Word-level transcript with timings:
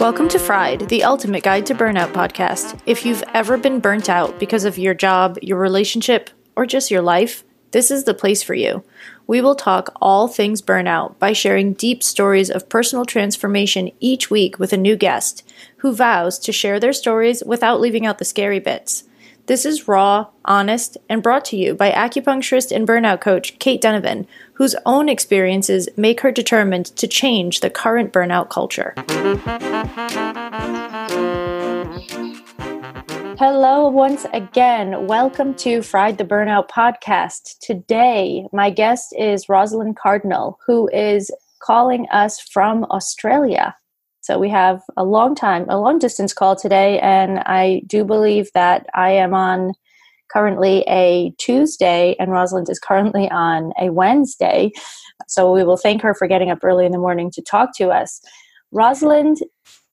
Welcome 0.00 0.28
to 0.30 0.38
Fried, 0.38 0.88
the 0.88 1.04
ultimate 1.04 1.42
guide 1.42 1.66
to 1.66 1.74
burnout 1.74 2.14
podcast. 2.14 2.80
If 2.86 3.04
you've 3.04 3.22
ever 3.34 3.58
been 3.58 3.80
burnt 3.80 4.08
out 4.08 4.40
because 4.40 4.64
of 4.64 4.78
your 4.78 4.94
job, 4.94 5.38
your 5.42 5.58
relationship, 5.58 6.30
or 6.56 6.64
just 6.64 6.90
your 6.90 7.02
life, 7.02 7.44
this 7.72 7.90
is 7.90 8.04
the 8.04 8.14
place 8.14 8.42
for 8.42 8.54
you. 8.54 8.82
We 9.26 9.42
will 9.42 9.56
talk 9.56 9.94
all 10.00 10.26
things 10.26 10.62
burnout 10.62 11.18
by 11.18 11.34
sharing 11.34 11.74
deep 11.74 12.02
stories 12.02 12.48
of 12.48 12.70
personal 12.70 13.04
transformation 13.04 13.90
each 14.00 14.30
week 14.30 14.58
with 14.58 14.72
a 14.72 14.78
new 14.78 14.96
guest 14.96 15.46
who 15.78 15.92
vows 15.92 16.38
to 16.38 16.52
share 16.52 16.80
their 16.80 16.94
stories 16.94 17.42
without 17.44 17.78
leaving 17.78 18.06
out 18.06 18.16
the 18.16 18.24
scary 18.24 18.58
bits. 18.58 19.04
This 19.48 19.64
is 19.64 19.88
raw, 19.88 20.26
honest, 20.44 20.98
and 21.08 21.22
brought 21.22 21.46
to 21.46 21.56
you 21.56 21.72
by 21.72 21.90
acupuncturist 21.90 22.70
and 22.70 22.86
burnout 22.86 23.22
coach 23.22 23.58
Cait 23.58 23.80
Donovan, 23.80 24.26
whose 24.52 24.76
own 24.84 25.08
experiences 25.08 25.88
make 25.96 26.20
her 26.20 26.30
determined 26.30 26.84
to 26.96 27.08
change 27.08 27.60
the 27.60 27.70
current 27.70 28.12
burnout 28.12 28.50
culture. 28.50 28.92
Hello, 33.38 33.88
once 33.88 34.26
again. 34.34 35.06
Welcome 35.06 35.54
to 35.54 35.80
Fried 35.80 36.18
the 36.18 36.24
Burnout 36.26 36.68
podcast. 36.68 37.58
Today, 37.60 38.46
my 38.52 38.68
guest 38.68 39.14
is 39.16 39.48
Rosalind 39.48 39.96
Cardinal, 39.96 40.58
who 40.66 40.90
is 40.92 41.30
calling 41.60 42.06
us 42.10 42.38
from 42.38 42.84
Australia. 42.90 43.74
So 44.28 44.38
we 44.38 44.50
have 44.50 44.82
a 44.94 45.04
long 45.04 45.34
time, 45.34 45.64
a 45.70 45.78
long 45.78 45.98
distance 45.98 46.34
call 46.34 46.54
today, 46.54 47.00
and 47.00 47.38
I 47.46 47.80
do 47.86 48.04
believe 48.04 48.50
that 48.52 48.84
I 48.92 49.12
am 49.12 49.32
on 49.32 49.72
currently 50.30 50.84
a 50.86 51.32
Tuesday, 51.38 52.14
and 52.20 52.30
Rosalind 52.30 52.68
is 52.68 52.78
currently 52.78 53.30
on 53.30 53.72
a 53.80 53.88
Wednesday. 53.88 54.70
So 55.28 55.50
we 55.50 55.64
will 55.64 55.78
thank 55.78 56.02
her 56.02 56.12
for 56.12 56.28
getting 56.28 56.50
up 56.50 56.62
early 56.62 56.84
in 56.84 56.92
the 56.92 56.98
morning 56.98 57.30
to 57.30 57.40
talk 57.40 57.74
to 57.76 57.88
us. 57.88 58.20
Rosalind 58.70 59.38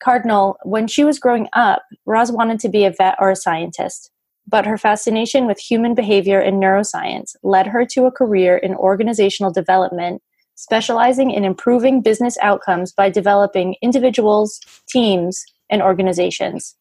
Cardinal, 0.03 0.57
when 0.63 0.87
she 0.89 1.05
was 1.05 1.17
growing 1.17 1.47
up, 1.53 1.83
Roz 2.05 2.29
wanted 2.29 2.59
to 2.59 2.67
be 2.67 2.83
a 2.83 2.91
vet 2.91 3.15
or 3.21 3.31
a 3.31 3.37
scientist, 3.37 4.11
but 4.45 4.65
her 4.65 4.77
fascination 4.77 5.47
with 5.47 5.59
human 5.59 5.95
behavior 5.95 6.41
and 6.41 6.61
neuroscience 6.61 7.37
led 7.41 7.67
her 7.67 7.85
to 7.91 8.03
a 8.03 8.11
career 8.11 8.57
in 8.57 8.75
organizational 8.75 9.53
development 9.53 10.21
specializing 10.55 11.31
in 11.31 11.43
improving 11.43 12.01
business 12.01 12.37
outcomes 12.41 12.91
by 12.91 13.09
developing 13.09 13.75
individuals, 13.81 14.59
teams, 14.87 15.43
and 15.69 15.81
organizations. 15.81 16.75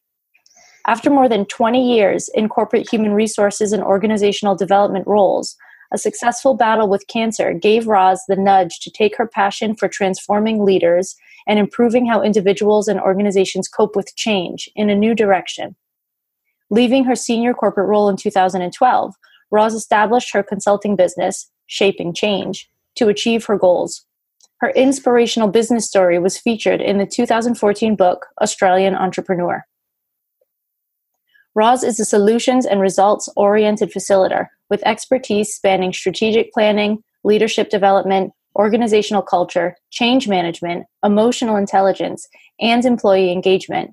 After 0.87 1.09
more 1.09 1.27
than 1.27 1.45
20 1.45 1.95
years 1.95 2.29
in 2.33 2.47
corporate 2.47 2.89
human 2.89 3.13
resources 3.13 3.73
and 3.73 3.83
organizational 3.83 4.55
development 4.55 5.07
roles, 5.07 5.55
a 5.91 5.97
successful 5.97 6.55
battle 6.55 6.87
with 6.87 7.07
cancer 7.07 7.53
gave 7.53 7.87
Roz 7.87 8.21
the 8.27 8.35
nudge 8.35 8.79
to 8.81 8.91
take 8.91 9.15
her 9.17 9.27
passion 9.27 9.75
for 9.75 9.87
transforming 9.87 10.63
leaders 10.63 11.15
and 11.47 11.59
improving 11.59 12.05
how 12.05 12.21
individuals 12.21 12.87
and 12.87 12.99
organizations 12.99 13.67
cope 13.67 13.95
with 13.95 14.15
change 14.15 14.69
in 14.75 14.89
a 14.89 14.95
new 14.95 15.13
direction. 15.13 15.75
Leaving 16.69 17.03
her 17.03 17.15
senior 17.15 17.53
corporate 17.53 17.87
role 17.87 18.09
in 18.09 18.17
2012, 18.17 19.13
Roz 19.51 19.73
established 19.73 20.33
her 20.33 20.43
consulting 20.43 20.95
business, 20.95 21.49
Shaping 21.67 22.13
Change, 22.13 22.69
to 22.95 23.07
achieve 23.07 23.45
her 23.45 23.57
goals. 23.57 24.05
Her 24.61 24.69
inspirational 24.69 25.49
business 25.49 25.85
story 25.85 26.17
was 26.17 26.37
featured 26.37 26.81
in 26.81 26.97
the 26.97 27.05
2014 27.05 27.95
book 27.95 28.25
Australian 28.41 28.95
Entrepreneur. 28.95 29.65
Roz 31.55 31.83
is 31.83 31.99
a 31.99 32.05
solutions 32.05 32.65
and 32.65 32.81
results 32.81 33.29
oriented 33.35 33.91
facilitator 33.91 34.47
with 34.69 34.85
expertise 34.85 35.53
spanning 35.53 35.93
strategic 35.93 36.51
planning, 36.51 37.03
leadership 37.23 37.69
development, 37.69 38.33
organizational 38.57 39.21
culture, 39.21 39.75
change 39.91 40.27
management, 40.27 40.85
emotional 41.03 41.55
intelligence, 41.55 42.27
and 42.59 42.85
employee 42.85 43.31
engagement. 43.31 43.91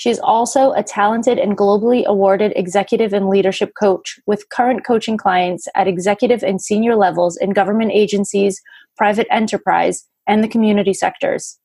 She 0.00 0.08
is 0.08 0.18
also 0.20 0.72
a 0.72 0.82
talented 0.82 1.38
and 1.38 1.58
globally 1.58 2.06
awarded 2.06 2.54
executive 2.56 3.12
and 3.12 3.28
leadership 3.28 3.72
coach 3.78 4.18
with 4.24 4.48
current 4.48 4.82
coaching 4.82 5.18
clients 5.18 5.68
at 5.74 5.86
executive 5.86 6.42
and 6.42 6.58
senior 6.58 6.96
levels 6.96 7.36
in 7.36 7.50
government 7.50 7.92
agencies, 7.92 8.62
private 8.96 9.26
enterprise, 9.30 10.06
and 10.26 10.42
the 10.42 10.48
community 10.48 10.94
sectors. 10.94 11.58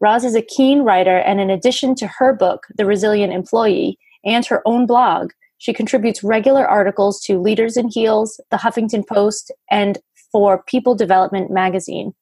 Roz 0.00 0.22
is 0.22 0.36
a 0.36 0.42
keen 0.42 0.82
writer, 0.82 1.16
and 1.16 1.40
in 1.40 1.50
addition 1.50 1.96
to 1.96 2.06
her 2.06 2.32
book, 2.32 2.68
The 2.76 2.86
Resilient 2.86 3.32
Employee, 3.32 3.98
and 4.24 4.46
her 4.46 4.62
own 4.64 4.86
blog, 4.86 5.32
she 5.58 5.72
contributes 5.72 6.22
regular 6.22 6.64
articles 6.64 7.20
to 7.22 7.40
Leaders 7.40 7.76
in 7.76 7.88
Heels, 7.88 8.40
The 8.52 8.58
Huffington 8.58 9.04
Post, 9.08 9.50
and 9.68 9.98
for 10.30 10.62
People 10.68 10.94
Development 10.94 11.50
magazine. 11.50 12.14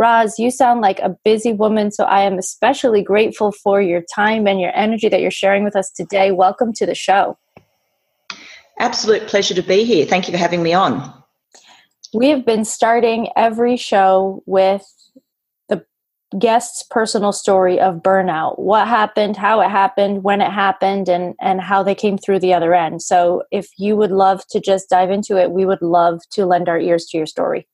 Roz, 0.00 0.38
you 0.38 0.50
sound 0.50 0.80
like 0.80 0.98
a 1.00 1.14
busy 1.26 1.52
woman, 1.52 1.90
so 1.90 2.04
I 2.04 2.22
am 2.22 2.38
especially 2.38 3.02
grateful 3.02 3.52
for 3.52 3.82
your 3.82 4.00
time 4.14 4.46
and 4.46 4.58
your 4.58 4.74
energy 4.74 5.10
that 5.10 5.20
you're 5.20 5.30
sharing 5.30 5.62
with 5.62 5.76
us 5.76 5.90
today. 5.90 6.32
Welcome 6.32 6.72
to 6.76 6.86
the 6.86 6.94
show. 6.94 7.36
Absolute 8.78 9.26
pleasure 9.26 9.52
to 9.52 9.62
be 9.62 9.84
here. 9.84 10.06
Thank 10.06 10.26
you 10.26 10.32
for 10.32 10.38
having 10.38 10.62
me 10.62 10.72
on. 10.72 11.12
We 12.14 12.30
have 12.30 12.46
been 12.46 12.64
starting 12.64 13.28
every 13.36 13.76
show 13.76 14.42
with 14.46 14.86
the 15.68 15.84
guest's 16.38 16.82
personal 16.90 17.32
story 17.32 17.78
of 17.78 17.96
burnout. 17.96 18.58
What 18.58 18.88
happened, 18.88 19.36
how 19.36 19.60
it 19.60 19.68
happened, 19.68 20.24
when 20.24 20.40
it 20.40 20.50
happened, 20.50 21.10
and, 21.10 21.34
and 21.42 21.60
how 21.60 21.82
they 21.82 21.94
came 21.94 22.16
through 22.16 22.38
the 22.38 22.54
other 22.54 22.72
end. 22.72 23.02
So, 23.02 23.42
if 23.50 23.68
you 23.76 23.96
would 23.96 24.12
love 24.12 24.46
to 24.48 24.60
just 24.60 24.88
dive 24.88 25.10
into 25.10 25.36
it, 25.36 25.50
we 25.50 25.66
would 25.66 25.82
love 25.82 26.22
to 26.30 26.46
lend 26.46 26.70
our 26.70 26.80
ears 26.80 27.04
to 27.08 27.18
your 27.18 27.26
story. 27.26 27.68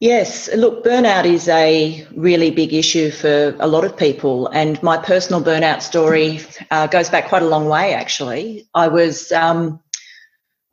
Yes, 0.00 0.52
look, 0.54 0.84
burnout 0.84 1.24
is 1.24 1.48
a 1.48 2.06
really 2.14 2.50
big 2.50 2.74
issue 2.74 3.10
for 3.10 3.56
a 3.58 3.66
lot 3.66 3.82
of 3.82 3.96
people, 3.96 4.46
and 4.48 4.82
my 4.82 4.98
personal 4.98 5.42
burnout 5.42 5.80
story 5.80 6.40
uh, 6.70 6.86
goes 6.86 7.08
back 7.08 7.28
quite 7.28 7.40
a 7.40 7.48
long 7.48 7.66
way. 7.66 7.94
Actually, 7.94 8.68
I 8.74 8.88
was 8.88 9.32
um, 9.32 9.80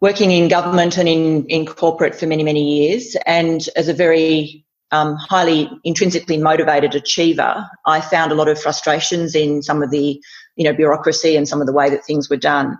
working 0.01 0.31
in 0.31 0.49
government 0.49 0.97
and 0.97 1.07
in 1.07 1.45
in 1.45 1.65
corporate 1.65 2.15
for 2.15 2.27
many 2.27 2.43
many 2.43 2.63
years, 2.81 3.15
and 3.25 3.65
as 3.77 3.87
a 3.87 3.93
very 3.93 4.65
um, 4.91 5.15
highly 5.15 5.69
intrinsically 5.85 6.37
motivated 6.37 6.93
achiever, 6.93 7.65
I 7.85 8.01
found 8.01 8.33
a 8.33 8.35
lot 8.35 8.49
of 8.49 8.61
frustrations 8.61 9.35
in 9.35 9.61
some 9.61 9.81
of 9.81 9.89
the 9.89 10.21
you 10.57 10.65
know 10.65 10.73
bureaucracy 10.73 11.37
and 11.37 11.47
some 11.47 11.61
of 11.61 11.67
the 11.67 11.73
way 11.73 11.89
that 11.89 12.03
things 12.03 12.29
were 12.29 12.35
done, 12.35 12.77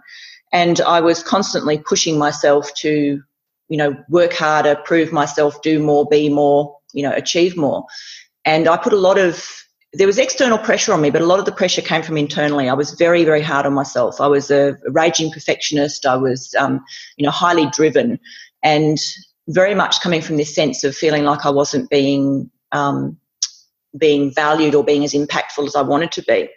and 0.51 0.81
I 0.81 0.99
was 0.99 1.23
constantly 1.23 1.77
pushing 1.77 2.17
myself 2.17 2.69
to 2.79 3.23
you 3.69 3.77
know, 3.77 3.95
work 4.09 4.33
harder, 4.33 4.75
prove 4.75 5.11
myself, 5.11 5.61
do 5.61 5.79
more, 5.79 6.05
be 6.05 6.29
more, 6.29 6.77
you 6.93 7.03
know, 7.03 7.13
achieve 7.13 7.57
more. 7.57 7.85
And 8.45 8.67
I 8.67 8.77
put 8.77 8.93
a 8.93 8.97
lot 8.97 9.17
of, 9.17 9.43
there 9.93 10.07
was 10.07 10.17
external 10.17 10.57
pressure 10.57 10.93
on 10.93 11.01
me, 11.01 11.09
but 11.09 11.21
a 11.21 11.25
lot 11.25 11.39
of 11.39 11.45
the 11.45 11.51
pressure 11.51 11.81
came 11.81 12.03
from 12.03 12.17
internally. 12.17 12.67
I 12.67 12.73
was 12.73 12.91
very, 12.91 13.23
very 13.23 13.41
hard 13.41 13.65
on 13.65 13.73
myself. 13.73 14.19
I 14.19 14.27
was 14.27 14.51
a, 14.51 14.77
raging 14.87 15.31
perfectionist. 15.31 16.05
I 16.05 16.15
was, 16.15 16.53
um, 16.55 16.83
you 17.17 17.25
know, 17.25 17.31
highly 17.31 17.67
driven 17.71 18.19
and 18.63 18.97
very 19.49 19.75
much 19.75 20.01
coming 20.01 20.21
from 20.21 20.37
this 20.37 20.53
sense 20.53 20.83
of 20.83 20.95
feeling 20.95 21.23
like 21.23 21.45
I 21.45 21.49
wasn't 21.49 21.89
being, 21.89 22.49
um, 22.71 23.17
being 23.97 24.33
valued 24.33 24.75
or 24.75 24.83
being 24.83 25.03
as 25.03 25.13
impactful 25.13 25.67
as 25.67 25.75
I 25.75 25.81
wanted 25.81 26.11
to 26.13 26.23
be. 26.23 26.49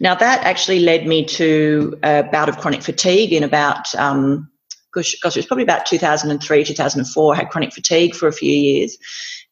Now, 0.00 0.14
that 0.14 0.44
actually 0.44 0.80
led 0.80 1.06
me 1.06 1.24
to 1.24 1.98
a 2.02 2.24
bout 2.24 2.48
of 2.48 2.58
chronic 2.58 2.82
fatigue 2.82 3.32
in 3.32 3.42
about 3.42 3.94
um, 3.94 4.50
gosh, 4.94 5.14
gosh, 5.20 5.36
it 5.36 5.40
was 5.40 5.46
probably 5.46 5.64
about 5.64 5.86
2003, 5.86 6.64
2004. 6.64 7.34
I 7.34 7.36
had 7.36 7.50
chronic 7.50 7.72
fatigue 7.72 8.14
for 8.14 8.28
a 8.28 8.32
few 8.32 8.52
years. 8.52 8.96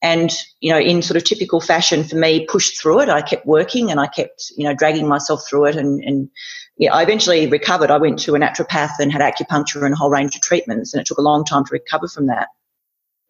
And, 0.01 0.33
you 0.61 0.73
know, 0.73 0.79
in 0.79 1.01
sort 1.03 1.17
of 1.17 1.25
typical 1.25 1.61
fashion 1.61 2.03
for 2.03 2.17
me, 2.17 2.47
pushed 2.47 2.81
through 2.81 3.01
it. 3.01 3.09
I 3.09 3.23
kept 3.23 3.47
working 3.47 3.91
and 3.91 4.01
I 4.01 4.09
kept, 4.09 4.53
you 4.57 4.65
know, 4.65 4.75
dragging 4.75 5.07
myself 5.07 5.43
through 5.49 5.67
it. 5.67 5.77
And, 5.77 6.03
and 6.03 6.29
yeah, 6.77 6.93
I 6.93 7.03
eventually 7.03 7.47
recovered. 7.47 7.91
I 7.91 7.99
went 7.99 8.19
to 8.21 8.35
a 8.35 8.39
naturopath 8.39 8.99
and 8.99 9.13
had 9.13 9.21
acupuncture 9.21 9.85
and 9.85 9.95
a 9.95 9.97
whole 9.97 10.11
range 10.11 10.35
of 10.35 10.43
treatments. 10.43 10.93
And 10.93 11.01
it 11.01 11.07
took 11.07 11.19
a 11.19 11.23
long 11.23 11.45
time 11.45 11.65
to 11.65 11.73
recover 11.73 12.09
from 12.09 12.27
that. 12.27 12.49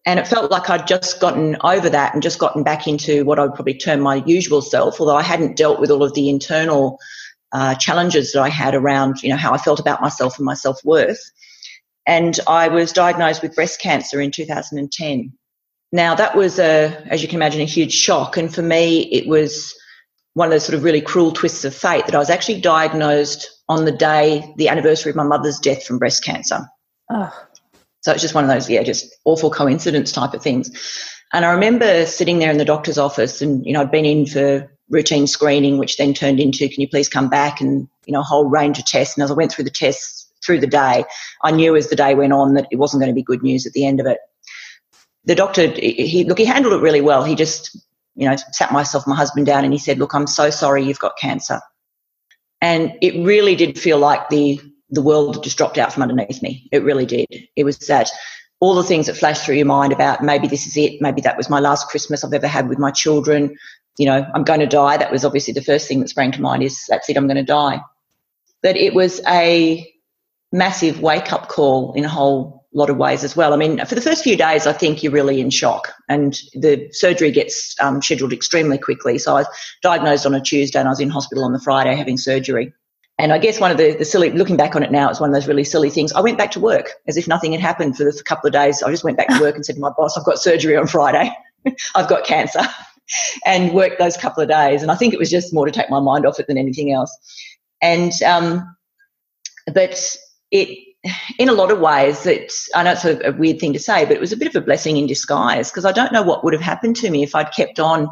And 0.05 0.19
it 0.19 0.27
felt 0.27 0.51
like 0.51 0.69
I'd 0.69 0.87
just 0.87 1.21
gotten 1.21 1.57
over 1.63 1.89
that 1.89 2.15
and 2.15 2.23
just 2.23 2.39
gotten 2.39 2.65
back 2.65 2.89
into 2.89 3.25
what 3.25 3.39
I 3.39 3.43
would 3.43 3.55
probably 3.55 3.75
term 3.75 4.01
my 4.01 4.17
usual 4.27 4.61
self, 4.61 5.01
although 5.01 5.17
I 5.17 5.23
hadn't 5.23 5.57
dealt 5.57 5.79
with 5.79 5.91
all 5.91 6.03
of 6.03 6.15
the 6.15 6.29
internal 6.29 6.99
uh, 7.53 7.75
challenges 7.75 8.33
that 8.33 8.41
I 8.41 8.49
had 8.49 8.75
around, 8.75 9.23
you 9.23 9.29
know, 9.29 9.37
how 9.37 9.53
I 9.53 9.59
felt 9.59 9.79
about 9.79 10.01
myself 10.01 10.39
and 10.39 10.47
my 10.47 10.55
self 10.55 10.83
worth. 10.85 11.21
And 12.07 12.39
I 12.47 12.69
was 12.69 12.93
diagnosed 12.93 13.43
with 13.43 13.55
breast 13.55 13.81
cancer 13.81 14.21
in 14.21 14.31
2010. 14.31 15.33
Now, 15.93 16.15
that 16.15 16.35
was, 16.35 16.59
a, 16.59 17.05
as 17.07 17.23
you 17.23 17.29
can 17.29 17.37
imagine, 17.37 17.61
a 17.61 17.67
huge 17.67 17.93
shock. 17.93 18.37
And 18.37 18.53
for 18.53 18.63
me, 18.63 19.03
it 19.13 19.27
was 19.27 19.75
one 20.35 20.49
of 20.49 20.53
those 20.53 20.65
sort 20.65 20.75
of 20.75 20.85
really 20.85 21.03
cruel 21.03 21.33
twists 21.33 21.65
of 21.65 21.75
fate 21.75 22.07
that 22.07 22.15
I 22.15 22.19
was 22.19 22.31
actually 22.31 22.61
diagnosed 22.61 23.51
on 23.69 23.85
the 23.85 23.93
day, 23.93 24.53
the 24.57 24.69
anniversary 24.69 25.11
of 25.11 25.17
my 25.17 25.23
mother's 25.23 25.59
death 25.59 25.85
from 25.85 25.99
breast 25.99 26.25
cancer. 26.25 26.61
Oh. 27.11 27.33
So 28.01 28.13
it's 28.13 28.23
just 28.23 28.35
one 28.35 28.45
of 28.45 28.51
those, 28.51 28.69
yeah, 28.69 28.83
just 28.83 29.15
awful 29.25 29.51
coincidence 29.51 30.11
type 30.11 30.35
of 30.35 30.43
things. 30.43 30.71
And 31.33 31.45
I 31.45 31.53
remember 31.53 32.05
sitting 32.07 32.39
there 32.39 32.51
in 32.51 32.59
the 32.59 32.65
doctor's 32.65 32.99
office 32.99 33.41
and, 33.41 33.65
you 33.65 33.73
know, 33.73 33.81
I'd 33.81 33.91
been 33.91 34.05
in 34.05 34.27
for 34.27 34.71
routine 34.91 35.27
screening, 35.27 35.79
which 35.79 35.97
then 35.97 36.13
turned 36.13 36.41
into, 36.41 36.69
can 36.69 36.81
you 36.81 36.89
please 36.89 37.09
come 37.09 37.29
back? 37.29 37.61
And, 37.61 37.89
you 38.07 38.13
know, 38.13 38.21
a 38.21 38.25
whole 38.25 38.47
range 38.47 38.79
of 38.79 38.87
tests. 38.87 39.17
And 39.17 39.25
as 39.25 39.31
I 39.31 39.35
went 39.35 39.53
through 39.53 39.65
the 39.65 39.71
tests, 39.71 40.22
through 40.45 40.61
the 40.61 40.67
day, 40.67 41.05
I 41.43 41.51
knew 41.51 41.77
as 41.77 41.89
the 41.89 41.97
day 41.97 42.15
went 42.15 42.33
on 42.33 42.55
that 42.55 42.67
it 42.71 42.77
wasn't 42.77 43.01
going 43.01 43.11
to 43.11 43.15
be 43.15 43.23
good 43.23 43.43
news 43.43 43.67
at 43.67 43.73
the 43.73 43.87
end 43.87 44.01
of 44.01 44.07
it. 44.07 44.19
The 45.25 45.35
doctor, 45.35 45.69
he 45.69 46.25
look, 46.25 46.39
he 46.39 46.45
handled 46.45 46.75
it 46.75 46.83
really 46.83 47.01
well. 47.01 47.23
He 47.23 47.35
just, 47.35 47.77
you 48.17 48.29
know, 48.29 48.37
sat 48.53 48.73
myself, 48.73 49.07
my 49.07 49.15
husband 49.15 49.47
down, 49.47 49.65
and 49.65 49.73
he 49.73 49.79
said, 49.79 49.99
"Look, 49.99 50.15
I'm 50.15 50.27
so 50.27 50.51
sorry 50.51 50.85
you've 50.85 50.99
got 50.99 51.17
cancer." 51.17 51.61
And 52.61 52.93
it 53.01 53.25
really 53.25 53.55
did 53.55 53.79
feel 53.79 53.99
like 53.99 54.29
the 54.31 54.61
the 54.91 55.03
world 55.03 55.43
just 55.43 55.57
dropped 55.57 55.79
out 55.79 55.93
from 55.93 56.03
underneath 56.03 56.43
me. 56.43 56.69
It 56.71 56.83
really 56.83 57.07
did. 57.07 57.27
It 57.57 57.65
was 57.65 57.79
that 57.79 58.11
all 58.61 58.75
the 58.75 58.85
things 58.85 59.07
that 59.07 59.17
flashed 59.17 59.45
through 59.45 59.57
your 59.57 59.67
mind 59.67 59.93
about 59.93 60.23
maybe 60.23 60.47
this 60.47 60.67
is 60.67 60.77
it, 60.77 61.01
maybe 61.01 61.21
that 61.23 61.37
was 61.37 61.51
my 61.51 61.59
last 61.59 61.89
Christmas 61.89 62.23
I've 62.23 62.33
ever 62.33 62.47
had 62.47 62.69
with 62.69 62.79
my 62.79 62.93
children. 62.93 63.57
You 63.99 64.07
know, 64.07 64.27
I'm 64.35 64.45
going 64.45 64.61
to 64.61 64.67
die. 64.67 64.97
That 64.99 65.11
was 65.11 65.25
obviously 65.25 65.53
the 65.53 65.63
first 65.63 65.89
thing 65.89 66.01
that 66.01 66.09
sprang 66.09 66.31
to 66.33 66.41
mind 66.41 66.63
is 66.63 66.87
that's 66.89 67.09
it, 67.09 67.17
I'm 67.17 67.27
going 67.27 67.37
to 67.39 67.43
die. 67.43 67.81
But 68.63 68.77
it 68.77 68.95
was 68.95 69.21
a 69.27 69.92
massive 70.53 71.01
wake 71.01 71.33
up 71.33 71.49
call 71.49 71.93
in 71.95 72.05
a 72.05 72.09
whole 72.09 72.67
lot 72.75 72.89
of 72.89 72.97
ways 72.97 73.25
as 73.25 73.37
well. 73.37 73.53
I 73.53 73.57
mean, 73.57 73.85
for 73.85 73.95
the 73.95 74.01
first 74.01 74.23
few 74.23 74.37
days, 74.37 74.67
I 74.67 74.73
think 74.73 75.03
you're 75.03 75.13
really 75.13 75.41
in 75.41 75.51
shock, 75.51 75.93
and 76.09 76.39
the 76.55 76.89
surgery 76.93 77.31
gets 77.31 77.75
um, 77.81 78.01
scheduled 78.01 78.33
extremely 78.33 78.79
quickly. 78.79 79.19
So 79.19 79.33
I 79.33 79.41
was 79.41 79.47
diagnosed 79.83 80.27
on 80.27 80.35
a 80.35 80.41
Tuesday, 80.41 80.79
and 80.79 80.89
I 80.89 80.93
was 80.93 81.01
in 81.01 81.11
hospital 81.11 81.45
on 81.45 81.53
the 81.53 81.61
Friday 81.61 81.95
having 81.95 82.17
surgery. 82.17 82.73
And 83.19 83.33
I 83.33 83.39
guess 83.39 83.61
one 83.61 83.71
of 83.71 83.77
the, 83.77 83.95
the 83.95 84.07
silly, 84.07 84.31
looking 84.31 84.57
back 84.57 84.75
on 84.75 84.83
it 84.83 84.91
now, 84.91 85.11
it's 85.11 85.21
one 85.21 85.29
of 85.29 85.35
those 85.35 85.47
really 85.47 85.65
silly 85.65 85.91
things. 85.91 86.13
I 86.13 86.21
went 86.21 86.39
back 86.39 86.51
to 86.53 86.61
work 86.61 86.95
as 87.07 87.17
if 87.17 87.29
nothing 87.29 87.53
had 87.53 87.61
happened 87.61 87.97
for 87.97 88.05
the 88.05 88.23
couple 88.25 88.49
of 88.49 88.55
days. 88.55 88.83
I 88.83 88.91
just 88.91 89.05
went 89.05 89.19
back 89.19 89.29
to 89.29 89.41
work 89.41 89.55
and 89.55 89.65
said 89.65 89.75
to 89.75 89.81
my 89.81 89.91
boss, 89.97 90.17
I've 90.17 90.25
got 90.25 90.39
surgery 90.39 90.77
on 90.77 90.87
Friday. 90.87 91.31
I've 91.95 92.09
got 92.09 92.25
cancer. 92.25 92.63
and 93.47 93.73
worked 93.73 93.99
those 93.99 94.17
couple 94.17 94.43
of 94.43 94.49
days. 94.49 94.83
And 94.83 94.91
I 94.91 94.95
think 94.95 95.13
it 95.13 95.19
was 95.19 95.31
just 95.31 95.53
more 95.53 95.67
to 95.67 95.73
take 95.73 95.91
my 95.91 96.01
mind 96.01 96.27
off 96.27 96.41
it 96.41 96.47
than 96.47 96.59
anything 96.59 96.93
else. 96.93 97.17
And, 97.81 98.13
um, 98.23 98.77
but 99.73 100.17
it, 100.53 100.79
in 101.39 101.49
a 101.49 101.55
lot 101.55 101.73
of 101.73 101.81
ways, 101.81 102.23
that 102.23 102.53
I 102.75 102.85
know 102.85 102.93
it's 102.93 103.05
a, 103.05 103.19
a 103.29 103.33
weird 103.33 103.59
thing 103.59 103.73
to 103.73 103.79
say, 103.79 104.05
but 104.05 104.15
it 104.15 104.21
was 104.21 104.33
a 104.33 104.37
bit 104.37 104.49
of 104.49 104.55
a 104.55 104.65
blessing 104.65 104.99
in 104.99 105.07
disguise 105.07 105.71
because 105.71 105.85
I 105.85 105.93
don't 105.93 106.13
know 106.13 106.23
what 106.23 106.45
would 106.45 106.53
have 106.53 106.63
happened 106.63 106.95
to 106.97 107.11
me 107.11 107.25
if 107.25 107.35
I'd 107.35 107.53
kept 107.53 107.81
on 107.81 108.09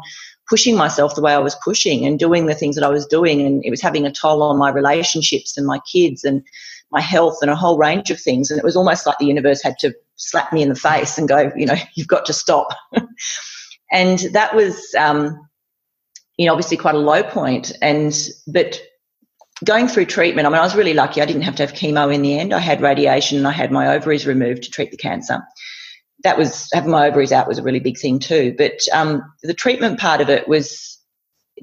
pushing 0.49 0.75
myself 0.75 1.15
the 1.15 1.21
way 1.21 1.33
I 1.33 1.37
was 1.37 1.55
pushing 1.63 2.05
and 2.05 2.19
doing 2.19 2.47
the 2.47 2.55
things 2.55 2.75
that 2.75 2.83
I 2.83 2.89
was 2.89 3.05
doing. 3.05 3.41
And 3.41 3.63
it 3.63 3.69
was 3.69 3.81
having 3.81 4.05
a 4.05 4.11
toll 4.11 4.43
on 4.43 4.57
my 4.57 4.69
relationships 4.69 5.55
and 5.55 5.65
my 5.65 5.79
kids 5.89 6.25
and 6.25 6.43
my 6.91 6.99
health 6.99 7.37
and 7.41 7.49
a 7.49 7.55
whole 7.55 7.77
range 7.77 8.11
of 8.11 8.19
things. 8.19 8.51
And 8.51 8.57
it 8.57 8.65
was 8.65 8.75
almost 8.75 9.05
like 9.05 9.17
the 9.19 9.27
universe 9.27 9.61
had 9.61 9.77
to 9.79 9.93
slap 10.15 10.51
me 10.51 10.61
in 10.61 10.67
the 10.67 10.75
face 10.75 11.17
and 11.17 11.29
go, 11.29 11.51
you 11.55 11.65
know, 11.65 11.77
you've 11.95 12.07
got 12.07 12.25
to 12.25 12.33
stop. 12.33 12.75
and 13.91 14.19
that 14.33 14.53
was, 14.53 14.93
um, 14.95 15.39
you 16.37 16.47
know, 16.47 16.51
obviously 16.51 16.75
quite 16.75 16.95
a 16.95 16.99
low 16.99 17.23
point. 17.23 17.71
And, 17.81 18.13
but 18.47 18.81
going 19.63 19.87
through 19.87 20.05
treatment, 20.05 20.47
I 20.47 20.49
mean, 20.49 20.59
I 20.59 20.63
was 20.63 20.75
really 20.75 20.93
lucky. 20.93 21.21
I 21.21 21.25
didn't 21.25 21.43
have 21.43 21.55
to 21.55 21.65
have 21.65 21.73
chemo 21.73 22.13
in 22.13 22.21
the 22.21 22.37
end. 22.37 22.53
I 22.53 22.59
had 22.59 22.81
radiation 22.81 23.37
and 23.37 23.47
I 23.47 23.51
had 23.51 23.71
my 23.71 23.95
ovaries 23.95 24.25
removed 24.25 24.63
to 24.63 24.71
treat 24.71 24.91
the 24.91 24.97
cancer. 24.97 25.41
That 26.23 26.37
was 26.37 26.69
having 26.73 26.91
my 26.91 27.07
ovaries 27.07 27.31
out 27.31 27.47
was 27.47 27.57
a 27.57 27.63
really 27.63 27.79
big 27.79 27.97
thing 27.97 28.19
too. 28.19 28.53
But 28.57 28.79
um, 28.93 29.23
the 29.43 29.53
treatment 29.53 29.99
part 29.99 30.21
of 30.21 30.29
it 30.29 30.47
was 30.47 30.99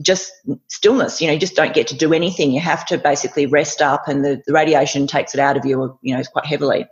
just 0.00 0.32
stillness. 0.68 1.20
You 1.20 1.28
know, 1.28 1.34
you 1.34 1.40
just 1.40 1.56
don't 1.56 1.74
get 1.74 1.88
to 1.88 1.96
do 1.96 2.12
anything. 2.12 2.52
You 2.52 2.60
have 2.60 2.86
to 2.86 2.98
basically 2.98 3.46
rest 3.46 3.82
up, 3.82 4.08
and 4.08 4.24
the, 4.24 4.42
the 4.46 4.52
radiation 4.52 5.06
takes 5.06 5.34
it 5.34 5.40
out 5.40 5.56
of 5.56 5.64
you. 5.64 5.98
You 6.02 6.16
know, 6.16 6.22
quite 6.32 6.46
heavily. 6.46 6.86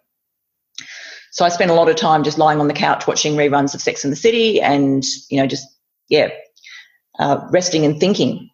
So 1.33 1.45
I 1.45 1.51
spent 1.51 1.71
a 1.71 1.75
lot 1.75 1.89
of 1.89 1.97
time 1.97 2.25
just 2.25 2.39
lying 2.39 2.61
on 2.61 2.69
the 2.69 2.75
couch 2.75 3.07
watching 3.07 3.35
reruns 3.35 3.75
of 3.75 3.83
Sex 3.83 4.05
and 4.05 4.13
the 4.13 4.17
City, 4.17 4.61
and 4.61 5.05
you 5.29 5.41
know, 5.41 5.47
just 5.47 5.67
yeah, 6.09 6.29
uh, 7.19 7.47
resting 7.51 7.85
and 7.85 8.01
thinking. 8.01 8.51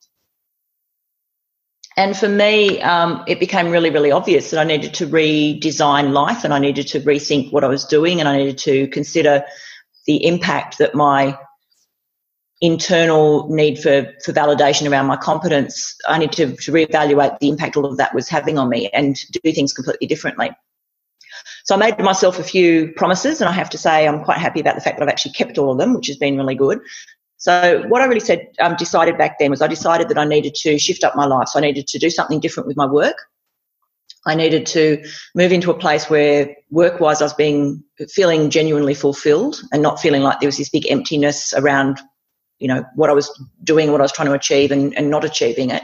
And 1.97 2.17
for 2.17 2.29
me, 2.29 2.81
um, 2.81 3.23
it 3.27 3.39
became 3.39 3.71
really, 3.71 3.91
really 3.91 4.11
obvious 4.11 4.50
that 4.50 4.61
I 4.61 4.65
needed 4.65 4.94
to 4.94 5.06
redesign 5.06 6.12
life 6.12 6.44
and 6.44 6.55
I 6.55 6.59
needed 6.59 6.87
to 6.89 7.00
rethink 7.00 7.53
what 7.53 7.65
I 7.65 7.69
was 7.69 7.85
doing 7.85 8.21
and 8.21 8.29
I 8.29 8.39
needed 8.39 8.59
to 8.59 8.89
consider 8.89 9.44
the 10.06 10.27
impact 10.27 10.79
that 10.79 10.94
my 10.94 11.39
internal 12.62 13.49
need 13.49 13.79
for, 13.79 14.11
for 14.25 14.33
validation 14.33 14.91
around 14.91 15.06
my 15.06 15.17
competence, 15.17 15.97
I 16.09 16.19
needed 16.19 16.37
to, 16.37 16.56
to 16.56 16.73
reevaluate 16.73 17.41
the 17.41 17.49
impact 17.49 17.77
all 17.77 17.85
of 17.85 17.97
that 17.99 18.15
was 18.15 18.29
having 18.29 18.56
on 18.56 18.69
me 18.69 18.89
and 18.91 19.17
do 19.43 19.53
things 19.53 19.73
completely 19.73 20.06
differently. 20.06 20.50
So 21.65 21.75
I 21.75 21.79
made 21.79 21.99
myself 21.99 22.39
a 22.39 22.44
few 22.44 22.93
promises, 22.93 23.41
and 23.41 23.49
I 23.49 23.53
have 23.53 23.71
to 23.71 23.79
say 23.79 24.06
I'm 24.06 24.25
quite 24.25 24.39
happy 24.39 24.61
about 24.61 24.77
the 24.77 24.81
fact 24.81 24.97
that 24.97 25.03
I've 25.03 25.12
actually 25.12 25.33
kept 25.33 25.59
all 25.59 25.73
of 25.73 25.79
them, 25.79 25.94
which 25.94 26.06
has 26.06 26.17
been 26.17 26.37
really 26.37 26.55
good. 26.55 26.81
So 27.43 27.83
what 27.89 28.00
I 28.00 28.05
really 28.05 28.21
said, 28.21 28.47
um, 28.61 28.77
decided 28.77 29.19
back 29.19 29.41
then 29.41 29.50
was 29.50 29.62
I 29.62 29.67
decided 29.67 30.09
that 30.09 30.17
I 30.17 30.25
needed 30.25 30.55
to 30.55 30.79
shift 30.79 31.03
up 31.03 31.17
my 31.17 31.27
life. 31.27 31.49
So 31.49 31.59
I 31.59 31.62
needed 31.62 31.89
to 31.89 31.99
do 31.99 32.09
something 32.09 32.39
different 32.39 32.69
with 32.69 32.77
my 32.77 32.87
work. 32.87 33.17
I 34.25 34.37
needed 34.37 34.65
to 34.67 35.03
move 35.35 35.50
into 35.50 35.73
a 35.73 35.77
place 35.77 36.09
where 36.09 36.55
work-wise 36.71 37.21
I 37.21 37.25
was 37.25 37.35
being 37.35 37.83
feeling 38.09 38.49
genuinely 38.49 38.94
fulfilled 38.94 39.61
and 39.73 39.83
not 39.83 39.99
feeling 39.99 40.23
like 40.23 40.39
there 40.39 40.47
was 40.47 40.56
this 40.56 40.69
big 40.69 40.89
emptiness 40.89 41.53
around, 41.53 41.99
you 42.61 42.69
know, 42.69 42.85
what 42.94 43.11
I 43.11 43.12
was 43.12 43.29
doing, 43.65 43.91
what 43.91 44.00
I 44.00 44.05
was 44.05 44.12
trying 44.12 44.29
to 44.29 44.35
achieve, 44.35 44.71
and, 44.71 44.97
and 44.97 45.11
not 45.11 45.25
achieving 45.25 45.71
it. 45.71 45.83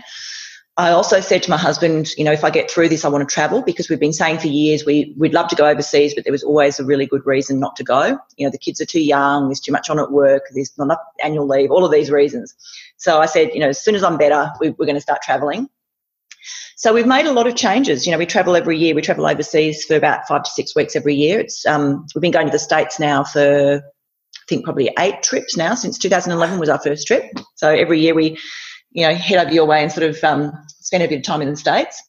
I 0.78 0.92
also 0.92 1.18
said 1.18 1.42
to 1.42 1.50
my 1.50 1.56
husband, 1.56 2.10
you 2.16 2.22
know, 2.22 2.30
if 2.30 2.44
I 2.44 2.50
get 2.50 2.70
through 2.70 2.88
this, 2.88 3.04
I 3.04 3.08
want 3.08 3.28
to 3.28 3.34
travel 3.34 3.62
because 3.62 3.88
we've 3.88 3.98
been 3.98 4.12
saying 4.12 4.38
for 4.38 4.46
years 4.46 4.86
we, 4.86 5.12
we'd 5.18 5.34
love 5.34 5.48
to 5.48 5.56
go 5.56 5.66
overseas, 5.66 6.14
but 6.14 6.22
there 6.22 6.32
was 6.32 6.44
always 6.44 6.78
a 6.78 6.84
really 6.84 7.04
good 7.04 7.26
reason 7.26 7.58
not 7.58 7.74
to 7.76 7.84
go. 7.84 8.16
You 8.36 8.46
know, 8.46 8.50
the 8.52 8.58
kids 8.58 8.80
are 8.80 8.86
too 8.86 9.00
young, 9.00 9.48
there's 9.48 9.58
too 9.58 9.72
much 9.72 9.90
on 9.90 9.98
at 9.98 10.12
work, 10.12 10.44
there's 10.54 10.78
not 10.78 10.84
enough 10.84 11.00
annual 11.20 11.48
leave, 11.48 11.72
all 11.72 11.84
of 11.84 11.90
these 11.90 12.12
reasons. 12.12 12.54
So 12.96 13.20
I 13.20 13.26
said, 13.26 13.50
you 13.54 13.58
know, 13.58 13.70
as 13.70 13.82
soon 13.82 13.96
as 13.96 14.04
I'm 14.04 14.18
better, 14.18 14.52
we, 14.60 14.70
we're 14.70 14.86
going 14.86 14.94
to 14.94 15.00
start 15.00 15.20
traveling. 15.20 15.68
So 16.76 16.94
we've 16.94 17.08
made 17.08 17.26
a 17.26 17.32
lot 17.32 17.48
of 17.48 17.56
changes. 17.56 18.06
You 18.06 18.12
know, 18.12 18.18
we 18.18 18.26
travel 18.26 18.54
every 18.54 18.78
year. 18.78 18.94
We 18.94 19.02
travel 19.02 19.26
overseas 19.26 19.84
for 19.84 19.96
about 19.96 20.28
five 20.28 20.44
to 20.44 20.50
six 20.50 20.76
weeks 20.76 20.94
every 20.94 21.16
year. 21.16 21.40
It's 21.40 21.66
um, 21.66 22.06
we've 22.14 22.22
been 22.22 22.30
going 22.30 22.46
to 22.46 22.52
the 22.52 22.58
states 22.60 23.00
now 23.00 23.24
for 23.24 23.82
I 23.82 24.44
think 24.48 24.64
probably 24.64 24.90
eight 24.96 25.24
trips 25.24 25.56
now 25.56 25.74
since 25.74 25.98
2011 25.98 26.60
was 26.60 26.68
our 26.68 26.78
first 26.78 27.08
trip. 27.08 27.24
So 27.56 27.68
every 27.68 27.98
year 27.98 28.14
we 28.14 28.38
you 28.90 29.06
know, 29.06 29.14
head 29.14 29.38
over 29.38 29.54
your 29.54 29.66
way 29.66 29.82
and 29.82 29.92
sort 29.92 30.08
of 30.08 30.22
um, 30.24 30.52
spend 30.88 31.02
a 31.02 31.08
bit 31.08 31.18
of 31.18 31.22
time 31.22 31.42
in 31.42 31.50
the 31.50 31.56
States. 31.56 32.02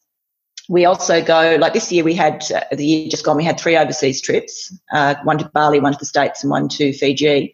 We 0.69 0.85
also 0.85 1.21
go, 1.21 1.57
like 1.59 1.73
this 1.73 1.91
year 1.91 2.03
we 2.05 2.13
had, 2.13 2.49
uh, 2.49 2.63
the 2.71 2.85
year 2.85 3.09
just 3.09 3.25
gone, 3.25 3.35
we 3.35 3.43
had 3.43 3.59
three 3.59 3.75
overseas 3.75 4.21
trips, 4.21 4.73
uh, 4.93 5.15
one 5.23 5.37
to 5.39 5.49
Bali, 5.53 5.81
one 5.81 5.91
to 5.91 5.99
the 5.99 6.05
States, 6.05 6.43
and 6.43 6.49
one 6.49 6.69
to 6.69 6.93
Fiji. 6.93 7.53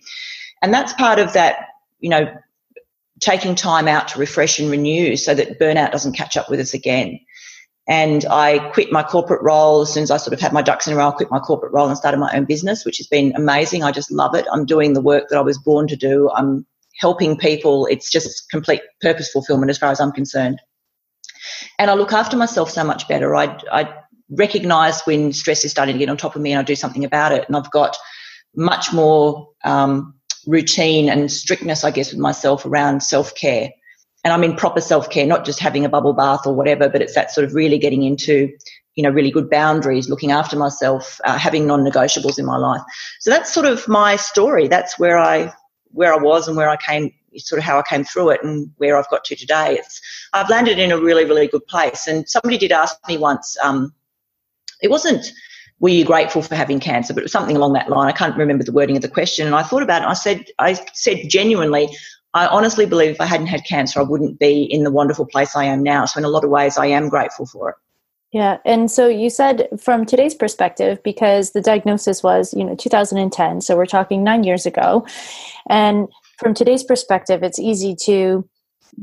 And 0.62 0.72
that's 0.72 0.94
part 0.94 1.18
of 1.18 1.34
that, 1.34 1.56
you 2.00 2.10
know, 2.10 2.32
taking 3.22 3.56
time 3.56 3.88
out 3.88 4.08
to 4.10 4.20
refresh 4.20 4.60
and 4.60 4.70
renew 4.70 5.16
so 5.16 5.34
that 5.34 5.60
burnout 5.60 5.92
doesn't 5.92 6.14
catch 6.14 6.38
up 6.38 6.48
with 6.48 6.60
us 6.60 6.76
again. 6.76 7.20
And 7.88 8.26
I 8.26 8.60
quit 8.74 8.92
my 8.92 9.02
corporate 9.02 9.42
role 9.42 9.82
as 9.82 9.94
soon 9.94 10.04
as 10.04 10.12
I 10.12 10.18
sort 10.18 10.34
of 10.34 10.40
had 10.40 10.54
my 10.54 10.62
ducks 10.62 10.86
in 10.86 10.94
a 10.94 10.96
row. 10.96 11.08
I 11.08 11.12
quit 11.12 11.32
my 11.32 11.40
corporate 11.40 11.74
role 11.74 11.88
and 11.88 11.98
started 11.98 12.20
my 12.20 12.36
own 12.36 12.46
business, 12.46 12.86
which 12.86 12.98
has 12.98 13.08
been 13.08 13.34
amazing. 13.36 13.84
I 13.84 13.92
just 13.92 14.12
love 14.12 14.36
it. 14.36 14.46
I'm 14.52 14.66
doing 14.66 14.94
the 14.94 15.02
work 15.02 15.30
that 15.30 15.38
I 15.38 15.42
was 15.42 15.58
born 15.58 15.88
to 15.88 15.96
do. 15.96 16.30
I'm 16.36 16.66
helping 17.00 17.36
people. 17.38 17.88
It's 17.88 18.12
just 18.12 18.50
complete 18.52 18.82
purpose 19.02 19.32
fulfillment 19.32 19.72
as 19.72 19.78
far 19.80 19.92
as 19.92 20.00
I'm 20.00 20.12
concerned. 20.12 20.60
And 21.80 21.90
I 21.90 21.94
look 21.94 22.14
after 22.14 22.38
myself 22.38 22.72
so 22.72 22.84
much 22.84 23.08
better. 23.08 23.36
I, 23.36 23.58
I 23.72 23.94
recognize 24.30 25.02
when 25.02 25.34
stress 25.34 25.66
is 25.66 25.72
starting 25.72 25.94
to 25.94 26.00
get 26.00 26.10
on 26.10 26.18
top 26.18 26.36
of 26.36 26.42
me 26.42 26.52
and 26.52 26.60
I 26.60 26.64
do 26.64 26.76
something 26.76 27.06
about 27.06 27.32
it. 27.32 27.46
And 27.48 27.56
I've 27.56 27.72
got 27.72 27.98
much 28.56 28.94
more 28.94 29.50
um, 29.64 30.16
routine 30.48 31.10
and 31.10 31.32
strictness, 31.32 31.84
I 31.84 31.92
guess, 31.92 32.12
with 32.12 32.20
myself 32.20 32.66
around 32.66 33.02
self 33.04 33.36
care. 33.36 33.70
And 34.24 34.34
I'm 34.34 34.44
in 34.44 34.56
proper 34.56 34.82
self 34.82 35.10
care, 35.10 35.26
not 35.26 35.46
just 35.46 35.60
having 35.60 35.86
a 35.86 35.90
bubble 35.90 36.14
bath 36.14 36.48
or 36.48 36.54
whatever, 36.54 36.90
but 36.90 37.02
it's 37.02 37.16
that 37.16 37.32
sort 37.32 37.46
of 37.46 37.54
really 37.54 37.78
getting 37.78 38.04
into, 38.04 38.52
you 38.96 39.04
know, 39.04 39.10
really 39.10 39.30
good 39.30 39.50
boundaries, 39.50 40.10
looking 40.10 40.32
after 40.32 40.58
myself, 40.58 41.20
uh, 41.26 41.38
having 41.38 41.68
non 41.68 41.84
negotiables 41.84 42.40
in 42.40 42.46
my 42.46 42.58
life. 42.58 42.82
So 43.20 43.30
that's 43.30 43.54
sort 43.54 43.68
of 43.68 43.88
my 43.88 44.16
story. 44.16 44.68
That's 44.68 44.98
where 44.98 45.18
I 45.18 45.54
where 45.92 46.14
I 46.14 46.18
was 46.18 46.48
and 46.48 46.58
where 46.58 46.70
I 46.70 46.76
came, 46.76 47.12
sort 47.38 47.60
of 47.60 47.66
how 47.66 47.80
I 47.80 47.84
came 47.84 48.04
through 48.04 48.32
it 48.32 48.44
and 48.44 48.72
where 48.78 48.98
I've 48.98 49.10
got 49.10 49.24
to 49.26 49.36
today. 49.36 49.76
It's 49.78 50.02
I've 50.34 50.50
landed 50.50 50.80
in 50.80 50.92
a 50.92 51.00
really, 51.00 51.26
really 51.26 51.48
good 51.48 51.66
place. 51.68 52.08
And 52.08 52.28
somebody 52.30 52.58
did 52.58 52.72
ask 52.72 52.96
me 53.08 53.18
once, 53.18 53.58
um, 53.64 53.94
it 54.82 54.90
wasn't, 54.90 55.26
were 55.80 55.90
you 55.90 56.06
grateful 56.06 56.42
for 56.42 56.56
having 56.56 56.80
cancer? 56.80 57.14
But 57.14 57.22
it 57.22 57.26
was 57.26 57.32
something 57.32 57.56
along 57.56 57.74
that 57.74 57.90
line. 57.90 58.08
I 58.08 58.12
can't 58.12 58.38
remember 58.38 58.64
the 58.64 58.72
wording 58.72 58.96
of 58.96 59.02
the 59.02 59.10
question. 59.10 59.46
And 59.46 59.56
I 59.56 59.64
thought 59.64 59.84
about 59.84 60.02
it. 60.02 60.08
I 60.08 60.14
said, 60.14 60.46
I 60.60 60.74
said 60.94 61.24
genuinely, 61.30 61.90
I 62.34 62.48
honestly 62.48 62.86
believe 62.86 63.12
if 63.12 63.22
I 63.22 63.26
hadn't 63.26 63.48
had 63.48 63.66
cancer, 63.66 64.00
I 64.00 64.04
wouldn't 64.04 64.40
be 64.40 64.64
in 64.64 64.84
the 64.84 64.92
wonderful 64.92 65.26
place 65.26 65.56
I 65.56 65.64
am 65.64 65.82
now. 65.84 66.06
So 66.06 66.20
in 66.20 66.26
a 66.26 66.30
lot 66.30 66.44
of 66.44 66.50
ways, 66.50 66.78
I 66.78 66.88
am 66.88 67.10
grateful 67.10 67.46
for 67.46 67.70
it. 67.70 67.76
Yeah, 68.36 68.58
and 68.66 68.92
so 68.92 69.08
you 69.08 69.30
said 69.30 69.70
from 69.80 70.06
today's 70.06 70.36
perspective, 70.36 71.02
because 71.04 71.52
the 71.52 71.62
diagnosis 71.62 72.22
was, 72.22 72.54
you 72.54 72.66
know, 72.66 72.76
2010, 72.76 73.62
so 73.62 73.78
we're 73.78 73.86
talking 73.86 74.26
nine 74.26 74.44
years 74.44 74.66
ago, 74.66 75.08
and 75.70 76.10
from 76.38 76.54
today's 76.54 76.84
perspective, 76.84 77.44
it's 77.44 77.60
easy 77.60 77.96
to 78.06 78.48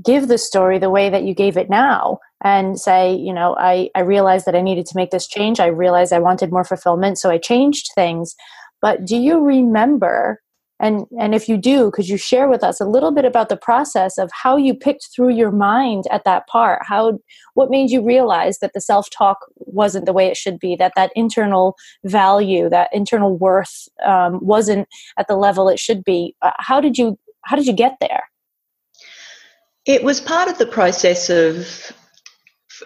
give 0.02 0.28
the 0.28 0.38
story 0.38 0.78
the 0.78 0.90
way 0.90 1.10
that 1.10 1.24
you 1.24 1.34
gave 1.34 1.56
it 1.56 1.68
now 1.68 2.18
and 2.42 2.78
say, 2.78 3.14
you 3.14 3.32
know, 3.32 3.56
I, 3.58 3.90
I 3.94 4.00
realized 4.00 4.46
that 4.46 4.54
I 4.54 4.62
needed 4.62 4.86
to 4.86 4.96
make 4.96 5.10
this 5.10 5.26
change. 5.26 5.60
I 5.60 5.66
realized 5.66 6.12
I 6.12 6.18
wanted 6.18 6.50
more 6.50 6.64
fulfillment, 6.64 7.18
so 7.18 7.30
I 7.30 7.38
changed 7.38 7.90
things. 7.94 8.34
But 8.80 9.04
do 9.04 9.16
you 9.16 9.40
remember 9.40 10.40
and 10.82 11.06
and 11.18 11.34
if 11.34 11.48
you 11.48 11.56
do 11.56 11.90
could 11.92 12.08
you 12.08 12.18
share 12.18 12.48
with 12.48 12.62
us 12.62 12.80
a 12.80 12.84
little 12.84 13.12
bit 13.12 13.24
about 13.24 13.48
the 13.48 13.56
process 13.56 14.18
of 14.18 14.30
how 14.32 14.56
you 14.56 14.74
picked 14.74 15.08
through 15.14 15.30
your 15.30 15.50
mind 15.50 16.04
at 16.10 16.24
that 16.24 16.46
part 16.48 16.80
how 16.82 17.18
what 17.54 17.70
made 17.70 17.90
you 17.90 18.04
realize 18.04 18.58
that 18.58 18.72
the 18.74 18.80
self 18.80 19.08
talk 19.10 19.38
wasn't 19.56 20.04
the 20.04 20.12
way 20.12 20.26
it 20.26 20.36
should 20.36 20.58
be 20.58 20.76
that 20.76 20.92
that 20.96 21.12
internal 21.14 21.76
value 22.04 22.68
that 22.68 22.90
internal 22.92 23.38
worth 23.38 23.88
um, 24.04 24.38
wasn't 24.42 24.86
at 25.16 25.28
the 25.28 25.36
level 25.36 25.68
it 25.68 25.78
should 25.78 26.04
be 26.04 26.34
uh, 26.42 26.50
how 26.58 26.80
did 26.80 26.98
you 26.98 27.18
how 27.44 27.56
did 27.56 27.66
you 27.66 27.72
get 27.72 27.96
there 28.00 28.22
it 29.84 30.04
was 30.04 30.20
part 30.20 30.48
of 30.48 30.58
the 30.58 30.66
process 30.66 31.28
of 31.28 31.92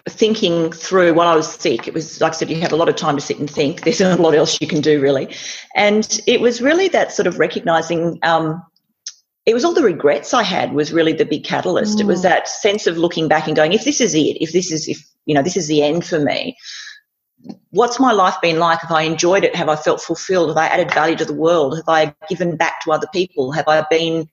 thinking 0.09 0.71
through 0.71 1.13
while 1.13 1.27
I 1.27 1.35
was 1.35 1.51
sick. 1.51 1.87
It 1.87 1.93
was, 1.93 2.21
like 2.21 2.33
I 2.33 2.35
said, 2.35 2.49
you 2.49 2.59
have 2.61 2.71
a 2.71 2.75
lot 2.75 2.89
of 2.89 2.95
time 2.95 3.15
to 3.15 3.21
sit 3.21 3.39
and 3.39 3.49
think. 3.49 3.81
There's 3.83 3.99
not 3.99 4.19
a 4.19 4.21
lot 4.21 4.35
else 4.35 4.59
you 4.61 4.67
can 4.67 4.81
do, 4.81 5.01
really. 5.01 5.35
And 5.75 6.19
it 6.27 6.41
was 6.41 6.61
really 6.61 6.87
that 6.89 7.11
sort 7.11 7.27
of 7.27 7.39
recognizing. 7.39 8.19
Um, 8.23 8.63
it 9.45 9.53
was 9.53 9.63
all 9.63 9.73
the 9.73 9.83
regrets 9.83 10.33
I 10.33 10.43
had 10.43 10.73
was 10.73 10.91
really 10.91 11.13
the 11.13 11.25
big 11.25 11.45
catalyst. 11.45 11.97
Mm. 11.97 12.01
It 12.01 12.07
was 12.07 12.19
mm. 12.19 12.23
that 12.23 12.49
sense 12.49 12.85
of 12.85 12.97
looking 12.97 13.27
back 13.27 13.47
and 13.47 13.55
going, 13.55 13.73
if 13.73 13.85
this 13.85 14.01
is 14.01 14.13
it, 14.13 14.41
if 14.41 14.51
this 14.51 14.71
is, 14.71 14.87
if 14.87 14.99
you 15.25 15.33
know, 15.33 15.41
this 15.41 15.57
is 15.57 15.67
the 15.67 15.83
end 15.83 16.05
for 16.05 16.19
me. 16.19 16.57
What's 17.77 17.99
my 17.99 18.11
life 18.11 18.35
been 18.41 18.57
like? 18.57 18.79
Have 18.79 18.91
I 18.91 19.03
enjoyed 19.03 19.43
it? 19.43 19.55
Have 19.55 19.69
I 19.69 19.75
felt 19.75 20.01
fulfilled? 20.01 20.49
Have 20.49 20.57
I 20.57 20.65
added 20.65 20.91
value 20.91 21.15
to 21.17 21.25
the 21.25 21.33
world? 21.33 21.75
Have 21.75 21.87
I 21.87 22.15
given 22.27 22.57
back 22.57 22.81
to 22.81 22.91
other 22.91 23.05
people? 23.13 23.51
Have 23.51 23.67
I 23.67 23.85
been 23.87 24.27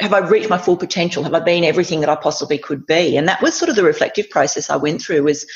have 0.00 0.12
I 0.12 0.18
reached 0.18 0.50
my 0.50 0.58
full 0.58 0.76
potential? 0.76 1.22
Have 1.22 1.32
I 1.32 1.40
been 1.40 1.64
everything 1.64 2.00
that 2.00 2.10
I 2.10 2.16
possibly 2.16 2.58
could 2.58 2.86
be? 2.86 3.16
And 3.16 3.26
that 3.28 3.40
was 3.40 3.54
sort 3.54 3.70
of 3.70 3.76
the 3.76 3.84
reflective 3.84 4.28
process 4.28 4.68
I 4.68 4.76
went 4.76 5.00
through 5.00 5.22
was 5.22 5.46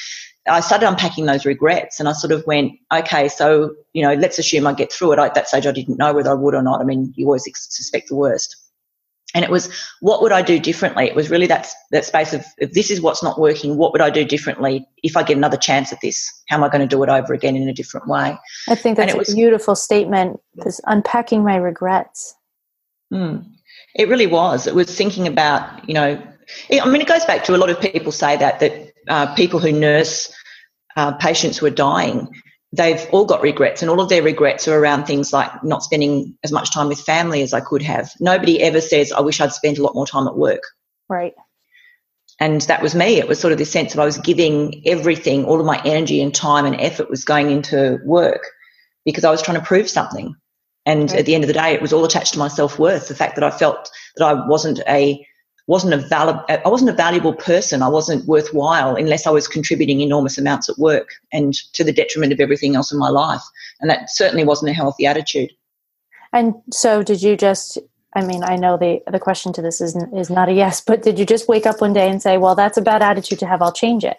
I 0.49 0.61
started 0.61 0.89
unpacking 0.89 1.27
those 1.27 1.45
regrets 1.45 2.01
and 2.01 2.09
I 2.09 2.13
sort 2.13 2.33
of 2.33 2.47
went, 2.47 2.73
okay, 2.93 3.29
so, 3.29 3.75
you 3.93 4.03
know, 4.03 4.15
let's 4.15 4.39
assume 4.39 4.67
I 4.67 4.73
get 4.73 4.91
through 4.91 5.13
it. 5.13 5.19
At 5.19 5.35
that 5.35 5.49
stage, 5.49 5.67
I 5.67 5.73
didn't 5.73 5.99
know 5.99 6.15
whether 6.15 6.31
I 6.31 6.35
would 6.35 6.55
or 6.55 6.63
not. 6.63 6.81
I 6.81 6.85
mean, 6.85 7.13
you 7.17 7.27
always 7.27 7.45
suspect 7.53 8.09
the 8.09 8.17
worst. 8.17 8.57
And 9.35 9.45
it 9.45 9.51
was, 9.51 9.69
what 10.01 10.23
would 10.23 10.31
I 10.31 10.43
do 10.43 10.61
differently? 10.61 11.07
It 11.07 11.17
was 11.17 11.29
really 11.29 11.49
that, 11.49 11.67
that 11.91 12.05
space 12.05 12.33
of, 12.33 12.45
if 12.59 12.73
this 12.73 12.89
is 12.89 13.01
what's 13.01 13.21
not 13.21 13.39
working, 13.39 13.77
what 13.77 13.91
would 13.91 14.01
I 14.01 14.09
do 14.09 14.25
differently 14.25 14.87
if 15.03 15.17
I 15.17 15.25
get 15.25 15.37
another 15.37 15.57
chance 15.57 15.93
at 15.93 16.01
this? 16.01 16.31
How 16.49 16.57
am 16.57 16.63
I 16.63 16.69
going 16.69 16.81
to 16.81 16.87
do 16.87 17.03
it 17.03 17.09
over 17.09 17.35
again 17.35 17.57
in 17.57 17.69
a 17.69 17.75
different 17.75 18.07
way? 18.07 18.39
I 18.69 18.75
think 18.77 18.97
that's 18.97 19.13
a 19.13 19.19
was, 19.19 19.35
beautiful 19.35 19.75
statement, 19.75 20.41
this 20.55 20.81
unpacking 20.85 21.43
my 21.43 21.57
regrets. 21.57 22.37
Mm. 23.13 23.45
It 23.97 24.09
really 24.09 24.29
was. 24.29 24.69
It 24.69 24.75
was 24.75 24.95
thinking 24.97 25.27
about, 25.27 25.89
you 25.89 25.95
know, 25.95 26.23
I 26.71 26.89
mean, 26.89 27.01
it 27.01 27.09
goes 27.09 27.25
back 27.25 27.43
to 27.45 27.57
a 27.57 27.59
lot 27.59 27.71
of 27.71 27.81
people 27.81 28.13
say 28.13 28.37
that, 28.37 28.61
that 28.61 28.93
uh, 29.09 29.35
people 29.35 29.59
who 29.59 29.73
nurse 29.73 30.33
uh, 30.97 31.13
patients 31.13 31.59
who 31.59 31.67
are 31.67 31.71
dying, 31.71 32.29
they've 32.75 33.07
all 33.13 33.25
got 33.25 33.43
regrets, 33.43 33.83
and 33.83 33.91
all 33.91 34.01
of 34.01 34.09
their 34.09 34.23
regrets 34.23 34.67
are 34.69 34.79
around 34.79 35.05
things 35.05 35.33
like 35.33 35.63
not 35.63 35.83
spending 35.83 36.37
as 36.43 36.53
much 36.53 36.73
time 36.73 36.89
with 36.89 37.01
family 37.01 37.43
as 37.43 37.53
I 37.53 37.61
could 37.61 37.83
have. 37.83 38.11
Nobody 38.21 38.63
ever 38.63 38.81
says, 38.81 39.13
I 39.13 39.21
wish 39.21 39.41
I'd 39.41 39.53
spent 39.53 39.79
a 39.79 39.83
lot 39.83 39.95
more 39.95 40.07
time 40.07 40.27
at 40.27 40.37
work. 40.37 40.63
Right. 41.09 41.35
And 42.41 42.61
that 42.63 42.83
was 42.83 42.95
me. 42.95 43.19
It 43.19 43.29
was 43.29 43.39
sort 43.39 43.53
of 43.53 43.59
this 43.59 43.71
sense 43.71 43.95
of 43.95 44.01
I 44.01 44.05
was 44.05 44.19
giving 44.19 44.83
everything, 44.87 45.45
all 45.45 45.61
of 45.61 45.67
my 45.67 45.81
energy 45.85 46.21
and 46.21 46.35
time 46.35 46.67
and 46.67 46.81
effort 46.81 47.09
was 47.09 47.25
going 47.25 47.51
into 47.51 48.01
work 48.05 48.43
because 49.05 49.25
I 49.25 49.31
was 49.31 49.41
trying 49.41 49.61
to 49.61 49.67
prove 49.67 49.89
something. 49.89 50.35
And 50.85 51.13
at 51.15 51.27
the 51.27 51.35
end 51.35 51.45
of 51.45 51.49
the 51.49 51.55
day, 51.55 51.73
it 51.73 51.81
was 51.81 51.93
all 51.93 52.05
attached 52.05 52.33
to 52.33 52.39
my 52.39 52.49
self 52.49 52.79
worth. 52.79 53.09
The 53.09 53.15
fact 53.15 53.37
that 53.37 53.45
I 53.45 53.51
felt 53.51 53.89
that 54.17 54.25
I 54.25 54.47
wasn't 54.47 54.81
a 54.89 55.25
wasn't 55.67 55.95
a 55.95 55.97
valid 55.97 56.37
I 56.49 56.69
wasn't 56.69 56.91
a 56.91 56.95
valuable 56.95 57.33
person. 57.33 57.83
I 57.83 57.89
wasn't 57.89 58.27
worthwhile 58.27 58.97
unless 58.97 59.27
I 59.27 59.31
was 59.31 59.49
contributing 59.49 60.01
enormous 60.01 60.37
amounts 60.37 60.69
at 60.69 60.79
work 60.79 61.11
and 61.33 61.55
to 61.73 61.85
the 61.85 61.93
detriment 61.93 62.33
of 62.33 62.41
everything 62.41 62.77
else 62.77 62.93
in 62.93 62.99
my 62.99 63.09
life. 63.09 63.43
And 63.81 63.89
that 63.89 64.11
certainly 64.11 64.45
wasn't 64.45 64.71
a 64.71 64.75
healthy 64.75 65.07
attitude. 65.07 65.51
And 66.33 66.55
so, 66.73 67.03
did 67.03 67.23
you 67.23 67.37
just? 67.37 67.79
I 68.17 68.25
mean, 68.25 68.45
I 68.45 68.57
know 68.57 68.77
the 68.77 69.01
the 69.11 69.19
question 69.19 69.53
to 69.55 69.63
this 69.63 69.81
is 69.81 69.97
is 70.13 70.31
not 70.31 70.49
a 70.49 70.53
yes, 70.53 70.81
but 70.81 71.03
did 71.03 71.19
you 71.19 71.25
just 71.25 71.49
wake 71.49 71.67
up 71.67 71.81
one 71.81 71.93
day 71.93 72.11
and 72.11 72.21
say, 72.21 72.39
"Well, 72.39 72.55
that's 72.55 72.77
a 72.77 72.83
bad 72.83 73.03
attitude 73.03 73.39
to 73.39 73.47
have. 73.47 73.63
I'll 73.63 73.73
change 73.73 74.05
it." 74.05 74.19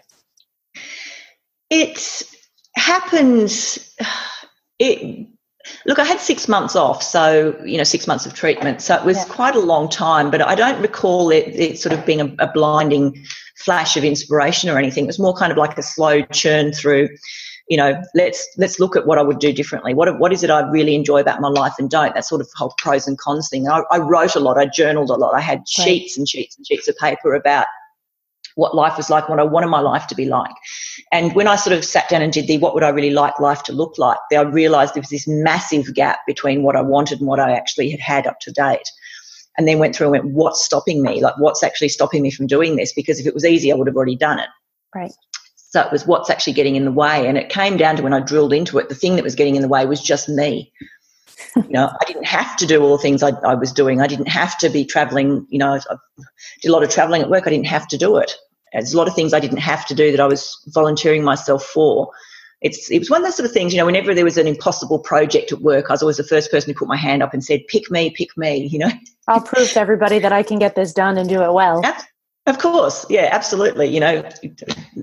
It 1.70 2.24
happens. 2.76 3.96
It 4.80 5.28
Look, 5.86 6.00
I 6.00 6.04
had 6.04 6.20
six 6.20 6.48
months 6.48 6.76
off, 6.76 7.02
so 7.02 7.60
you 7.66 7.78
know, 7.78 7.84
six 7.84 8.08
months 8.08 8.26
of 8.26 8.34
treatment. 8.34 8.82
So 8.82 8.96
it 8.96 9.04
was 9.04 9.18
yeah. 9.18 9.26
quite 9.26 9.56
a 9.56 9.60
long 9.60 9.90
time, 9.90 10.32
but 10.32 10.42
I 10.42 10.56
don't 10.56 10.82
recall 10.82 11.32
it, 11.32 11.48
it 11.48 11.80
sort 11.80 11.94
of 11.94 12.06
being 12.06 12.22
a, 12.22 12.36
a, 12.40 12.52
blinding 12.52 13.24
flash 13.58 13.98
of 13.98 14.04
inspiration 14.04 14.70
or 14.70 14.78
anything. 14.78 15.06
It 15.06 15.08
was 15.08 15.20
more 15.20 15.36
kind 15.36 15.52
of 15.52 15.58
like 15.58 15.78
a 15.78 15.84
slow 15.84 16.22
churn 16.24 16.72
through. 16.72 17.10
You 17.68 17.78
know, 17.78 18.02
let's 18.14 18.48
let's 18.58 18.80
look 18.80 18.96
at 18.96 19.08
what 19.08 19.18
I 19.18 19.24
would 19.24 19.40
do 19.40 19.52
differently. 19.52 19.94
What 19.96 20.20
what 20.20 20.32
is 20.32 20.44
it 20.44 20.52
I 20.52 20.62
really 20.70 20.94
enjoy 20.94 21.20
about 21.20 21.42
my 21.42 21.50
life 21.50 21.74
and 21.80 21.90
don't? 21.90 22.14
That 22.14 22.26
sort 22.26 22.42
of 22.42 22.50
whole 22.56 22.74
pros 22.78 23.08
and 23.08 23.18
cons 23.18 23.50
thing. 23.50 23.68
I, 23.68 23.82
I 23.92 23.98
wrote 23.98 24.36
a 24.36 24.40
lot. 24.40 24.58
I 24.58 24.68
journaled 24.68 25.10
a 25.10 25.16
lot. 25.16 25.34
I 25.34 25.42
had 25.42 25.68
sheets 25.68 26.18
and 26.18 26.30
sheets 26.30 26.56
and 26.58 26.68
sheets 26.68 26.88
of 26.88 26.96
paper 26.98 27.34
about 27.34 27.66
what 28.56 28.76
life 28.76 28.98
was 28.98 29.10
like, 29.10 29.30
what 29.30 29.40
I 29.40 29.44
wanted 29.44 29.68
my 29.68 29.82
life 29.82 30.08
to 30.08 30.16
be 30.16 30.26
like. 30.26 30.56
And 31.12 31.36
when 31.36 31.48
I 31.48 31.56
sort 31.56 31.76
of 31.76 31.86
sat 31.86 32.10
down 32.10 32.22
and 32.22 32.34
did 32.34 32.48
the 32.48 32.58
what 32.58 32.74
would 32.74 32.84
I 32.84 32.90
really 32.90 33.12
like 33.12 33.40
life 33.40 33.64
to 33.64 33.74
look 33.74 33.98
like, 33.98 34.18
I 34.36 34.42
realized 34.42 34.96
there 34.96 35.02
was 35.02 35.10
this 35.10 35.28
massive 35.28 35.94
gap 35.94 36.20
between 36.26 36.64
what 36.64 36.76
I 36.76 36.82
wanted 36.82 37.20
and 37.20 37.28
what 37.28 37.40
I 37.40 37.52
actually 37.52 37.92
had 37.92 38.00
had 38.00 38.28
up 38.28 38.40
to 38.42 38.52
date. 38.52 38.90
And 39.58 39.68
then 39.68 39.80
went 39.80 39.96
through 39.96 40.08
and 40.08 40.24
went, 40.24 40.36
what's 40.36 40.66
stopping 40.66 41.02
me? 41.02 41.22
Like, 41.22 41.36
what's 41.38 41.64
actually 41.64 41.88
stopping 41.88 42.22
me 42.22 42.32
from 42.32 42.48
doing 42.48 42.76
this? 42.76 42.92
Because 42.94 43.22
if 43.22 43.26
it 43.26 43.34
was 43.34 43.46
easy, 43.46 43.72
I 43.72 43.76
would 43.76 43.88
have 43.88 43.96
already 43.96 44.18
done 44.18 44.40
it. 44.40 44.50
Right. 44.94 45.14
So 45.56 45.82
it 45.82 45.92
was 45.92 46.06
what's 46.06 46.30
actually 46.30 46.54
getting 46.54 46.76
in 46.76 46.86
the 46.86 46.92
way. 46.92 47.28
And 47.28 47.38
it 47.38 47.50
came 47.50 47.78
down 47.78 47.98
to 47.98 48.04
when 48.04 48.14
I 48.14 48.20
drilled 48.22 48.54
into 48.54 48.78
it, 48.80 48.90
the 48.90 48.96
thing 48.96 49.16
that 49.16 49.24
was 49.24 49.36
getting 49.36 49.56
in 49.56 49.62
the 49.62 49.68
way 49.68 49.86
was 49.86 50.02
just 50.02 50.28
me. 50.28 50.72
You 51.56 51.70
know, 51.70 51.92
I 52.02 52.06
didn't 52.06 52.26
have 52.26 52.56
to 52.58 52.66
do 52.66 52.82
all 52.82 52.98
the 52.98 53.02
things 53.02 53.24
I, 53.24 53.30
I 53.46 53.56
was 53.56 53.72
doing. 53.72 54.02
I 54.02 54.08
didn't 54.08 54.28
have 54.28 54.58
to 54.60 54.70
be 54.70 54.86
traveling. 54.86 55.46
You 55.50 55.60
know, 55.60 55.74
I 55.74 55.96
did 56.62 56.70
a 56.70 56.72
lot 56.72 56.84
of 56.84 56.90
traveling 56.90 57.22
at 57.22 57.30
work. 57.30 57.48
I 57.48 57.50
didn't 57.50 57.68
have 57.68 57.88
to 57.90 57.98
do 57.98 58.18
it. 58.18 58.34
There's 58.74 58.94
a 58.94 58.98
lot 58.98 59.08
of 59.08 59.16
things 59.16 59.34
I 59.34 59.40
didn't 59.40 59.60
have 59.60 59.86
to 59.88 59.96
do 59.96 60.12
that 60.12 60.20
I 60.20 60.28
was 60.28 60.62
volunteering 60.68 61.24
myself 61.24 61.64
for. 61.64 62.10
It's, 62.62 62.90
it 62.90 63.00
was 63.00 63.10
one 63.10 63.22
of 63.22 63.28
those 63.28 63.36
sort 63.36 63.48
of 63.48 63.54
things, 63.54 63.74
you 63.74 63.80
know, 63.80 63.86
whenever 63.86 64.14
there 64.14 64.26
was 64.26 64.38
an 64.38 64.48
impossible 64.48 65.00
project 65.00 65.52
at 65.52 65.62
work, 65.62 65.86
I 65.90 65.94
was 65.94 66.02
always 66.02 66.18
the 66.18 66.24
first 66.24 66.52
person 66.52 66.74
who 66.74 66.80
put 66.80 66.88
my 66.88 66.98
hand 66.98 67.22
up 67.22 67.34
and 67.34 67.44
said, 67.44 67.62
pick 67.68 67.92
me, 67.92 68.10
pick 68.10 68.36
me, 68.38 68.68
you 68.72 68.80
know. 68.80 68.92
I'll 69.28 69.42
prove 69.42 69.72
to 69.72 69.80
everybody 69.80 70.20
that 70.20 70.34
I 70.34 70.44
can 70.44 70.60
get 70.60 70.76
this 70.76 70.94
done 70.94 71.18
and 71.18 71.30
do 71.30 71.42
it 71.42 71.54
well. 71.54 71.82
Of 72.48 72.60
course, 72.60 73.06
yeah, 73.10 73.30
absolutely. 73.32 73.88
You 73.88 74.00
know, 74.00 74.30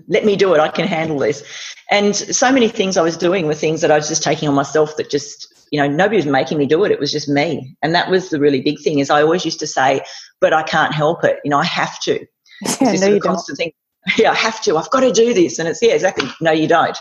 let 0.06 0.24
me 0.24 0.36
do 0.36 0.54
it. 0.54 0.60
I 0.60 0.68
can 0.68 0.86
handle 0.86 1.18
this. 1.18 1.42
And 1.90 2.14
so 2.14 2.52
many 2.52 2.68
things 2.68 2.96
I 2.96 3.02
was 3.02 3.16
doing 3.16 3.46
were 3.46 3.54
things 3.54 3.80
that 3.80 3.90
I 3.90 3.96
was 3.96 4.08
just 4.08 4.22
taking 4.22 4.48
on 4.48 4.54
myself 4.54 4.96
that 4.96 5.10
just, 5.10 5.51
you 5.72 5.80
know, 5.80 5.88
nobody 5.88 6.16
was 6.16 6.26
making 6.26 6.58
me 6.58 6.66
do 6.66 6.84
it. 6.84 6.92
It 6.92 7.00
was 7.00 7.10
just 7.10 7.28
me. 7.28 7.74
And 7.82 7.94
that 7.94 8.10
was 8.10 8.28
the 8.28 8.38
really 8.38 8.60
big 8.60 8.78
thing 8.80 8.98
is 8.98 9.08
I 9.08 9.22
always 9.22 9.44
used 9.44 9.58
to 9.60 9.66
say, 9.66 10.02
but 10.38 10.52
I 10.52 10.62
can't 10.62 10.94
help 10.94 11.24
it. 11.24 11.38
You 11.44 11.50
know, 11.50 11.58
I 11.58 11.64
have 11.64 11.98
to. 12.00 12.24
Yeah, 12.80 12.92
no, 12.92 13.08
you 13.08 13.18
constant 13.18 13.58
don't. 13.58 13.64
thing. 13.66 13.72
Yeah, 14.18 14.32
I 14.32 14.34
have 14.34 14.60
to. 14.62 14.76
I've 14.76 14.90
got 14.90 15.00
to 15.00 15.12
do 15.12 15.32
this. 15.32 15.58
And 15.58 15.68
it's, 15.68 15.80
yeah, 15.82 15.94
exactly. 15.94 16.28
No, 16.40 16.52
you 16.52 16.68
don't. 16.68 16.96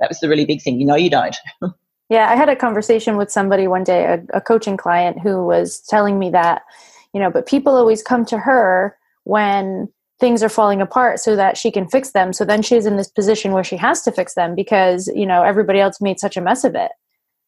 That 0.00 0.08
was 0.08 0.18
the 0.20 0.28
really 0.28 0.44
big 0.44 0.62
thing. 0.62 0.80
You 0.80 0.86
know, 0.86 0.96
you 0.96 1.10
don't. 1.10 1.36
yeah, 2.08 2.30
I 2.30 2.36
had 2.36 2.48
a 2.48 2.56
conversation 2.56 3.16
with 3.16 3.30
somebody 3.30 3.68
one 3.68 3.84
day, 3.84 4.04
a, 4.04 4.36
a 4.36 4.40
coaching 4.40 4.76
client 4.76 5.20
who 5.20 5.44
was 5.44 5.80
telling 5.80 6.18
me 6.18 6.30
that, 6.30 6.62
you 7.12 7.20
know, 7.20 7.30
but 7.30 7.46
people 7.46 7.76
always 7.76 8.02
come 8.02 8.24
to 8.26 8.38
her 8.38 8.96
when 9.24 9.88
things 10.18 10.42
are 10.42 10.48
falling 10.48 10.80
apart 10.80 11.20
so 11.20 11.36
that 11.36 11.56
she 11.56 11.70
can 11.70 11.88
fix 11.88 12.10
them. 12.12 12.32
So 12.32 12.44
then 12.44 12.62
she's 12.62 12.86
in 12.86 12.96
this 12.96 13.08
position 13.08 13.52
where 13.52 13.64
she 13.64 13.76
has 13.76 14.02
to 14.02 14.12
fix 14.12 14.34
them 14.34 14.54
because, 14.54 15.08
you 15.08 15.26
know, 15.26 15.42
everybody 15.42 15.80
else 15.80 16.00
made 16.00 16.18
such 16.18 16.36
a 16.36 16.40
mess 16.40 16.64
of 16.64 16.74
it. 16.74 16.92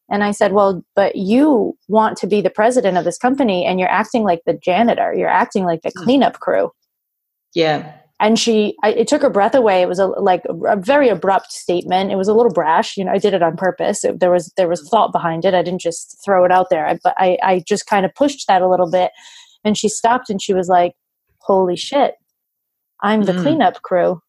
And 0.09 0.23
I 0.23 0.31
said, 0.31 0.53
Well, 0.53 0.83
but 0.95 1.15
you 1.15 1.77
want 1.87 2.17
to 2.17 2.27
be 2.27 2.41
the 2.41 2.49
president 2.49 2.97
of 2.97 3.03
this 3.03 3.17
company 3.17 3.65
and 3.65 3.79
you're 3.79 3.89
acting 3.89 4.23
like 4.23 4.41
the 4.45 4.53
janitor, 4.53 5.13
you're 5.13 5.27
acting 5.27 5.65
like 5.65 5.81
the 5.81 5.91
hmm. 5.95 6.03
cleanup 6.03 6.39
crew. 6.39 6.71
Yeah. 7.53 7.93
And 8.19 8.39
she, 8.39 8.75
I, 8.83 8.93
it 8.93 9.07
took 9.07 9.21
her 9.21 9.29
breath 9.29 9.53
away. 9.53 9.81
It 9.81 9.87
was 9.87 9.99
a 9.99 10.07
like 10.07 10.41
a, 10.49 10.75
very 10.75 11.07
abrupt 11.07 11.51
statement. 11.51 12.11
It 12.11 12.15
was 12.15 12.27
a 12.27 12.33
little 12.33 12.51
brash. 12.51 12.97
You 12.97 13.05
know, 13.05 13.11
I 13.11 13.19
did 13.19 13.35
it 13.35 13.43
on 13.43 13.55
purpose. 13.57 14.03
It, 14.03 14.19
there 14.19 14.31
was 14.31 14.51
there 14.57 14.67
was 14.67 14.87
thought 14.89 15.11
behind 15.11 15.45
it. 15.45 15.53
I 15.53 15.61
didn't 15.61 15.81
just 15.81 16.19
throw 16.25 16.43
it 16.43 16.51
out 16.51 16.69
there. 16.71 16.87
I, 16.87 16.97
but 17.03 17.13
I, 17.17 17.37
I 17.43 17.63
just 17.67 17.85
kind 17.85 18.05
of 18.05 18.15
pushed 18.15 18.47
that 18.47 18.63
a 18.63 18.69
little 18.69 18.89
bit. 18.89 19.11
And 19.63 19.77
she 19.77 19.87
stopped 19.87 20.31
and 20.31 20.41
she 20.41 20.53
was 20.53 20.67
like, 20.67 20.93
"Holy 21.41 21.75
shit, 21.75 22.15
I'm 23.03 23.23
the 23.23 23.33
mm. 23.33 23.41
cleanup 23.43 23.83
crew." 23.83 24.19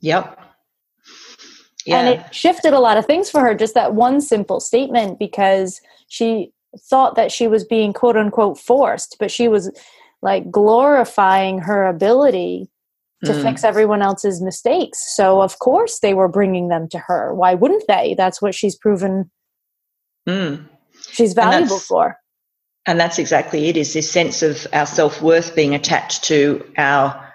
Yep. 0.00 0.38
Yeah. 1.86 2.00
And 2.00 2.08
it 2.08 2.34
shifted 2.34 2.72
a 2.72 2.80
lot 2.80 2.96
of 2.96 3.06
things 3.06 3.30
for 3.30 3.40
her. 3.40 3.54
Just 3.54 3.74
that 3.74 3.94
one 3.94 4.20
simple 4.20 4.60
statement 4.60 5.18
because 5.18 5.80
she 6.08 6.52
thought 6.90 7.14
that 7.16 7.32
she 7.32 7.48
was 7.48 7.64
being 7.64 7.92
quote 7.92 8.16
unquote 8.16 8.58
forced, 8.58 9.16
but 9.18 9.30
she 9.30 9.48
was 9.48 9.70
like 10.22 10.50
glorifying 10.50 11.58
her 11.58 11.86
ability 11.86 12.68
to 13.24 13.32
mm. 13.32 13.42
fix 13.42 13.64
everyone 13.64 14.02
else's 14.02 14.42
mistakes. 14.42 15.14
So 15.16 15.40
of 15.40 15.58
course 15.58 16.00
they 16.00 16.12
were 16.12 16.28
bringing 16.28 16.68
them 16.68 16.88
to 16.90 16.98
her. 16.98 17.34
Why 17.34 17.54
wouldn't 17.54 17.84
they? 17.88 18.14
That's 18.16 18.42
what 18.42 18.54
she's 18.54 18.76
proven 18.76 19.30
mm. 20.28 20.64
she's 21.10 21.32
valuable 21.32 21.76
and 21.76 21.82
for. 21.82 22.16
And 22.84 23.00
that's 23.00 23.18
exactly 23.18 23.68
it. 23.68 23.76
Is 23.76 23.94
this 23.94 24.10
sense 24.10 24.42
of 24.42 24.66
our 24.72 24.86
self 24.86 25.22
worth 25.22 25.54
being 25.54 25.74
attached 25.74 26.24
to 26.24 26.64
our 26.76 27.26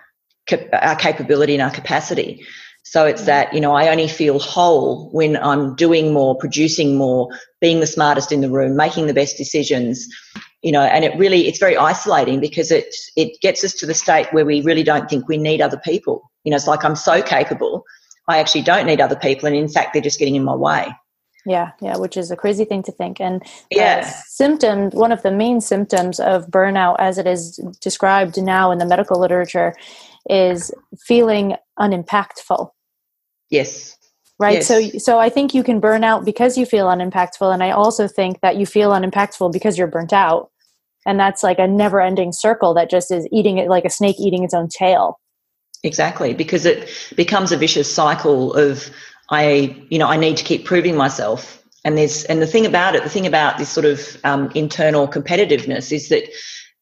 our 0.74 0.96
capability 0.96 1.54
and 1.54 1.62
our 1.62 1.72
capacity. 1.72 2.46
So 2.84 3.06
it's 3.06 3.26
that, 3.26 3.54
you 3.54 3.62
know, 3.62 3.74
I 3.74 3.90
only 3.90 4.08
feel 4.08 4.40
whole 4.40 5.10
when 5.12 5.38
I'm 5.38 5.76
doing 5.76 6.14
more, 6.14 6.38
producing 6.38 6.98
more, 6.98 7.30
being 7.62 7.80
the 7.80 7.88
smartest 7.88 8.32
in 8.32 8.42
the 8.42 8.50
room, 8.50 8.76
making 8.76 9.08
the 9.08 9.14
best 9.14 9.38
decisions, 9.38 10.08
you 10.62 10.72
know, 10.72 10.82
and 10.82 11.06
it 11.06 11.18
really, 11.18 11.48
it's 11.48 11.60
very 11.60 11.78
isolating 11.78 12.40
because 12.40 12.72
it, 12.72 12.94
it 13.16 13.40
gets 13.42 13.64
us 13.64 13.74
to 13.76 13.86
the 13.86 13.94
state 13.94 14.28
where 14.32 14.46
we 14.46 14.62
really 14.62 14.84
don't 14.84 15.10
think 15.10 15.28
we 15.28 15.38
need 15.38 15.62
other 15.62 15.78
people. 15.78 16.30
You 16.44 16.50
know, 16.50 16.58
it's 16.58 16.68
like 16.68 16.84
I'm 16.84 16.96
so 16.96 17.22
capable, 17.22 17.86
I 18.28 18.40
actually 18.40 18.64
don't 18.64 18.86
need 18.86 19.00
other 19.00 19.16
people. 19.16 19.48
And 19.48 19.56
in 19.56 19.70
fact, 19.70 19.94
they're 19.94 20.02
just 20.02 20.20
getting 20.20 20.36
in 20.36 20.44
my 20.44 20.56
way. 20.56 20.94
Yeah, 21.46 21.72
yeah, 21.82 21.98
which 21.98 22.18
is 22.18 22.30
a 22.30 22.36
crazy 22.36 22.66
thing 22.66 22.84
to 22.84 22.92
think. 22.92 23.20
And 23.20 23.44
yeah, 23.72 24.02
symptom, 24.28 24.92
one 24.92 25.12
of 25.12 25.24
the 25.24 25.32
main 25.32 25.60
symptoms 25.60 26.20
of 26.20 26.48
burnout, 26.48 26.98
as 27.00 27.18
it 27.18 27.26
is 27.26 27.60
described 27.80 28.42
now 28.42 28.70
in 28.70 28.78
the 28.78 28.86
medical 28.86 29.20
literature, 29.20 29.76
is 30.30 30.72
feeling 31.00 31.56
unimpactful. 31.80 32.70
Yes. 33.50 33.98
Right. 34.40 34.56
Yes. 34.56 34.68
So 34.68 34.90
so 34.98 35.20
I 35.20 35.30
think 35.30 35.54
you 35.54 35.64
can 35.64 35.80
burn 35.80 36.04
out 36.04 36.26
because 36.26 36.58
you 36.58 36.66
feel 36.66 36.88
unimpactful. 36.88 37.54
And 37.54 37.64
I 37.64 37.72
also 37.72 38.08
think 38.08 38.42
that 38.42 38.58
you 38.58 38.66
feel 38.66 38.92
unimpactful 38.92 39.52
because 39.52 39.78
you're 39.78 39.88
burnt 39.88 40.14
out. 40.14 40.50
And 41.06 41.20
that's 41.20 41.44
like 41.44 41.60
a 41.60 41.68
never 41.68 42.02
ending 42.02 42.32
circle 42.32 42.74
that 42.76 42.90
just 42.90 43.12
is 43.12 43.28
eating 43.32 43.58
it 43.58 43.70
like 43.70 43.86
a 43.86 43.90
snake 43.90 44.16
eating 44.20 44.44
its 44.44 44.54
own 44.54 44.68
tail. 44.68 45.20
Exactly. 45.84 46.34
Because 46.34 46.66
it 46.66 46.90
becomes 47.16 47.52
a 47.52 47.58
vicious 47.58 47.94
cycle 47.94 48.54
of 48.54 48.90
I, 49.30 49.76
you 49.90 49.98
know, 49.98 50.08
I 50.08 50.18
need 50.18 50.38
to 50.38 50.44
keep 50.44 50.66
proving 50.66 50.96
myself. 50.96 51.64
And 51.84 51.98
there's 51.98 52.26
and 52.26 52.42
the 52.42 52.48
thing 52.48 52.66
about 52.66 52.96
it, 52.96 53.04
the 53.04 53.10
thing 53.10 53.26
about 53.26 53.58
this 53.58 53.70
sort 53.70 53.86
of 53.86 54.18
um, 54.24 54.52
internal 54.54 55.08
competitiveness 55.08 55.92
is 55.92 56.10
that 56.10 56.24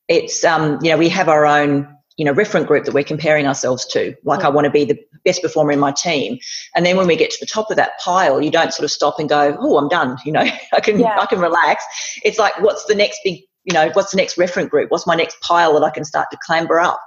it's 0.08 0.44
um, 0.44 0.80
you 0.82 0.92
know, 0.92 0.98
we 0.98 1.10
have 1.10 1.30
our 1.30 1.46
own 1.46 1.88
you 2.20 2.26
know 2.26 2.34
referent 2.34 2.68
group 2.68 2.84
that 2.84 2.94
we're 2.94 3.04
comparing 3.04 3.48
ourselves 3.48 3.86
to. 3.86 4.14
Like 4.26 4.44
i 4.44 4.50
want 4.50 4.66
to 4.66 4.72
be 4.72 4.84
the 4.84 5.00
best 5.24 5.42
performer 5.42 5.72
in 5.72 5.80
my 5.80 5.94
team. 5.94 6.38
And 6.76 6.86
then 6.86 6.98
when 6.98 7.08
we 7.08 7.16
get 7.16 7.32
to 7.32 7.38
the 7.40 7.46
top 7.46 7.72
of 7.72 7.78
that 7.78 7.98
pile 8.00 8.42
you 8.42 8.52
don't 8.52 8.74
sort 8.74 8.84
of 8.84 8.92
stop 8.92 9.20
and 9.20 9.30
go 9.30 9.58
oh 9.60 9.78
i'm 9.78 9.88
done 9.88 10.18
you 10.26 10.34
know? 10.34 10.46
I 10.74 10.82
can 10.82 11.00
yeah. 11.00 11.18
i 11.20 11.26
can 11.26 11.40
relax. 11.40 11.84
It's 12.24 12.38
like 12.38 12.60
what's 12.60 12.86
the 12.86 12.96
next 12.96 13.22
big 13.24 13.40
you 13.64 13.74
know 13.74 13.90
what's 13.94 14.12
the 14.12 14.18
next 14.18 14.38
referent 14.38 14.70
group? 14.70 14.92
What's 14.92 15.08
my 15.08 15.16
next 15.16 15.40
pile 15.42 15.74
that 15.74 15.86
i 15.86 15.90
can 15.90 16.04
start 16.04 16.28
to 16.32 16.38
clamber 16.46 16.80
up? 16.80 17.02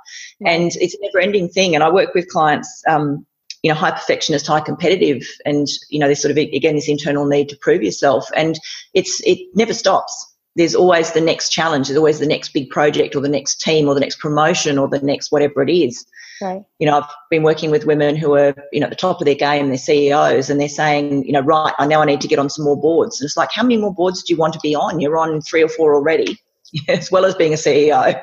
And 0.47 0.73
it's 0.76 0.95
a 0.95 0.99
never 1.02 1.21
ending 1.21 1.50
thing. 1.50 1.75
And 1.75 1.85
i 1.85 1.90
work 1.90 2.14
with 2.14 2.28
clients 2.28 2.83
um, 2.88 3.26
you 3.62 3.71
know 3.71 3.78
high 3.78 3.90
perfectionist 3.90 4.47
high 4.47 4.61
competitive 4.61 5.28
and 5.45 5.69
you 5.90 5.99
know 5.99 6.09
this 6.09 6.23
sort 6.23 6.33
of 6.33 6.38
again 6.38 6.75
this 6.75 6.88
internal 6.88 7.26
need 7.26 7.50
to 7.50 7.57
prove 7.59 7.83
yourself. 7.83 8.31
And 8.35 8.59
it's 8.95 9.21
it 9.26 9.38
never 9.54 9.75
stops 9.75 10.31
there's 10.56 10.75
always 10.75 11.12
the 11.12 11.21
next 11.21 11.49
challenge, 11.49 11.88
there's 11.88 11.99
always 11.99 12.18
the 12.18 12.26
next 12.26 12.52
big 12.52 12.68
project 12.71 13.16
or 13.16 13.21
the 13.21 13.28
next 13.28 13.61
team 13.61 13.88
or 13.88 13.94
the 13.94 14.00
next 14.00 14.18
promotion 14.18 14.78
or 14.78 14.88
the 14.88 15.00
next 15.00 15.32
whatever 15.32 15.62
it 15.62 15.71
is. 15.71 16.04
Right. 16.42 16.62
You 16.78 16.87
know, 16.87 16.99
I've 16.99 17.11
been 17.30 17.42
working 17.42 17.71
with 17.71 17.87
women 17.87 18.16
who 18.16 18.35
are, 18.35 18.54
you 18.73 18.80
know, 18.80 18.87
at 18.87 18.90
the 18.90 18.97
top 18.97 19.21
of 19.21 19.25
their 19.25 19.35
game, 19.35 19.68
they're 19.68 19.78
CEOs, 19.78 20.50
and 20.50 20.61
they're 20.61 20.68
saying, 20.68 21.25
you 21.25 21.32
know, 21.32 21.40
right, 21.40 21.73
I 21.78 21.87
now 21.87 22.02
I 22.02 22.04
need 22.04 22.21
to 22.21 22.28
get 22.28 22.38
on 22.38 22.50
some 22.50 22.64
more 22.64 22.80
boards. 22.80 23.21
And 23.21 23.26
it's 23.26 23.37
like, 23.37 23.50
how 23.52 23.62
many 23.62 23.76
more 23.76 23.94
boards 23.94 24.23
do 24.23 24.32
you 24.32 24.38
want 24.38 24.52
to 24.54 24.61
be 24.61 24.75
on? 24.75 25.00
You're 25.00 25.18
on 25.18 25.40
three 25.40 25.62
or 25.62 25.68
four 25.68 25.94
already, 25.94 26.38
as 26.88 27.11
well 27.11 27.25
as 27.25 27.35
being 27.35 27.52
a 27.52 27.56
CEO. 27.56 28.21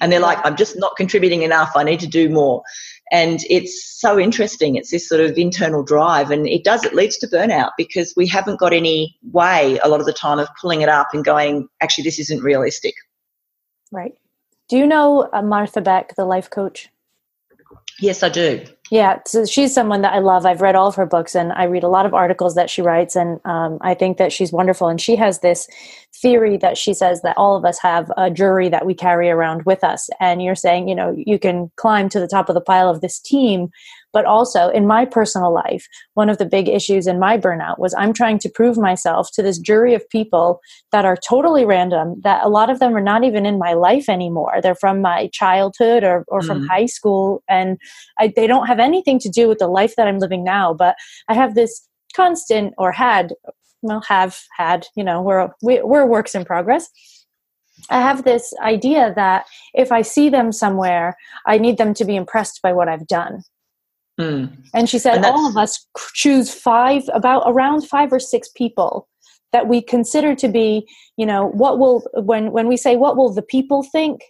And 0.00 0.10
they're 0.10 0.20
like, 0.20 0.38
I'm 0.44 0.56
just 0.56 0.78
not 0.78 0.96
contributing 0.96 1.42
enough. 1.42 1.72
I 1.76 1.84
need 1.84 2.00
to 2.00 2.06
do 2.06 2.28
more. 2.30 2.62
And 3.10 3.40
it's 3.48 3.98
so 3.98 4.18
interesting. 4.18 4.76
It's 4.76 4.90
this 4.90 5.08
sort 5.08 5.20
of 5.20 5.38
internal 5.38 5.82
drive, 5.82 6.30
and 6.30 6.46
it 6.46 6.64
does, 6.64 6.84
it 6.84 6.94
leads 6.94 7.16
to 7.18 7.26
burnout 7.26 7.70
because 7.76 8.12
we 8.16 8.26
haven't 8.26 8.60
got 8.60 8.72
any 8.72 9.16
way 9.32 9.78
a 9.82 9.88
lot 9.88 10.00
of 10.00 10.06
the 10.06 10.12
time 10.12 10.38
of 10.38 10.48
pulling 10.60 10.82
it 10.82 10.88
up 10.88 11.08
and 11.12 11.24
going, 11.24 11.68
actually, 11.80 12.04
this 12.04 12.18
isn't 12.18 12.42
realistic. 12.42 12.94
Right. 13.90 14.14
Do 14.68 14.76
you 14.76 14.86
know 14.86 15.28
uh, 15.32 15.40
Martha 15.40 15.80
Beck, 15.80 16.14
the 16.16 16.26
life 16.26 16.50
coach? 16.50 16.90
Yes, 18.00 18.22
I 18.22 18.28
do. 18.28 18.64
Yeah, 18.90 19.18
so 19.26 19.44
she's 19.44 19.74
someone 19.74 20.02
that 20.02 20.14
I 20.14 20.20
love. 20.20 20.46
I've 20.46 20.60
read 20.60 20.76
all 20.76 20.86
of 20.86 20.94
her 20.94 21.04
books 21.04 21.34
and 21.34 21.52
I 21.52 21.64
read 21.64 21.82
a 21.82 21.88
lot 21.88 22.06
of 22.06 22.14
articles 22.14 22.54
that 22.54 22.70
she 22.70 22.80
writes, 22.80 23.16
and 23.16 23.40
um, 23.44 23.78
I 23.80 23.94
think 23.94 24.18
that 24.18 24.32
she's 24.32 24.52
wonderful. 24.52 24.88
And 24.88 25.00
she 25.00 25.16
has 25.16 25.40
this 25.40 25.68
theory 26.14 26.56
that 26.56 26.76
she 26.76 26.92
says 26.92 27.22
that 27.22 27.36
all 27.36 27.56
of 27.56 27.64
us 27.64 27.78
have 27.78 28.10
a 28.16 28.30
jury 28.30 28.68
that 28.68 28.86
we 28.86 28.94
carry 28.94 29.30
around 29.30 29.62
with 29.64 29.84
us. 29.84 30.08
And 30.20 30.42
you're 30.42 30.54
saying, 30.54 30.88
you 30.88 30.94
know, 30.94 31.14
you 31.16 31.38
can 31.38 31.70
climb 31.76 32.08
to 32.08 32.20
the 32.20 32.28
top 32.28 32.48
of 32.48 32.54
the 32.54 32.60
pile 32.60 32.90
of 32.90 33.00
this 33.00 33.20
team, 33.20 33.68
but 34.12 34.24
also 34.24 34.68
in 34.68 34.86
my 34.86 35.04
personal 35.04 35.52
life, 35.52 35.86
one 36.14 36.28
of 36.28 36.38
the 36.38 36.46
big 36.46 36.68
issues 36.68 37.06
in 37.06 37.18
my 37.18 37.38
burnout 37.38 37.78
was 37.78 37.94
I'm 37.94 38.12
trying 38.12 38.38
to 38.40 38.48
prove 38.48 38.78
myself 38.78 39.30
to 39.34 39.42
this 39.42 39.58
jury 39.58 39.94
of 39.94 40.08
people 40.08 40.60
that 40.92 41.04
are 41.04 41.16
totally 41.16 41.64
random, 41.64 42.20
that 42.22 42.44
a 42.44 42.48
lot 42.48 42.70
of 42.70 42.78
them 42.78 42.96
are 42.96 43.02
not 43.02 43.22
even 43.22 43.46
in 43.46 43.58
my 43.58 43.74
life 43.74 44.08
anymore. 44.08 44.60
They're 44.62 44.74
from 44.74 45.00
my 45.00 45.28
childhood 45.32 46.04
or, 46.04 46.24
or 46.28 46.42
from 46.42 46.62
mm. 46.62 46.68
high 46.68 46.86
school, 46.86 47.42
and 47.48 47.78
I, 48.18 48.32
they 48.34 48.46
don't 48.46 48.66
have 48.66 48.80
anything 48.80 49.18
to 49.20 49.28
do 49.28 49.46
with 49.46 49.58
the 49.58 49.68
life 49.68 49.94
that 49.96 50.08
I'm 50.08 50.18
living 50.18 50.42
now. 50.42 50.74
But 50.74 50.96
I 51.28 51.34
have 51.34 51.54
this 51.54 51.86
constant 52.14 52.74
or 52.78 52.90
had 52.90 53.34
well 53.82 54.02
have 54.08 54.38
had 54.56 54.86
you 54.96 55.04
know 55.04 55.22
we're 55.22 55.48
we're 55.62 56.06
works 56.06 56.34
in 56.34 56.44
progress 56.44 56.88
I 57.90 58.00
have 58.00 58.24
this 58.24 58.52
idea 58.60 59.12
that 59.14 59.46
if 59.74 59.92
I 59.92 60.02
see 60.02 60.28
them 60.28 60.52
somewhere, 60.52 61.16
I 61.46 61.58
need 61.58 61.78
them 61.78 61.94
to 61.94 62.04
be 62.04 62.16
impressed 62.16 62.60
by 62.62 62.72
what 62.72 62.88
I've 62.88 63.06
done. 63.06 63.42
Mm. 64.20 64.56
And 64.74 64.88
she 64.88 64.98
said, 64.98 65.16
and 65.16 65.26
all 65.26 65.48
of 65.48 65.56
us 65.56 65.86
choose 66.12 66.52
five, 66.52 67.04
about 67.12 67.44
around 67.46 67.86
five 67.86 68.12
or 68.12 68.18
six 68.18 68.48
people 68.48 69.08
that 69.52 69.68
we 69.68 69.80
consider 69.80 70.34
to 70.34 70.48
be, 70.48 70.86
you 71.16 71.24
know, 71.24 71.46
what 71.46 71.78
will, 71.78 72.04
when, 72.14 72.50
when 72.50 72.68
we 72.68 72.76
say, 72.76 72.96
what 72.96 73.16
will 73.16 73.32
the 73.32 73.42
people 73.42 73.82
think? 73.82 74.22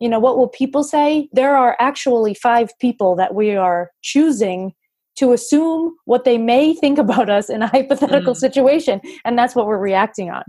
You 0.00 0.08
know, 0.08 0.18
what 0.18 0.36
will 0.36 0.48
people 0.48 0.82
say? 0.82 1.28
There 1.32 1.56
are 1.56 1.76
actually 1.78 2.34
five 2.34 2.70
people 2.80 3.14
that 3.16 3.34
we 3.34 3.54
are 3.54 3.90
choosing 4.02 4.72
to 5.16 5.32
assume 5.32 5.94
what 6.04 6.24
they 6.24 6.38
may 6.38 6.74
think 6.74 6.98
about 6.98 7.28
us 7.28 7.50
in 7.50 7.62
a 7.62 7.66
hypothetical 7.66 8.34
mm. 8.34 8.38
situation. 8.38 9.00
And 9.24 9.38
that's 9.38 9.54
what 9.54 9.66
we're 9.66 9.78
reacting 9.78 10.30
on. 10.30 10.42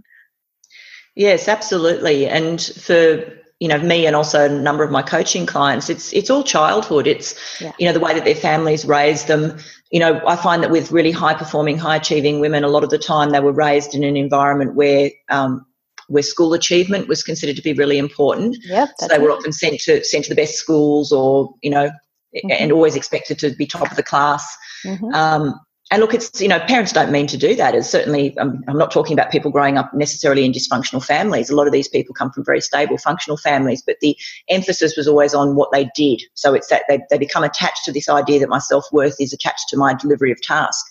Yes, 1.15 1.47
absolutely. 1.47 2.27
And 2.27 2.61
for 2.61 3.23
you 3.59 3.69
know 3.69 3.77
me 3.77 4.05
and 4.05 4.13
also 4.13 4.45
a 4.45 4.49
number 4.49 4.83
of 4.83 4.91
my 4.91 5.01
coaching 5.01 5.45
clients 5.45 5.89
it's 5.89 6.11
it's 6.11 6.29
all 6.29 6.43
childhood 6.43 7.07
it's 7.07 7.61
yeah. 7.61 7.71
you 7.79 7.87
know 7.87 7.93
the 7.93 7.99
way 7.99 8.13
that 8.13 8.25
their 8.25 8.35
families 8.35 8.83
raised 8.83 9.27
them 9.27 9.57
you 9.89 10.01
know 10.01 10.21
i 10.27 10.35
find 10.35 10.61
that 10.61 10.69
with 10.69 10.91
really 10.91 11.11
high 11.11 11.33
performing 11.33 11.77
high 11.77 11.95
achieving 11.95 12.41
women 12.41 12.65
a 12.65 12.67
lot 12.67 12.83
of 12.83 12.89
the 12.89 12.97
time 12.97 13.29
they 13.29 13.39
were 13.39 13.53
raised 13.53 13.95
in 13.95 14.03
an 14.03 14.17
environment 14.17 14.75
where 14.75 15.11
um, 15.29 15.65
where 16.09 16.23
school 16.23 16.53
achievement 16.53 17.07
was 17.07 17.23
considered 17.23 17.55
to 17.55 17.61
be 17.61 17.71
really 17.71 17.97
important 17.97 18.57
yeah 18.63 18.87
so 18.97 19.07
they 19.07 19.19
were 19.19 19.31
often 19.31 19.53
sent 19.53 19.79
to 19.79 20.03
sent 20.03 20.25
to 20.25 20.29
the 20.29 20.35
best 20.35 20.55
schools 20.55 21.13
or 21.13 21.53
you 21.61 21.69
know 21.69 21.89
mm-hmm. 22.35 22.51
and 22.51 22.71
always 22.71 22.95
expected 22.95 23.39
to 23.39 23.51
be 23.51 23.65
top 23.65 23.89
of 23.89 23.97
the 23.97 24.03
class 24.03 24.45
mm-hmm. 24.85 25.13
um, 25.13 25.59
and 25.93 26.01
look, 26.01 26.15
it's, 26.15 26.41
you 26.41 26.47
know, 26.47 26.59
parents 26.61 26.91
don't 26.91 27.11
mean 27.11 27.27
to 27.27 27.37
do 27.37 27.55
that. 27.55 27.75
It's 27.75 27.89
certainly, 27.89 28.35
um, 28.37 28.63
I'm 28.67 28.79
not 28.79 28.89
talking 28.89 29.13
about 29.13 29.31
people 29.31 29.51
growing 29.51 29.77
up 29.77 29.93
necessarily 29.93 30.43
in 30.43 30.51
dysfunctional 30.51 31.05
families. 31.05 31.51
A 31.51 31.55
lot 31.55 31.67
of 31.67 31.73
these 31.73 31.87
people 31.87 32.15
come 32.15 32.31
from 32.31 32.43
very 32.43 32.61
stable, 32.61 32.97
functional 32.97 33.37
families, 33.37 33.83
but 33.85 33.97
the 34.01 34.17
emphasis 34.49 34.97
was 34.97 35.07
always 35.07 35.35
on 35.35 35.55
what 35.55 35.71
they 35.71 35.89
did. 35.93 36.23
So 36.33 36.55
it's 36.55 36.67
that 36.69 36.85
they, 36.87 36.99
they 37.11 37.19
become 37.19 37.43
attached 37.43 37.85
to 37.85 37.91
this 37.91 38.09
idea 38.09 38.39
that 38.39 38.49
my 38.49 38.59
self 38.59 38.85
worth 38.91 39.17
is 39.19 39.33
attached 39.33 39.69
to 39.69 39.77
my 39.77 39.93
delivery 39.93 40.31
of 40.31 40.41
task. 40.41 40.83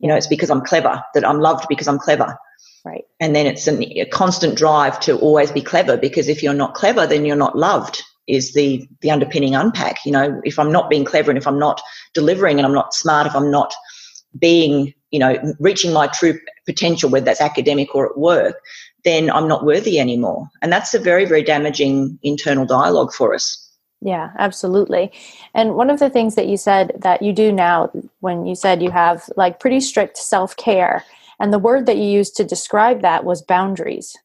You 0.00 0.08
know, 0.08 0.16
it's 0.16 0.26
because 0.26 0.50
I'm 0.50 0.60
clever, 0.60 1.02
that 1.14 1.26
I'm 1.26 1.40
loved 1.40 1.66
because 1.68 1.88
I'm 1.88 1.98
clever. 1.98 2.36
Right. 2.84 3.04
And 3.20 3.34
then 3.34 3.46
it's 3.46 3.66
an, 3.66 3.82
a 3.82 4.04
constant 4.04 4.58
drive 4.58 5.00
to 5.00 5.16
always 5.20 5.52
be 5.52 5.62
clever 5.62 5.96
because 5.96 6.28
if 6.28 6.42
you're 6.42 6.52
not 6.52 6.74
clever, 6.74 7.06
then 7.06 7.24
you're 7.24 7.34
not 7.34 7.56
loved 7.56 8.02
is 8.26 8.54
the 8.54 8.86
the 9.00 9.10
underpinning 9.10 9.54
unpack. 9.54 10.04
You 10.04 10.12
know, 10.12 10.40
if 10.44 10.58
I'm 10.58 10.72
not 10.72 10.90
being 10.90 11.04
clever 11.04 11.30
and 11.30 11.38
if 11.38 11.46
I'm 11.46 11.58
not 11.58 11.80
delivering 12.14 12.58
and 12.58 12.66
I'm 12.66 12.74
not 12.74 12.94
smart, 12.94 13.26
if 13.26 13.34
I'm 13.34 13.50
not 13.50 13.72
being, 14.38 14.92
you 15.10 15.18
know, 15.18 15.54
reaching 15.60 15.92
my 15.92 16.06
true 16.08 16.38
potential, 16.66 17.10
whether 17.10 17.24
that's 17.24 17.40
academic 17.40 17.94
or 17.94 18.10
at 18.10 18.18
work, 18.18 18.56
then 19.04 19.30
I'm 19.30 19.48
not 19.48 19.64
worthy 19.64 19.98
anymore. 19.98 20.48
And 20.62 20.72
that's 20.72 20.94
a 20.94 20.98
very, 20.98 21.24
very 21.24 21.42
damaging 21.42 22.18
internal 22.22 22.66
dialogue 22.66 23.12
for 23.12 23.34
us. 23.34 23.60
Yeah, 24.00 24.32
absolutely. 24.38 25.12
And 25.54 25.76
one 25.76 25.88
of 25.88 25.98
the 25.98 26.10
things 26.10 26.34
that 26.34 26.46
you 26.46 26.56
said 26.56 26.92
that 26.98 27.22
you 27.22 27.32
do 27.32 27.52
now, 27.52 27.90
when 28.20 28.44
you 28.44 28.54
said 28.54 28.82
you 28.82 28.90
have 28.90 29.30
like 29.36 29.60
pretty 29.60 29.80
strict 29.80 30.18
self 30.18 30.56
care, 30.56 31.04
and 31.40 31.52
the 31.52 31.58
word 31.58 31.86
that 31.86 31.96
you 31.96 32.04
used 32.04 32.36
to 32.36 32.44
describe 32.44 33.02
that 33.02 33.24
was 33.24 33.42
boundaries. 33.42 34.16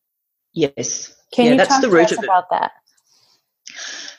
Yes. 0.53 1.15
Can 1.31 1.45
yeah, 1.45 1.51
you 1.51 1.57
that's 1.57 1.69
talk 1.69 1.81
the 1.81 1.89
root 1.89 2.09
to 2.09 2.17
us 2.17 2.23
about 2.23 2.49
that? 2.49 2.71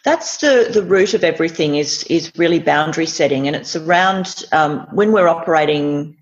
That's 0.05 0.39
the, 0.39 0.71
the 0.73 0.83
root 0.83 1.15
of 1.15 1.25
everything 1.25 1.77
is 1.77 2.05
is 2.05 2.33
really 2.37 2.59
boundary 2.59 3.07
setting 3.07 3.47
and 3.47 3.57
it's 3.57 3.77
around 3.77 4.45
um, 4.53 4.87
when 4.93 5.13
we're 5.13 5.29
operating 5.29 6.17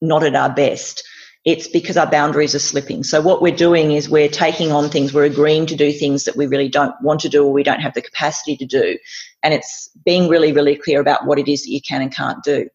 not 0.00 0.22
at 0.22 0.34
our 0.34 0.50
best 0.50 1.02
it's 1.44 1.66
because 1.66 1.96
our 1.96 2.08
boundaries 2.08 2.54
are 2.54 2.60
slipping. 2.60 3.02
So 3.02 3.20
what 3.20 3.42
we're 3.42 3.56
doing 3.56 3.92
is 3.92 4.08
we're 4.08 4.28
taking 4.28 4.70
on 4.70 4.88
things 4.88 5.12
we're 5.12 5.24
agreeing 5.24 5.66
to 5.66 5.74
do 5.74 5.90
things 5.90 6.22
that 6.24 6.36
we 6.36 6.46
really 6.46 6.68
don't 6.68 6.94
want 7.02 7.18
to 7.22 7.28
do 7.28 7.44
or 7.44 7.52
we 7.52 7.64
don't 7.64 7.80
have 7.80 7.94
the 7.94 8.02
capacity 8.02 8.56
to 8.56 8.64
do 8.64 8.96
and 9.42 9.52
it's 9.52 9.90
being 10.04 10.28
really 10.28 10.52
really 10.52 10.76
clear 10.76 11.00
about 11.00 11.26
what 11.26 11.38
it 11.38 11.48
is 11.48 11.64
that 11.64 11.70
you 11.70 11.80
can 11.80 12.02
and 12.02 12.14
can't 12.14 12.42
do. 12.44 12.68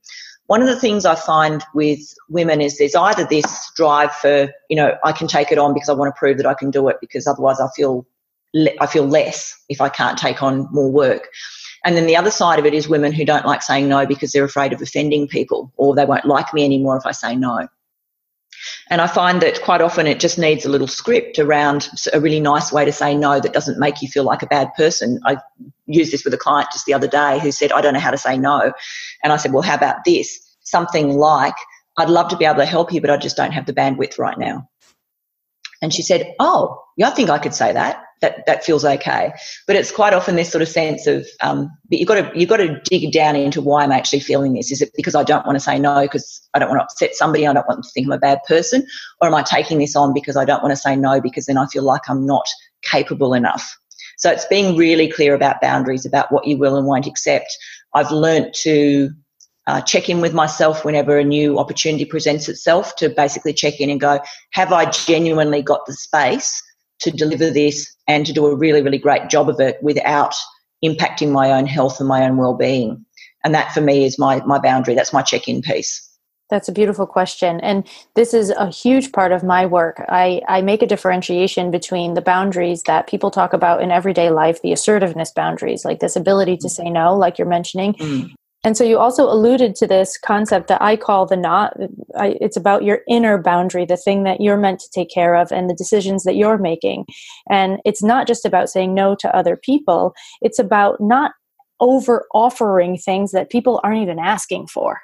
One 0.47 0.61
of 0.61 0.67
the 0.67 0.79
things 0.79 1.05
I 1.05 1.15
find 1.15 1.63
with 1.73 1.99
women 2.29 2.61
is 2.61 2.77
there's 2.77 2.95
either 2.95 3.25
this 3.25 3.69
drive 3.75 4.13
for, 4.13 4.49
you 4.69 4.77
know, 4.77 4.95
I 5.03 5.11
can 5.11 5.27
take 5.27 5.51
it 5.51 5.57
on 5.57 5.73
because 5.73 5.89
I 5.89 5.93
want 5.93 6.13
to 6.13 6.17
prove 6.17 6.37
that 6.37 6.45
I 6.45 6.53
can 6.53 6.71
do 6.71 6.87
it 6.87 6.97
because 7.01 7.27
otherwise 7.27 7.59
I 7.59 7.67
feel 7.75 8.05
I 8.55 8.87
feel 8.87 9.05
less 9.05 9.53
if 9.69 9.81
I 9.81 9.89
can't 9.89 10.17
take 10.17 10.41
on 10.41 10.67
more 10.71 10.91
work. 10.91 11.29
And 11.85 11.95
then 11.95 12.07
the 12.07 12.17
other 12.17 12.31
side 12.31 12.59
of 12.59 12.65
it 12.65 12.73
is 12.73 12.89
women 12.89 13.11
who 13.11 13.25
don't 13.25 13.45
like 13.45 13.61
saying 13.61 13.87
no 13.87 14.05
because 14.05 14.31
they're 14.31 14.43
afraid 14.43 14.73
of 14.73 14.81
offending 14.81 15.27
people 15.27 15.71
or 15.77 15.95
they 15.95 16.05
won't 16.05 16.25
like 16.25 16.53
me 16.53 16.65
anymore 16.65 16.97
if 16.97 17.05
I 17.05 17.11
say 17.11 17.35
no. 17.35 17.67
And 18.89 19.01
I 19.01 19.07
find 19.07 19.41
that 19.41 19.61
quite 19.61 19.81
often 19.81 20.07
it 20.07 20.19
just 20.19 20.39
needs 20.39 20.65
a 20.65 20.69
little 20.69 20.87
script 20.87 21.39
around 21.39 21.89
a 22.13 22.19
really 22.19 22.39
nice 22.39 22.71
way 22.71 22.85
to 22.85 22.91
say 22.91 23.15
no 23.15 23.39
that 23.39 23.53
doesn't 23.53 23.79
make 23.79 24.01
you 24.01 24.07
feel 24.07 24.23
like 24.23 24.41
a 24.41 24.47
bad 24.47 24.73
person. 24.75 25.19
I 25.25 25.37
used 25.85 26.11
this 26.11 26.23
with 26.23 26.33
a 26.33 26.37
client 26.37 26.69
just 26.71 26.85
the 26.85 26.93
other 26.93 27.07
day 27.07 27.39
who 27.39 27.51
said, 27.51 27.71
I 27.71 27.81
don't 27.81 27.93
know 27.93 27.99
how 27.99 28.11
to 28.11 28.17
say 28.17 28.37
no. 28.37 28.73
And 29.23 29.33
I 29.33 29.37
said, 29.37 29.53
Well, 29.53 29.63
how 29.63 29.75
about 29.75 30.03
this? 30.05 30.39
Something 30.61 31.17
like, 31.17 31.55
I'd 31.97 32.09
love 32.09 32.29
to 32.29 32.37
be 32.37 32.45
able 32.45 32.57
to 32.57 32.65
help 32.65 32.91
you, 32.91 33.01
but 33.01 33.09
I 33.09 33.17
just 33.17 33.37
don't 33.37 33.51
have 33.51 33.65
the 33.65 33.73
bandwidth 33.73 34.17
right 34.17 34.37
now. 34.37 34.67
And 35.81 35.93
she 35.93 36.01
said, 36.01 36.33
Oh, 36.39 36.81
yeah, 36.97 37.09
I 37.09 37.11
think 37.11 37.29
I 37.29 37.37
could 37.37 37.53
say 37.53 37.71
that. 37.73 38.03
That 38.21 38.47
that 38.47 38.65
feels 38.65 38.83
okay. 38.83 39.31
But 39.67 39.75
it's 39.75 39.91
quite 39.91 40.13
often 40.13 40.35
this 40.35 40.51
sort 40.51 40.63
of 40.63 40.67
sense 40.67 41.05
of, 41.05 41.27
um, 41.39 41.69
but 41.87 41.99
you've 41.99 42.07
got 42.07 42.15
to 42.15 42.31
you've 42.33 42.49
got 42.49 42.57
to 42.57 42.81
dig 42.83 43.11
down 43.11 43.35
into 43.35 43.61
why 43.61 43.83
I'm 43.83 43.91
actually 43.91 44.21
feeling 44.21 44.53
this. 44.53 44.71
Is 44.71 44.81
it 44.81 44.89
because 44.95 45.13
I 45.13 45.23
don't 45.23 45.45
want 45.45 45.55
to 45.55 45.59
say 45.59 45.77
no 45.77 46.01
because 46.01 46.41
I 46.55 46.59
don't 46.59 46.69
want 46.69 46.79
to 46.79 46.83
upset 46.85 47.13
somebody? 47.13 47.45
I 47.45 47.53
don't 47.53 47.67
want 47.67 47.77
them 47.77 47.83
to 47.83 47.89
think 47.89 48.07
I'm 48.07 48.13
a 48.13 48.17
bad 48.17 48.39
person, 48.47 48.87
or 49.21 49.27
am 49.27 49.35
I 49.35 49.43
taking 49.43 49.77
this 49.77 49.95
on 49.95 50.15
because 50.15 50.35
I 50.35 50.45
don't 50.45 50.63
want 50.63 50.71
to 50.71 50.81
say 50.81 50.95
no 50.95 51.21
because 51.21 51.45
then 51.45 51.59
I 51.59 51.67
feel 51.67 51.83
like 51.83 52.09
I'm 52.09 52.25
not 52.25 52.47
capable 52.81 53.35
enough? 53.35 53.77
So 54.17 54.31
it's 54.31 54.45
being 54.45 54.75
really 54.75 55.07
clear 55.11 55.35
about 55.35 55.61
boundaries, 55.61 56.05
about 56.05 56.31
what 56.31 56.47
you 56.47 56.57
will 56.57 56.75
and 56.75 56.87
won't 56.87 57.05
accept. 57.05 57.55
I've 57.93 58.11
learnt 58.11 58.55
to 58.61 59.11
uh, 59.67 59.81
check 59.81 60.09
in 60.09 60.21
with 60.21 60.33
myself 60.33 60.83
whenever 60.83 61.17
a 61.17 61.23
new 61.23 61.59
opportunity 61.59 62.05
presents 62.05 62.49
itself 62.49 62.95
to 62.95 63.09
basically 63.09 63.53
check 63.53 63.79
in 63.79 63.89
and 63.89 63.99
go, 63.99 64.19
have 64.51 64.71
I 64.71 64.89
genuinely 64.89 65.61
got 65.61 65.85
the 65.85 65.93
space 65.93 66.63
to 66.99 67.11
deliver 67.11 67.49
this 67.51 67.93
and 68.07 68.25
to 68.25 68.33
do 68.33 68.47
a 68.47 68.55
really, 68.55 68.81
really 68.81 68.97
great 68.97 69.29
job 69.29 69.49
of 69.49 69.59
it 69.59 69.77
without 69.83 70.33
impacting 70.83 71.31
my 71.31 71.51
own 71.51 71.67
health 71.67 71.99
and 71.99 72.07
my 72.07 72.23
own 72.23 72.37
well-being? 72.37 73.05
And 73.43 73.53
that 73.53 73.73
for 73.73 73.81
me 73.81 74.05
is 74.05 74.17
my, 74.17 74.41
my 74.45 74.57
boundary. 74.57 74.95
That's 74.95 75.13
my 75.13 75.21
check-in 75.21 75.61
piece. 75.61 76.03
That's 76.49 76.69
a 76.69 76.71
beautiful 76.71 77.05
question. 77.05 77.59
And 77.59 77.85
this 78.15 78.33
is 78.33 78.51
a 78.51 78.71
huge 78.71 79.11
part 79.11 79.33
of 79.33 79.43
my 79.43 79.65
work. 79.65 80.01
I, 80.07 80.41
I 80.47 80.61
make 80.61 80.81
a 80.81 80.87
differentiation 80.87 81.71
between 81.71 82.13
the 82.13 82.21
boundaries 82.21 82.83
that 82.83 83.07
people 83.07 83.31
talk 83.31 83.51
about 83.51 83.81
in 83.81 83.91
everyday 83.91 84.29
life, 84.29 84.61
the 84.61 84.71
assertiveness 84.71 85.31
boundaries, 85.31 85.83
like 85.83 85.99
this 85.99 86.15
ability 86.15 86.55
to 86.57 86.69
say 86.69 86.89
no, 86.89 87.17
like 87.17 87.37
you're 87.37 87.49
mentioning, 87.49 87.95
mm. 87.95 88.33
And 88.67 88.75
so 88.75 88.83
you 88.83 88.99
also 88.99 89.23
alluded 89.23 89.75
to 89.75 89.87
this 89.87 90.17
concept 90.17 90.67
that 90.67 90.81
I 90.81 90.97
call 90.97 91.25
the 91.25 91.37
not. 91.37 91.71
I, 92.17 92.35
it's 92.41 92.57
about 92.57 92.83
your 92.83 92.99
inner 93.07 93.41
boundary, 93.41 93.85
the 93.85 93.95
thing 93.95 94.23
that 94.23 94.41
you're 94.41 94.57
meant 94.57 94.81
to 94.81 94.89
take 94.93 95.09
care 95.09 95.35
of, 95.35 95.53
and 95.53 95.69
the 95.69 95.73
decisions 95.73 96.25
that 96.25 96.35
you're 96.35 96.57
making. 96.57 97.05
And 97.49 97.79
it's 97.85 98.03
not 98.03 98.27
just 98.27 98.43
about 98.43 98.67
saying 98.67 98.93
no 98.93 99.15
to 99.21 99.33
other 99.33 99.55
people, 99.55 100.13
it's 100.41 100.59
about 100.59 100.99
not 100.99 101.31
over 101.79 102.25
offering 102.33 102.97
things 102.97 103.31
that 103.31 103.49
people 103.49 103.79
aren't 103.85 104.01
even 104.01 104.19
asking 104.19 104.67
for. 104.67 104.99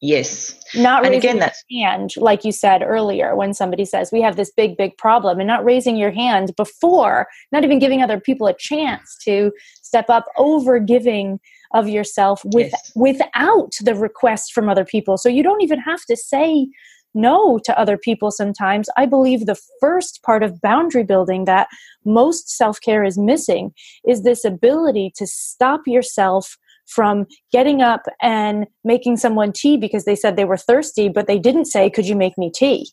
Yes. 0.00 0.58
Not 0.74 1.04
and 1.04 1.12
raising 1.12 1.30
again, 1.30 1.38
that's 1.40 1.62
your 1.68 1.88
hand, 1.88 2.14
like 2.16 2.42
you 2.42 2.52
said 2.52 2.82
earlier, 2.82 3.36
when 3.36 3.52
somebody 3.52 3.84
says, 3.84 4.10
We 4.10 4.22
have 4.22 4.36
this 4.36 4.50
big, 4.50 4.78
big 4.78 4.96
problem, 4.96 5.40
and 5.40 5.46
not 5.46 5.62
raising 5.62 5.96
your 5.98 6.10
hand 6.10 6.56
before, 6.56 7.28
not 7.52 7.64
even 7.64 7.78
giving 7.78 8.02
other 8.02 8.18
people 8.18 8.46
a 8.46 8.56
chance 8.56 9.16
to 9.24 9.52
step 9.82 10.08
up, 10.08 10.24
over 10.38 10.78
giving 10.78 11.38
of 11.74 11.88
yourself 11.88 12.42
with 12.44 12.70
yes. 12.72 12.92
without 12.94 13.72
the 13.80 13.94
request 13.94 14.52
from 14.52 14.68
other 14.68 14.84
people. 14.84 15.16
So 15.16 15.28
you 15.28 15.42
don't 15.42 15.62
even 15.62 15.80
have 15.80 16.04
to 16.06 16.16
say 16.16 16.68
no 17.14 17.58
to 17.64 17.78
other 17.78 17.98
people 17.98 18.30
sometimes. 18.30 18.88
I 18.96 19.06
believe 19.06 19.46
the 19.46 19.60
first 19.80 20.22
part 20.22 20.42
of 20.42 20.60
boundary 20.60 21.04
building 21.04 21.44
that 21.44 21.68
most 22.04 22.48
self 22.56 22.80
care 22.80 23.04
is 23.04 23.18
missing 23.18 23.72
is 24.06 24.22
this 24.22 24.44
ability 24.44 25.12
to 25.16 25.26
stop 25.26 25.82
yourself 25.86 26.56
from 26.86 27.26
getting 27.52 27.80
up 27.80 28.02
and 28.20 28.66
making 28.84 29.16
someone 29.16 29.52
tea 29.52 29.76
because 29.76 30.04
they 30.04 30.16
said 30.16 30.36
they 30.36 30.44
were 30.44 30.56
thirsty, 30.56 31.08
but 31.08 31.26
they 31.26 31.38
didn't 31.38 31.66
say, 31.66 31.90
Could 31.90 32.06
you 32.06 32.16
make 32.16 32.36
me 32.36 32.50
tea? 32.54 32.90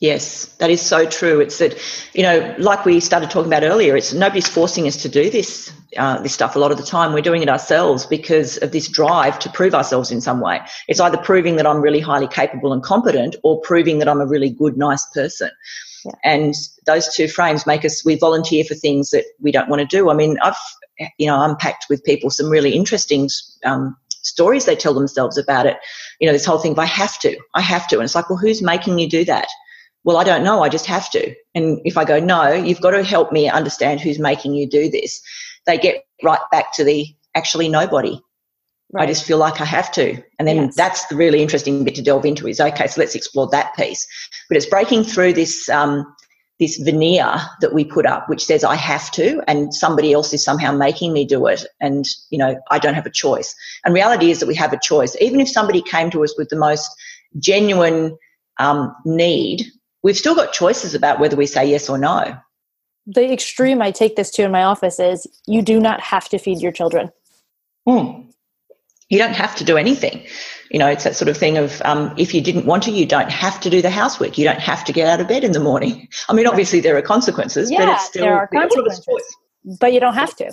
Yes, 0.00 0.46
that 0.58 0.70
is 0.70 0.80
so 0.80 1.06
true. 1.06 1.40
It's 1.40 1.58
that, 1.58 1.76
you 2.14 2.22
know, 2.22 2.54
like 2.58 2.84
we 2.84 3.00
started 3.00 3.30
talking 3.30 3.52
about 3.52 3.64
earlier, 3.64 3.96
it's 3.96 4.12
nobody's 4.12 4.46
forcing 4.46 4.86
us 4.86 4.96
to 5.02 5.08
do 5.08 5.28
this 5.28 5.72
uh, 5.96 6.20
this 6.20 6.32
stuff. 6.34 6.54
A 6.54 6.58
lot 6.58 6.70
of 6.70 6.76
the 6.78 6.84
time, 6.84 7.12
we're 7.12 7.20
doing 7.20 7.42
it 7.42 7.48
ourselves 7.48 8.06
because 8.06 8.58
of 8.58 8.70
this 8.70 8.86
drive 8.86 9.38
to 9.40 9.50
prove 9.50 9.74
ourselves 9.74 10.12
in 10.12 10.20
some 10.20 10.40
way. 10.40 10.60
It's 10.86 11.00
either 11.00 11.16
proving 11.16 11.56
that 11.56 11.66
I'm 11.66 11.80
really 11.80 11.98
highly 11.98 12.28
capable 12.28 12.72
and 12.72 12.82
competent, 12.82 13.34
or 13.42 13.60
proving 13.62 13.98
that 13.98 14.08
I'm 14.08 14.20
a 14.20 14.26
really 14.26 14.50
good, 14.50 14.76
nice 14.76 15.04
person. 15.14 15.50
Yeah. 16.04 16.12
And 16.24 16.54
those 16.86 17.12
two 17.12 17.26
frames 17.26 17.66
make 17.66 17.84
us 17.84 18.04
we 18.04 18.14
volunteer 18.16 18.64
for 18.64 18.74
things 18.74 19.10
that 19.10 19.24
we 19.40 19.50
don't 19.50 19.68
want 19.68 19.80
to 19.80 19.86
do. 19.86 20.10
I 20.10 20.14
mean, 20.14 20.38
I've 20.42 20.56
you 21.18 21.26
know 21.26 21.42
unpacked 21.42 21.86
with 21.90 22.04
people 22.04 22.30
some 22.30 22.50
really 22.50 22.74
interesting 22.74 23.28
um, 23.64 23.96
stories 24.22 24.64
they 24.64 24.76
tell 24.76 24.94
themselves 24.94 25.36
about 25.36 25.66
it. 25.66 25.78
You 26.20 26.28
know, 26.28 26.32
this 26.32 26.44
whole 26.44 26.58
thing 26.58 26.72
of 26.72 26.78
I 26.78 26.84
have 26.84 27.18
to, 27.20 27.36
I 27.54 27.62
have 27.62 27.88
to, 27.88 27.96
and 27.96 28.04
it's 28.04 28.14
like, 28.14 28.30
well, 28.30 28.38
who's 28.38 28.62
making 28.62 29.00
you 29.00 29.08
do 29.08 29.24
that? 29.24 29.48
Well, 30.04 30.16
I 30.16 30.24
don't 30.24 30.44
know, 30.44 30.62
I 30.62 30.68
just 30.68 30.86
have 30.86 31.10
to. 31.10 31.34
And 31.54 31.80
if 31.84 31.96
I 31.96 32.04
go, 32.04 32.20
no, 32.20 32.52
you've 32.52 32.80
got 32.80 32.92
to 32.92 33.02
help 33.02 33.32
me 33.32 33.48
understand 33.48 34.00
who's 34.00 34.18
making 34.18 34.54
you 34.54 34.68
do 34.68 34.90
this, 34.90 35.20
they 35.66 35.78
get 35.78 36.04
right 36.22 36.40
back 36.50 36.72
to 36.74 36.84
the 36.84 37.06
actually 37.34 37.68
nobody. 37.68 38.20
Right. 38.90 39.02
I 39.02 39.06
just 39.06 39.24
feel 39.24 39.36
like 39.36 39.60
I 39.60 39.66
have 39.66 39.92
to. 39.92 40.22
And 40.38 40.48
then 40.48 40.56
yes. 40.56 40.74
that's 40.74 41.06
the 41.06 41.16
really 41.16 41.42
interesting 41.42 41.84
bit 41.84 41.94
to 41.96 42.02
delve 42.02 42.24
into 42.24 42.48
is 42.48 42.58
okay, 42.58 42.86
so 42.86 43.00
let's 43.00 43.14
explore 43.14 43.46
that 43.50 43.76
piece. 43.76 44.06
But 44.48 44.56
it's 44.56 44.64
breaking 44.64 45.04
through 45.04 45.34
this 45.34 45.68
um, 45.68 46.06
this 46.58 46.78
veneer 46.78 47.36
that 47.60 47.74
we 47.74 47.84
put 47.84 48.06
up, 48.06 48.28
which 48.28 48.44
says 48.44 48.64
I 48.64 48.76
have 48.76 49.10
to, 49.12 49.42
and 49.46 49.74
somebody 49.74 50.12
else 50.12 50.32
is 50.32 50.42
somehow 50.42 50.72
making 50.72 51.12
me 51.12 51.26
do 51.26 51.46
it, 51.46 51.66
and 51.80 52.06
you 52.30 52.38
know 52.38 52.58
I 52.70 52.78
don't 52.78 52.94
have 52.94 53.04
a 53.04 53.10
choice. 53.10 53.54
And 53.84 53.92
reality 53.92 54.30
is 54.30 54.40
that 54.40 54.46
we 54.46 54.54
have 54.54 54.72
a 54.72 54.80
choice. 54.80 55.14
Even 55.20 55.40
if 55.40 55.50
somebody 55.50 55.82
came 55.82 56.10
to 56.12 56.24
us 56.24 56.36
with 56.38 56.48
the 56.48 56.56
most 56.56 56.90
genuine 57.38 58.16
um, 58.58 58.94
need 59.04 59.66
we've 60.02 60.16
still 60.16 60.34
got 60.34 60.52
choices 60.52 60.94
about 60.94 61.20
whether 61.20 61.36
we 61.36 61.46
say 61.46 61.68
yes 61.68 61.88
or 61.88 61.98
no. 61.98 62.36
The 63.06 63.32
extreme 63.32 63.80
I 63.80 63.90
take 63.90 64.16
this 64.16 64.30
to 64.32 64.44
in 64.44 64.52
my 64.52 64.64
office 64.64 65.00
is 65.00 65.26
you 65.46 65.62
do 65.62 65.80
not 65.80 66.00
have 66.00 66.28
to 66.28 66.38
feed 66.38 66.60
your 66.60 66.72
children. 66.72 67.10
Hmm. 67.86 68.28
You 69.08 69.18
don't 69.18 69.32
have 69.32 69.56
to 69.56 69.64
do 69.64 69.78
anything. 69.78 70.26
You 70.70 70.78
know, 70.78 70.88
it's 70.88 71.04
that 71.04 71.16
sort 71.16 71.30
of 71.30 71.36
thing 71.38 71.56
of 71.56 71.80
um, 71.86 72.14
if 72.18 72.34
you 72.34 72.42
didn't 72.42 72.66
want 72.66 72.82
to, 72.82 72.90
you 72.90 73.06
don't 73.06 73.30
have 73.30 73.58
to 73.60 73.70
do 73.70 73.80
the 73.80 73.88
housework. 73.88 74.36
You 74.36 74.44
don't 74.44 74.60
have 74.60 74.84
to 74.84 74.92
get 74.92 75.08
out 75.08 75.20
of 75.20 75.28
bed 75.28 75.44
in 75.44 75.52
the 75.52 75.60
morning. 75.60 76.08
I 76.28 76.34
mean, 76.34 76.46
obviously 76.46 76.80
there 76.80 76.96
are 76.98 77.02
consequences, 77.02 77.70
yeah, 77.70 77.78
but 77.78 77.88
it's 77.94 78.04
still 78.04 78.24
there 78.24 78.36
are 78.36 78.46
consequences, 78.46 79.36
but 79.80 79.94
you 79.94 80.00
don't 80.00 80.12
have 80.12 80.36
to. 80.36 80.52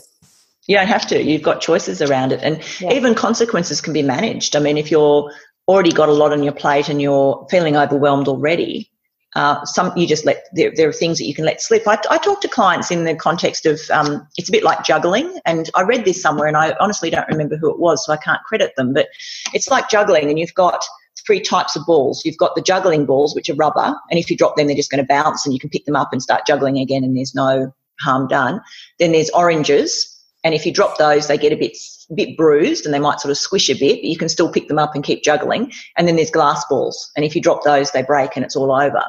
You 0.67 0.77
don't 0.77 0.87
have 0.87 1.05
to. 1.07 1.21
You've 1.21 1.43
got 1.43 1.59
choices 1.59 2.01
around 2.01 2.31
it, 2.31 2.39
and 2.41 2.61
yeah. 2.79 2.93
even 2.93 3.13
consequences 3.13 3.81
can 3.81 3.91
be 3.91 4.01
managed. 4.01 4.55
I 4.55 4.59
mean, 4.59 4.77
if 4.77 4.89
you're 4.89 5.29
already 5.67 5.91
got 5.91 6.07
a 6.07 6.13
lot 6.13 6.31
on 6.31 6.41
your 6.41 6.53
plate 6.53 6.87
and 6.87 7.01
you're 7.01 7.45
feeling 7.51 7.75
overwhelmed 7.75 8.29
already, 8.29 8.89
uh, 9.35 9.65
some 9.65 9.95
you 9.97 10.07
just 10.07 10.25
let 10.25 10.45
there, 10.53 10.71
there, 10.75 10.87
are 10.87 10.93
things 10.93 11.17
that 11.17 11.25
you 11.25 11.33
can 11.33 11.43
let 11.43 11.61
slip. 11.61 11.85
I, 11.87 11.99
I 12.09 12.17
talk 12.17 12.39
to 12.41 12.47
clients 12.47 12.89
in 12.89 13.03
the 13.03 13.15
context 13.15 13.65
of 13.65 13.81
um, 13.91 14.25
it's 14.37 14.47
a 14.47 14.51
bit 14.51 14.63
like 14.63 14.85
juggling, 14.85 15.39
and 15.45 15.69
I 15.75 15.81
read 15.81 16.05
this 16.05 16.21
somewhere, 16.21 16.47
and 16.47 16.55
I 16.55 16.73
honestly 16.79 17.09
don't 17.09 17.27
remember 17.27 17.57
who 17.57 17.69
it 17.69 17.77
was, 17.77 18.05
so 18.05 18.13
I 18.13 18.17
can't 18.17 18.41
credit 18.43 18.73
them. 18.77 18.93
But 18.93 19.07
it's 19.53 19.69
like 19.69 19.89
juggling, 19.89 20.29
and 20.29 20.39
you've 20.39 20.53
got 20.53 20.81
three 21.25 21.41
types 21.41 21.75
of 21.75 21.85
balls. 21.85 22.23
You've 22.23 22.37
got 22.37 22.55
the 22.55 22.61
juggling 22.61 23.05
balls, 23.05 23.35
which 23.35 23.49
are 23.49 23.55
rubber, 23.55 23.93
and 24.09 24.17
if 24.17 24.31
you 24.31 24.37
drop 24.37 24.55
them, 24.55 24.67
they're 24.67 24.75
just 24.75 24.89
going 24.89 25.03
to 25.03 25.07
bounce, 25.07 25.45
and 25.45 25.53
you 25.53 25.59
can 25.59 25.69
pick 25.69 25.83
them 25.83 25.97
up 25.97 26.13
and 26.13 26.23
start 26.23 26.47
juggling 26.47 26.77
again, 26.77 27.03
and 27.03 27.17
there's 27.17 27.35
no 27.35 27.73
harm 27.99 28.29
done. 28.29 28.61
Then 28.99 29.11
there's 29.11 29.29
oranges, 29.31 30.09
and 30.45 30.53
if 30.53 30.65
you 30.65 30.71
drop 30.71 30.97
those, 30.97 31.27
they 31.27 31.37
get 31.37 31.51
a 31.51 31.57
bit 31.57 31.75
bit 32.13 32.37
bruised 32.37 32.85
and 32.85 32.93
they 32.93 32.99
might 32.99 33.19
sort 33.19 33.31
of 33.31 33.37
squish 33.37 33.67
a 33.69 33.73
bit, 33.73 33.95
but 33.95 34.03
you 34.03 34.15
can 34.15 34.29
still 34.29 34.49
pick 34.49 34.67
them 34.67 34.77
up 34.77 34.93
and 34.93 35.03
keep 35.03 35.23
juggling. 35.23 35.73
And 35.97 36.07
then 36.07 36.15
there's 36.15 36.31
glass 36.31 36.63
balls, 36.69 37.11
and 37.17 37.25
if 37.25 37.35
you 37.35 37.41
drop 37.41 37.65
those, 37.65 37.91
they 37.91 38.03
break 38.03 38.37
and 38.37 38.45
it's 38.45 38.55
all 38.55 38.71
over. 38.71 39.03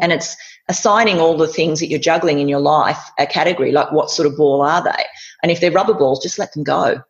And 0.00 0.12
it's 0.12 0.36
assigning 0.68 1.20
all 1.20 1.36
the 1.36 1.46
things 1.46 1.80
that 1.80 1.88
you're 1.88 1.98
juggling 1.98 2.38
in 2.38 2.48
your 2.48 2.60
life 2.60 2.98
a 3.18 3.26
category, 3.26 3.72
like 3.72 3.92
what 3.92 4.10
sort 4.10 4.26
of 4.26 4.36
ball 4.36 4.62
are 4.62 4.82
they? 4.82 5.04
And 5.42 5.50
if 5.50 5.60
they're 5.60 5.70
rubber 5.70 5.94
balls, 5.94 6.22
just 6.22 6.38
let 6.38 6.52
them 6.52 6.64
go. 6.64 7.00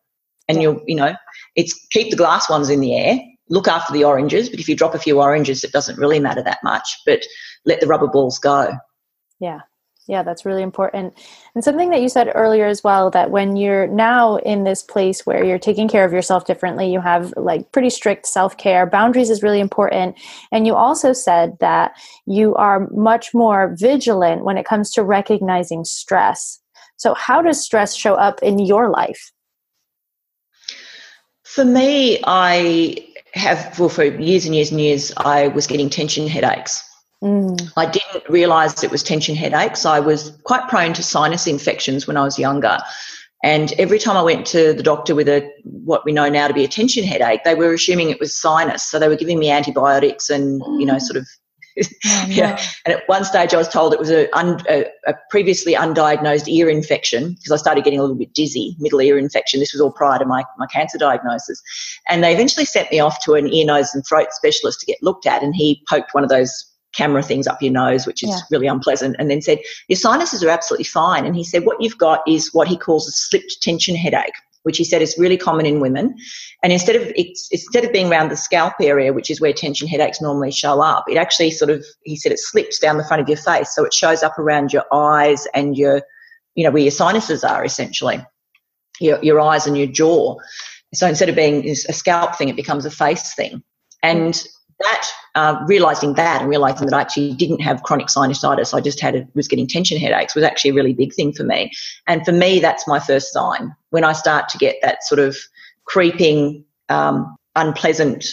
And 0.48 0.62
you'll, 0.62 0.80
you 0.86 0.94
know, 0.94 1.14
it's 1.56 1.74
keep 1.90 2.10
the 2.10 2.16
glass 2.16 2.48
ones 2.48 2.70
in 2.70 2.80
the 2.80 2.96
air, 2.96 3.18
look 3.48 3.66
after 3.66 3.92
the 3.92 4.04
oranges, 4.04 4.48
but 4.48 4.60
if 4.60 4.68
you 4.68 4.76
drop 4.76 4.94
a 4.94 4.98
few 4.98 5.20
oranges, 5.20 5.64
it 5.64 5.72
doesn't 5.72 5.98
really 5.98 6.20
matter 6.20 6.42
that 6.42 6.62
much, 6.62 7.00
but 7.04 7.24
let 7.64 7.80
the 7.80 7.86
rubber 7.86 8.06
balls 8.06 8.38
go. 8.38 8.72
Yeah. 9.40 9.60
Yeah, 10.08 10.22
that's 10.22 10.44
really 10.44 10.62
important. 10.62 11.18
And 11.54 11.64
something 11.64 11.90
that 11.90 12.00
you 12.00 12.08
said 12.08 12.30
earlier 12.32 12.66
as 12.66 12.84
well 12.84 13.10
that 13.10 13.32
when 13.32 13.56
you're 13.56 13.88
now 13.88 14.36
in 14.36 14.62
this 14.62 14.82
place 14.82 15.26
where 15.26 15.44
you're 15.44 15.58
taking 15.58 15.88
care 15.88 16.04
of 16.04 16.12
yourself 16.12 16.46
differently, 16.46 16.92
you 16.92 17.00
have 17.00 17.34
like 17.36 17.72
pretty 17.72 17.90
strict 17.90 18.26
self 18.26 18.56
care, 18.56 18.86
boundaries 18.86 19.30
is 19.30 19.42
really 19.42 19.58
important. 19.58 20.16
And 20.52 20.64
you 20.64 20.76
also 20.76 21.12
said 21.12 21.56
that 21.58 21.92
you 22.24 22.54
are 22.54 22.88
much 22.90 23.34
more 23.34 23.74
vigilant 23.76 24.44
when 24.44 24.56
it 24.56 24.64
comes 24.64 24.92
to 24.92 25.02
recognizing 25.02 25.84
stress. 25.84 26.60
So, 26.96 27.14
how 27.14 27.42
does 27.42 27.60
stress 27.60 27.96
show 27.96 28.14
up 28.14 28.40
in 28.42 28.60
your 28.60 28.88
life? 28.90 29.32
For 31.42 31.64
me, 31.64 32.20
I 32.24 33.08
have, 33.34 33.78
well, 33.78 33.88
for 33.88 34.04
years 34.04 34.46
and 34.46 34.54
years 34.54 34.70
and 34.70 34.80
years, 34.80 35.12
I 35.16 35.48
was 35.48 35.66
getting 35.66 35.90
tension 35.90 36.28
headaches. 36.28 36.85
Mm. 37.22 37.72
I 37.76 37.86
didn't 37.86 38.28
realize 38.28 38.84
it 38.84 38.90
was 38.90 39.02
tension 39.02 39.34
headaches. 39.34 39.86
I 39.86 40.00
was 40.00 40.38
quite 40.44 40.68
prone 40.68 40.92
to 40.94 41.02
sinus 41.02 41.46
infections 41.46 42.06
when 42.06 42.16
I 42.16 42.24
was 42.24 42.38
younger. 42.38 42.78
And 43.42 43.72
every 43.78 43.98
time 43.98 44.16
I 44.16 44.22
went 44.22 44.46
to 44.48 44.72
the 44.72 44.82
doctor 44.82 45.14
with 45.14 45.28
a 45.28 45.48
what 45.64 46.04
we 46.04 46.12
know 46.12 46.28
now 46.28 46.48
to 46.48 46.54
be 46.54 46.64
a 46.64 46.68
tension 46.68 47.04
headache, 47.04 47.44
they 47.44 47.54
were 47.54 47.72
assuming 47.72 48.10
it 48.10 48.20
was 48.20 48.34
sinus. 48.34 48.82
So 48.82 48.98
they 48.98 49.08
were 49.08 49.16
giving 49.16 49.38
me 49.38 49.50
antibiotics 49.50 50.30
and 50.30 50.62
you 50.80 50.86
know 50.86 50.98
sort 50.98 51.16
of 51.16 51.26
oh, 51.78 52.24
yeah. 52.28 52.60
And 52.84 52.94
at 52.94 53.08
one 53.08 53.24
stage, 53.24 53.54
I 53.54 53.58
was 53.58 53.68
told 53.68 53.92
it 53.92 53.98
was 53.98 54.10
a, 54.10 54.34
un, 54.36 54.60
a, 54.68 54.86
a 55.06 55.14
previously 55.30 55.74
undiagnosed 55.74 56.48
ear 56.48 56.68
infection 56.68 57.34
because 57.34 57.52
I 57.52 57.56
started 57.56 57.84
getting 57.84 57.98
a 57.98 58.02
little 58.02 58.16
bit 58.16 58.32
dizzy, 58.34 58.76
middle 58.78 59.00
ear 59.00 59.18
infection. 59.18 59.60
This 59.60 59.72
was 59.72 59.80
all 59.80 59.92
prior 59.92 60.18
to 60.18 60.24
my, 60.24 60.44
my 60.58 60.66
cancer 60.66 60.98
diagnosis. 60.98 61.62
And 62.08 62.24
they 62.24 62.32
eventually 62.32 62.64
sent 62.64 62.90
me 62.90 63.00
off 63.00 63.22
to 63.24 63.34
an 63.34 63.52
ear, 63.52 63.66
nose, 63.66 63.94
and 63.94 64.04
throat 64.06 64.28
specialist 64.32 64.80
to 64.80 64.86
get 64.86 65.02
looked 65.02 65.26
at. 65.26 65.42
And 65.42 65.54
he 65.54 65.82
poked 65.88 66.14
one 66.14 66.24
of 66.24 66.30
those 66.30 66.64
camera 66.96 67.22
things 67.22 67.46
up 67.46 67.60
your 67.60 67.72
nose, 67.72 68.06
which 68.06 68.22
is 68.22 68.30
yeah. 68.30 68.40
really 68.50 68.66
unpleasant, 68.66 69.16
and 69.18 69.30
then 69.30 69.42
said, 69.42 69.58
Your 69.88 69.96
sinuses 69.96 70.42
are 70.42 70.48
absolutely 70.48 70.84
fine. 70.84 71.24
And 71.24 71.36
he 71.36 71.44
said, 71.44 71.64
What 71.64 71.80
you've 71.80 71.98
got 71.98 72.22
is 72.26 72.50
what 72.52 72.68
he 72.68 72.76
calls 72.76 73.06
a 73.06 73.12
slipped 73.12 73.58
tension 73.60 73.94
headache, 73.94 74.32
which 74.62 74.78
he 74.78 74.84
said 74.84 75.02
is 75.02 75.16
really 75.18 75.36
common 75.36 75.66
in 75.66 75.80
women. 75.80 76.16
And 76.62 76.72
instead 76.72 76.96
of 76.96 77.02
it's, 77.14 77.48
instead 77.52 77.84
of 77.84 77.92
being 77.92 78.10
around 78.10 78.30
the 78.30 78.36
scalp 78.36 78.74
area, 78.80 79.12
which 79.12 79.30
is 79.30 79.40
where 79.40 79.52
tension 79.52 79.86
headaches 79.88 80.20
normally 80.20 80.50
show 80.50 80.80
up, 80.80 81.04
it 81.08 81.16
actually 81.16 81.50
sort 81.50 81.70
of 81.70 81.84
he 82.04 82.16
said 82.16 82.32
it 82.32 82.40
slips 82.40 82.78
down 82.78 82.96
the 82.96 83.04
front 83.04 83.22
of 83.22 83.28
your 83.28 83.38
face, 83.38 83.74
so 83.74 83.84
it 83.84 83.94
shows 83.94 84.22
up 84.22 84.38
around 84.38 84.72
your 84.72 84.84
eyes 84.92 85.46
and 85.54 85.76
your, 85.76 86.02
you 86.54 86.64
know, 86.64 86.70
where 86.70 86.82
your 86.82 86.90
sinuses 86.90 87.44
are 87.44 87.64
essentially, 87.64 88.24
your 89.00 89.22
your 89.22 89.40
eyes 89.40 89.66
and 89.66 89.76
your 89.76 89.86
jaw. 89.86 90.36
So 90.94 91.06
instead 91.06 91.28
of 91.28 91.34
being 91.34 91.68
a 91.68 91.92
scalp 91.92 92.36
thing, 92.36 92.48
it 92.48 92.56
becomes 92.56 92.86
a 92.86 92.90
face 92.90 93.34
thing. 93.34 93.62
And 94.02 94.42
that 94.80 95.08
uh, 95.34 95.64
realizing 95.66 96.14
that 96.14 96.40
and 96.40 96.50
realizing 96.50 96.86
that 96.86 96.96
I 96.96 97.00
actually 97.00 97.34
didn't 97.34 97.60
have 97.60 97.82
chronic 97.82 98.08
sinusitis, 98.08 98.74
I 98.74 98.80
just 98.80 99.00
had 99.00 99.16
a, 99.16 99.28
was 99.34 99.48
getting 99.48 99.66
tension 99.66 99.98
headaches 99.98 100.34
was 100.34 100.44
actually 100.44 100.70
a 100.70 100.74
really 100.74 100.92
big 100.92 101.14
thing 101.14 101.32
for 101.32 101.44
me. 101.44 101.72
And 102.06 102.24
for 102.24 102.32
me, 102.32 102.58
that's 102.58 102.86
my 102.86 102.98
first 102.98 103.32
sign 103.32 103.74
when 103.90 104.04
I 104.04 104.12
start 104.12 104.48
to 104.50 104.58
get 104.58 104.76
that 104.82 105.04
sort 105.04 105.18
of 105.18 105.36
creeping, 105.84 106.64
um, 106.88 107.36
unpleasant 107.54 108.26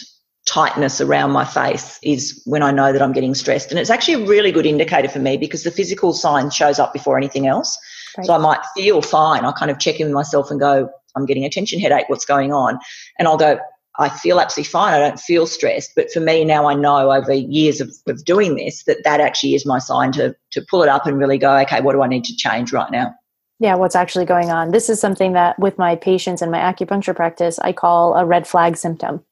tightness 0.46 1.00
around 1.00 1.30
my 1.30 1.44
face 1.44 1.98
is 2.02 2.42
when 2.44 2.62
I 2.62 2.70
know 2.70 2.92
that 2.92 3.00
I'm 3.00 3.12
getting 3.12 3.34
stressed. 3.34 3.70
And 3.70 3.78
it's 3.78 3.90
actually 3.90 4.24
a 4.24 4.26
really 4.26 4.52
good 4.52 4.66
indicator 4.66 5.08
for 5.08 5.18
me 5.18 5.36
because 5.36 5.62
the 5.62 5.70
physical 5.70 6.12
sign 6.12 6.50
shows 6.50 6.78
up 6.78 6.92
before 6.92 7.16
anything 7.16 7.46
else. 7.46 7.78
Right. 8.18 8.26
So 8.26 8.34
I 8.34 8.38
might 8.38 8.60
feel 8.76 9.00
fine. 9.00 9.44
I 9.44 9.52
kind 9.52 9.70
of 9.70 9.78
check 9.78 10.00
in 10.00 10.06
with 10.08 10.14
myself 10.14 10.50
and 10.50 10.60
go, 10.60 10.90
I'm 11.16 11.26
getting 11.26 11.44
a 11.44 11.50
tension 11.50 11.80
headache. 11.80 12.08
What's 12.08 12.24
going 12.24 12.52
on? 12.52 12.78
And 13.18 13.26
I'll 13.26 13.38
go, 13.38 13.58
I 13.98 14.08
feel 14.08 14.40
absolutely 14.40 14.70
fine. 14.70 14.94
I 14.94 14.98
don't 14.98 15.20
feel 15.20 15.46
stressed. 15.46 15.92
But 15.94 16.10
for 16.10 16.20
me 16.20 16.44
now, 16.44 16.66
I 16.66 16.74
know 16.74 17.12
over 17.12 17.32
years 17.32 17.80
of, 17.80 17.94
of 18.08 18.24
doing 18.24 18.56
this 18.56 18.84
that 18.84 19.04
that 19.04 19.20
actually 19.20 19.54
is 19.54 19.64
my 19.64 19.78
sign 19.78 20.12
to 20.12 20.34
to 20.52 20.66
pull 20.68 20.82
it 20.82 20.88
up 20.88 21.06
and 21.06 21.18
really 21.18 21.38
go, 21.38 21.56
okay, 21.58 21.80
what 21.80 21.92
do 21.92 22.02
I 22.02 22.08
need 22.08 22.24
to 22.24 22.36
change 22.36 22.72
right 22.72 22.90
now? 22.90 23.14
Yeah, 23.60 23.76
what's 23.76 23.94
actually 23.94 24.24
going 24.24 24.50
on? 24.50 24.72
This 24.72 24.90
is 24.90 25.00
something 25.00 25.32
that 25.34 25.58
with 25.58 25.78
my 25.78 25.94
patients 25.94 26.42
and 26.42 26.50
my 26.50 26.58
acupuncture 26.58 27.14
practice, 27.14 27.58
I 27.60 27.72
call 27.72 28.14
a 28.14 28.24
red 28.24 28.46
flag 28.46 28.76
symptom. 28.76 29.24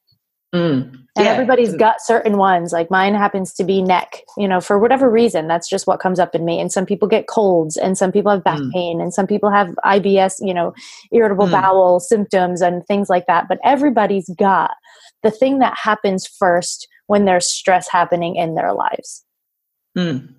Mm, 0.54 0.92
and 1.16 1.26
yeah. 1.26 1.30
everybody's 1.30 1.74
got 1.74 2.00
certain 2.00 2.36
ones. 2.36 2.72
Like 2.72 2.90
mine 2.90 3.14
happens 3.14 3.52
to 3.54 3.64
be 3.64 3.82
neck, 3.82 4.22
you 4.36 4.46
know, 4.46 4.60
for 4.60 4.78
whatever 4.78 5.10
reason. 5.10 5.46
That's 5.48 5.68
just 5.68 5.86
what 5.86 6.00
comes 6.00 6.18
up 6.18 6.34
in 6.34 6.44
me. 6.44 6.60
And 6.60 6.70
some 6.70 6.86
people 6.86 7.08
get 7.08 7.26
colds, 7.26 7.76
and 7.76 7.96
some 7.96 8.12
people 8.12 8.30
have 8.30 8.44
back 8.44 8.58
mm. 8.58 8.72
pain, 8.72 9.00
and 9.00 9.12
some 9.14 9.26
people 9.26 9.50
have 9.50 9.74
IBS, 9.84 10.36
you 10.40 10.54
know, 10.54 10.74
irritable 11.10 11.46
mm. 11.46 11.52
bowel 11.52 12.00
symptoms 12.00 12.60
and 12.60 12.86
things 12.86 13.08
like 13.08 13.26
that. 13.26 13.46
But 13.48 13.58
everybody's 13.64 14.28
got 14.38 14.72
the 15.22 15.30
thing 15.30 15.58
that 15.60 15.76
happens 15.76 16.26
first 16.26 16.88
when 17.06 17.24
there's 17.24 17.46
stress 17.46 17.88
happening 17.88 18.36
in 18.36 18.54
their 18.54 18.72
lives. 18.72 19.24
Mm. 19.96 20.34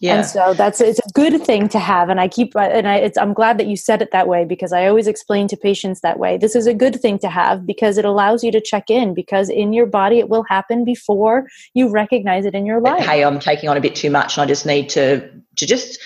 Yeah. 0.00 0.16
And 0.16 0.26
so 0.26 0.54
that's 0.54 0.80
it's 0.80 0.98
a 0.98 1.10
good 1.14 1.42
thing 1.42 1.68
to 1.68 1.78
have, 1.78 2.08
and 2.08 2.20
I 2.20 2.28
keep 2.28 2.54
uh, 2.54 2.60
and 2.60 2.86
I 2.86 2.96
it's, 2.96 3.16
I'm 3.16 3.32
glad 3.32 3.58
that 3.58 3.66
you 3.66 3.76
said 3.76 4.02
it 4.02 4.10
that 4.12 4.28
way 4.28 4.44
because 4.44 4.72
I 4.72 4.86
always 4.86 5.06
explain 5.06 5.48
to 5.48 5.56
patients 5.56 6.00
that 6.00 6.18
way. 6.18 6.36
This 6.36 6.54
is 6.54 6.66
a 6.66 6.74
good 6.74 7.00
thing 7.00 7.18
to 7.20 7.28
have 7.28 7.66
because 7.66 7.96
it 7.96 8.04
allows 8.04 8.44
you 8.44 8.52
to 8.52 8.60
check 8.60 8.90
in 8.90 9.14
because 9.14 9.48
in 9.48 9.72
your 9.72 9.86
body 9.86 10.18
it 10.18 10.28
will 10.28 10.44
happen 10.44 10.84
before 10.84 11.48
you 11.74 11.88
recognize 11.88 12.44
it 12.44 12.54
in 12.54 12.66
your 12.66 12.80
life. 12.80 13.04
Hey, 13.04 13.24
I'm 13.24 13.38
taking 13.38 13.68
on 13.68 13.76
a 13.76 13.80
bit 13.80 13.94
too 13.94 14.10
much, 14.10 14.36
and 14.36 14.42
I 14.42 14.46
just 14.46 14.66
need 14.66 14.88
to 14.90 15.28
to 15.56 15.66
just 15.66 15.98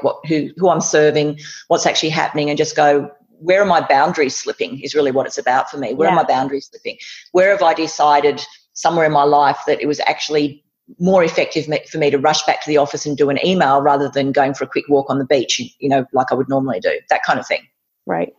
what 0.00 0.24
who 0.26 0.50
who 0.56 0.70
I'm 0.70 0.80
serving, 0.80 1.40
what's 1.68 1.84
actually 1.84 2.10
happening, 2.10 2.48
and 2.48 2.56
just 2.56 2.74
go 2.74 3.10
where 3.40 3.62
are 3.62 3.66
my 3.66 3.80
boundaries 3.80 4.36
slipping 4.36 4.80
is 4.80 4.94
really 4.94 5.10
what 5.10 5.26
it's 5.26 5.38
about 5.38 5.70
for 5.70 5.78
me. 5.78 5.94
Where 5.94 6.08
yeah. 6.08 6.14
are 6.14 6.16
my 6.16 6.24
boundaries 6.24 6.68
slipping? 6.70 6.98
Where 7.32 7.50
have 7.50 7.62
I 7.62 7.74
decided 7.74 8.44
somewhere 8.72 9.06
in 9.06 9.12
my 9.12 9.24
life 9.24 9.58
that 9.66 9.80
it 9.80 9.86
was 9.86 10.00
actually 10.00 10.64
more 10.98 11.22
effective 11.22 11.66
for 11.90 11.98
me 11.98 12.10
to 12.10 12.18
rush 12.18 12.44
back 12.46 12.62
to 12.62 12.68
the 12.68 12.76
office 12.76 13.04
and 13.04 13.16
do 13.16 13.30
an 13.30 13.38
email 13.44 13.80
rather 13.80 14.08
than 14.08 14.32
going 14.32 14.54
for 14.54 14.64
a 14.64 14.68
quick 14.68 14.88
walk 14.88 15.10
on 15.10 15.18
the 15.18 15.24
beach, 15.24 15.60
you 15.78 15.88
know, 15.88 16.06
like 16.12 16.28
I 16.30 16.34
would 16.34 16.48
normally 16.48 16.80
do, 16.80 16.98
that 17.10 17.22
kind 17.22 17.38
of 17.38 17.46
thing. 17.46 17.66
Right. 18.06 18.32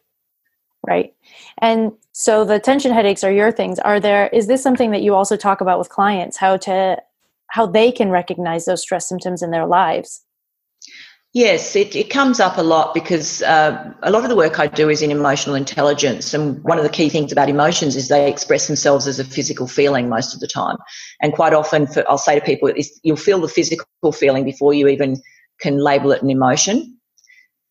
Right. 0.87 1.13
And 1.59 1.91
so 2.13 2.45
the 2.45 2.59
tension 2.59 2.91
headaches 2.91 3.23
are 3.23 3.31
your 3.31 3.51
things. 3.51 3.79
Are 3.79 3.99
there, 3.99 4.27
is 4.29 4.47
this 4.47 4.63
something 4.63 4.91
that 4.91 5.01
you 5.01 5.13
also 5.13 5.35
talk 5.35 5.61
about 5.61 5.77
with 5.77 5.89
clients, 5.89 6.37
how 6.37 6.57
to, 6.57 6.97
how 7.47 7.65
they 7.65 7.91
can 7.91 8.09
recognize 8.09 8.65
those 8.65 8.81
stress 8.81 9.07
symptoms 9.07 9.41
in 9.41 9.51
their 9.51 9.65
lives? 9.65 10.23
Yes, 11.33 11.75
it, 11.75 11.95
it 11.95 12.09
comes 12.09 12.39
up 12.39 12.57
a 12.57 12.63
lot 12.63 12.95
because 12.95 13.43
uh, 13.43 13.93
a 14.01 14.09
lot 14.09 14.23
of 14.23 14.29
the 14.29 14.35
work 14.35 14.59
I 14.59 14.65
do 14.65 14.89
is 14.89 15.03
in 15.03 15.11
emotional 15.11 15.55
intelligence. 15.55 16.33
And 16.33 16.63
one 16.63 16.79
of 16.79 16.83
the 16.83 16.89
key 16.89 17.07
things 17.07 17.31
about 17.31 17.49
emotions 17.49 17.95
is 17.95 18.07
they 18.07 18.27
express 18.29 18.65
themselves 18.65 19.05
as 19.05 19.19
a 19.19 19.23
physical 19.23 19.67
feeling 19.67 20.09
most 20.09 20.33
of 20.33 20.39
the 20.39 20.47
time. 20.47 20.77
And 21.21 21.33
quite 21.33 21.53
often, 21.53 21.85
for, 21.85 22.03
I'll 22.09 22.17
say 22.17 22.39
to 22.39 22.43
people, 22.43 22.73
you'll 23.03 23.15
feel 23.15 23.39
the 23.39 23.47
physical 23.47 24.11
feeling 24.11 24.43
before 24.43 24.73
you 24.73 24.87
even 24.87 25.21
can 25.61 25.77
label 25.77 26.11
it 26.11 26.23
an 26.23 26.31
emotion. 26.31 26.97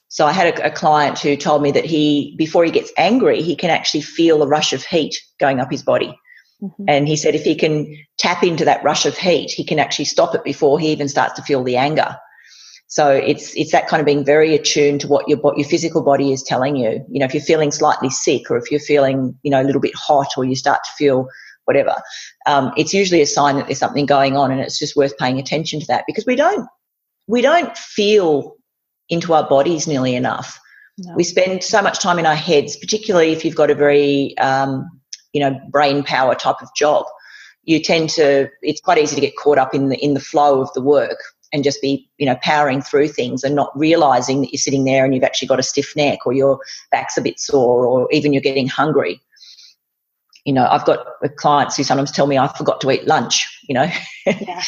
So 0.07 0.25
I 0.25 0.33
had 0.33 0.57
a, 0.57 0.66
a 0.66 0.71
client 0.71 1.18
who 1.18 1.37
told 1.37 1.61
me 1.61 1.73
that 1.73 1.85
he, 1.85 2.37
before 2.38 2.64
he 2.64 2.71
gets 2.71 2.92
angry, 2.97 3.42
he 3.42 3.57
can 3.57 3.71
actually 3.71 4.03
feel 4.03 4.40
a 4.40 4.47
rush 4.47 4.73
of 4.73 4.85
heat 4.85 5.21
going 5.40 5.59
up 5.59 5.71
his 5.71 5.83
body. 5.83 6.16
Mm-hmm. 6.62 6.85
And 6.87 7.09
he 7.09 7.16
said 7.16 7.35
if 7.35 7.42
he 7.42 7.57
can 7.57 7.92
tap 8.18 8.44
into 8.44 8.64
that 8.66 8.85
rush 8.85 9.05
of 9.05 9.18
heat, 9.18 9.51
he 9.51 9.64
can 9.64 9.81
actually 9.81 10.05
stop 10.05 10.37
it 10.37 10.44
before 10.44 10.79
he 10.79 10.92
even 10.92 11.09
starts 11.09 11.35
to 11.35 11.42
feel 11.42 11.64
the 11.64 11.77
anger. 11.77 12.16
So 12.90 13.11
it's 13.11 13.55
it's 13.55 13.72
that 13.72 13.87
kind 13.87 14.01
of 14.01 14.07
being 14.07 14.24
very 14.24 14.55
attuned 14.55 15.03
to 15.03 15.09
what 15.09 15.29
your 15.29 15.38
what 15.38 15.59
your 15.59 15.68
physical 15.68 16.03
body 16.03 16.33
is 16.33 16.42
telling 16.42 16.74
you. 16.74 17.05
You 17.11 17.20
know, 17.20 17.27
if 17.27 17.35
you're 17.35 17.42
feeling 17.42 17.70
slightly 17.70 18.09
sick 18.09 18.51
or 18.51 18.57
if 18.57 18.70
you're 18.70 18.81
feeling 18.81 19.38
you 19.42 19.51
know 19.51 19.61
a 19.61 19.64
little 19.64 19.81
bit 19.81 19.94
hot 19.94 20.29
or 20.38 20.44
you 20.44 20.57
start 20.57 20.81
to 20.85 20.90
feel 20.96 21.29
whatever, 21.66 21.96
um, 22.46 22.72
it's 22.79 22.94
usually 22.94 23.20
a 23.20 23.27
sign 23.27 23.57
that 23.57 23.66
there's 23.66 23.79
something 23.79 24.07
going 24.07 24.38
on, 24.38 24.51
and 24.51 24.61
it's 24.62 24.79
just 24.79 24.96
worth 24.96 25.16
paying 25.18 25.38
attention 25.38 25.81
to 25.81 25.87
that 25.87 26.05
because 26.07 26.24
we 26.24 26.35
don't 26.35 26.66
we 27.27 27.42
don't 27.42 27.77
feel 27.77 28.57
into 29.11 29.35
our 29.35 29.46
bodies 29.46 29.87
nearly 29.87 30.14
enough. 30.14 30.59
No. 30.96 31.14
We 31.14 31.24
spend 31.24 31.62
so 31.62 31.83
much 31.83 32.01
time 32.01 32.18
in 32.18 32.24
our 32.24 32.35
heads, 32.35 32.74
particularly 32.77 33.33
if 33.33 33.44
you've 33.44 33.55
got 33.55 33.70
a 33.70 33.74
very 33.74 34.37
um, 34.38 34.88
you 35.35 35.42
know 35.42 35.61
brain 35.70 36.05
power 36.05 36.35
type 36.35 36.62
of 36.62 36.74
job. 36.74 37.05
You 37.64 37.83
tend 37.83 38.09
to 38.11 38.48
it's 38.62 38.81
quite 38.81 38.96
easy 38.96 39.14
to 39.14 39.20
get 39.20 39.37
caught 39.37 39.59
up 39.59 39.74
in 39.74 39.90
the 39.90 39.98
in 39.98 40.14
the 40.14 40.20
flow 40.20 40.62
of 40.62 40.72
the 40.72 40.81
work 40.81 41.18
and 41.53 41.65
just 41.65 41.81
be, 41.81 42.09
you 42.19 42.27
know, 42.27 42.37
powering 42.43 42.83
through 42.83 43.09
things 43.09 43.45
and 43.45 43.55
not 43.55 43.77
realizing 43.79 44.41
that 44.41 44.53
you're 44.53 44.59
sitting 44.59 44.85
there 44.85 45.05
and 45.05 45.15
you've 45.15 45.25
actually 45.25 45.49
got 45.49 45.59
a 45.59 45.63
stiff 45.63 45.95
neck 45.97 46.27
or 46.27 46.33
your 46.33 46.61
back's 46.91 47.17
a 47.17 47.21
bit 47.21 47.41
sore 47.41 47.87
or 47.87 48.09
even 48.13 48.33
you're 48.33 48.43
getting 48.43 48.69
hungry. 48.69 49.21
You 50.45 50.53
know, 50.55 50.67
I've 50.67 50.85
got 50.85 51.07
clients 51.37 51.77
who 51.77 51.85
sometimes 51.85 52.11
tell 52.11 52.27
me 52.27 52.39
I 52.39 52.49
forgot 52.49 52.81
to 52.81 52.91
eat 52.91 53.07
lunch, 53.07 53.47
you 53.69 53.75
know. 53.75 53.91
Yeah. 54.25 54.35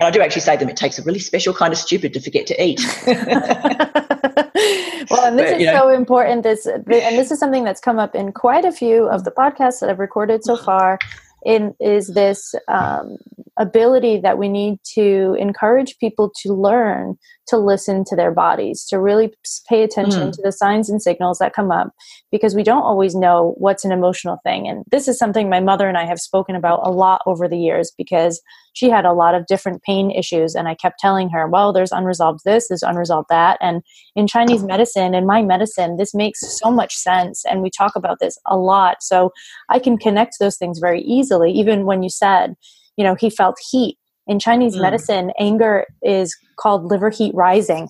and 0.00 0.06
I 0.06 0.10
do 0.10 0.22
actually 0.22 0.42
say 0.42 0.54
to 0.54 0.60
them 0.60 0.68
it 0.68 0.76
takes 0.76 0.98
a 0.98 1.02
really 1.02 1.18
special 1.18 1.52
kind 1.52 1.72
of 1.72 1.78
stupid 1.78 2.14
to 2.14 2.20
forget 2.20 2.46
to 2.46 2.62
eat. 2.62 2.80
well, 5.10 5.24
and 5.24 5.38
this 5.38 5.50
but, 5.50 5.60
is 5.60 5.66
know. 5.66 5.74
so 5.74 5.88
important. 5.88 6.42
This 6.42 6.66
and 6.66 6.84
this 6.86 7.30
is 7.30 7.38
something 7.38 7.64
that's 7.64 7.80
come 7.80 7.98
up 7.98 8.14
in 8.14 8.32
quite 8.32 8.64
a 8.64 8.72
few 8.72 9.08
of 9.08 9.24
the 9.24 9.30
podcasts 9.30 9.80
that 9.80 9.90
I've 9.90 9.98
recorded 9.98 10.44
so 10.44 10.56
far. 10.56 10.98
In 11.44 11.74
is 11.80 12.08
this 12.08 12.54
um, 12.68 13.18
ability 13.58 14.18
that 14.20 14.38
we 14.38 14.48
need 14.48 14.78
to 14.94 15.36
encourage 15.38 15.98
people 15.98 16.30
to 16.42 16.52
learn 16.52 17.16
to 17.48 17.56
listen 17.56 18.04
to 18.04 18.16
their 18.16 18.32
bodies, 18.32 18.84
to 18.84 18.98
really 19.00 19.32
pay 19.68 19.82
attention 19.84 20.28
mm. 20.28 20.32
to 20.32 20.42
the 20.42 20.50
signs 20.50 20.90
and 20.90 21.00
signals 21.00 21.38
that 21.38 21.54
come 21.54 21.70
up 21.70 21.92
because 22.32 22.54
we 22.56 22.64
don't 22.64 22.82
always 22.82 23.14
know 23.14 23.54
what's 23.56 23.84
an 23.84 23.92
emotional 23.92 24.38
thing. 24.42 24.66
And 24.66 24.84
this 24.90 25.06
is 25.06 25.16
something 25.16 25.48
my 25.48 25.60
mother 25.60 25.88
and 25.88 25.96
I 25.96 26.06
have 26.06 26.18
spoken 26.18 26.56
about 26.56 26.80
a 26.82 26.90
lot 26.90 27.22
over 27.24 27.46
the 27.46 27.58
years 27.58 27.92
because 27.96 28.42
she 28.72 28.90
had 28.90 29.04
a 29.04 29.12
lot 29.12 29.34
of 29.34 29.46
different 29.46 29.82
pain 29.84 30.10
issues. 30.10 30.54
And 30.54 30.66
I 30.66 30.74
kept 30.74 30.98
telling 30.98 31.30
her, 31.30 31.46
well, 31.48 31.72
there's 31.72 31.92
unresolved 31.92 32.40
this, 32.44 32.68
there's 32.68 32.82
unresolved 32.82 33.28
that. 33.30 33.58
And 33.60 33.82
in 34.16 34.26
Chinese 34.26 34.64
medicine, 34.64 35.14
in 35.14 35.24
my 35.24 35.40
medicine, 35.40 35.96
this 35.96 36.14
makes 36.14 36.40
so 36.58 36.70
much 36.70 36.96
sense. 36.96 37.44
And 37.44 37.62
we 37.62 37.70
talk 37.70 37.94
about 37.94 38.18
this 38.18 38.38
a 38.46 38.56
lot. 38.56 39.02
So 39.02 39.32
I 39.70 39.78
can 39.78 39.98
connect 39.98 40.38
those 40.40 40.56
things 40.56 40.80
very 40.80 41.02
easily, 41.02 41.52
even 41.52 41.86
when 41.86 42.02
you 42.02 42.10
said, 42.10 42.56
you 42.96 43.04
know, 43.04 43.14
he 43.14 43.30
felt 43.30 43.56
heat. 43.70 43.98
In 44.26 44.38
Chinese 44.40 44.74
mm. 44.74 44.82
medicine, 44.82 45.30
anger 45.38 45.84
is 46.02 46.36
called 46.58 46.84
liver 46.84 47.10
heat 47.10 47.32
rising. 47.34 47.88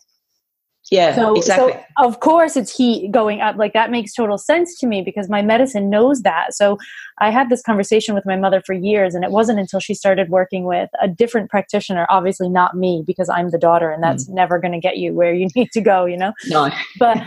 Yeah, 0.91 1.17
so, 1.17 1.35
exactly. 1.35 1.73
So 1.73 1.81
of 1.99 2.21
course 2.21 2.57
it's 2.57 2.77
heat 2.77 3.11
going 3.11 3.41
up. 3.41 3.57
Like 3.57 3.73
that 3.73 3.91
makes 3.91 4.13
total 4.15 4.39
sense 4.39 4.79
to 4.79 4.87
me 4.87 5.03
because 5.03 5.29
my 5.29 5.43
medicine 5.43 5.91
knows 5.91 6.23
that. 6.23 6.55
So 6.55 6.79
I 7.19 7.31
had 7.31 7.49
this 7.49 7.61
conversation 7.61 8.15
with 8.15 8.25
my 8.25 8.37
mother 8.37 8.63
for 8.65 8.73
years, 8.73 9.15
and 9.15 9.25
it 9.25 9.33
wasn't 9.33 9.59
until 9.59 9.81
she 9.81 9.95
started 9.95 10.29
working 10.29 10.65
with 10.65 10.89
a 11.03 11.09
different 11.09 11.51
practitioner, 11.51 12.07
obviously 12.09 12.49
not 12.49 12.77
me 12.77 13.03
because 13.05 13.29
I'm 13.29 13.51
the 13.51 13.59
daughter, 13.59 13.91
and 13.91 14.01
that's 14.01 14.29
mm. 14.29 14.35
never 14.35 14.61
going 14.61 14.73
to 14.73 14.79
get 14.79 14.97
you 14.99 15.13
where 15.13 15.35
you 15.35 15.49
need 15.57 15.71
to 15.73 15.81
go, 15.81 16.05
you 16.05 16.17
know? 16.17 16.33
No. 16.47 16.71
but 16.99 17.19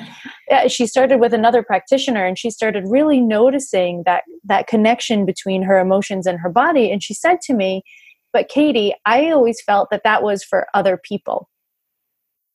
she 0.68 0.88
started 0.88 1.20
with 1.20 1.34
another 1.34 1.62
practitioner, 1.62 2.26
and 2.26 2.38
she 2.38 2.50
started 2.50 2.86
really 2.88 3.20
noticing 3.20 4.04
that 4.06 4.24
that 4.46 4.68
connection 4.68 5.26
between 5.26 5.64
her 5.64 5.80
emotions 5.80 6.26
and 6.26 6.40
her 6.40 6.50
body. 6.50 6.92
And 6.92 7.04
she 7.04 7.14
said 7.14 7.42
to 7.42 7.54
me, 7.54 7.84
"But 8.32 8.48
Katie, 8.48 8.94
I 9.06 9.32
always 9.32 9.62
felt 9.62 9.90
that 9.92 10.04
that 10.06 10.24
was 10.24 10.44
for 10.44 10.68
other 10.74 10.98
people." 10.98 11.49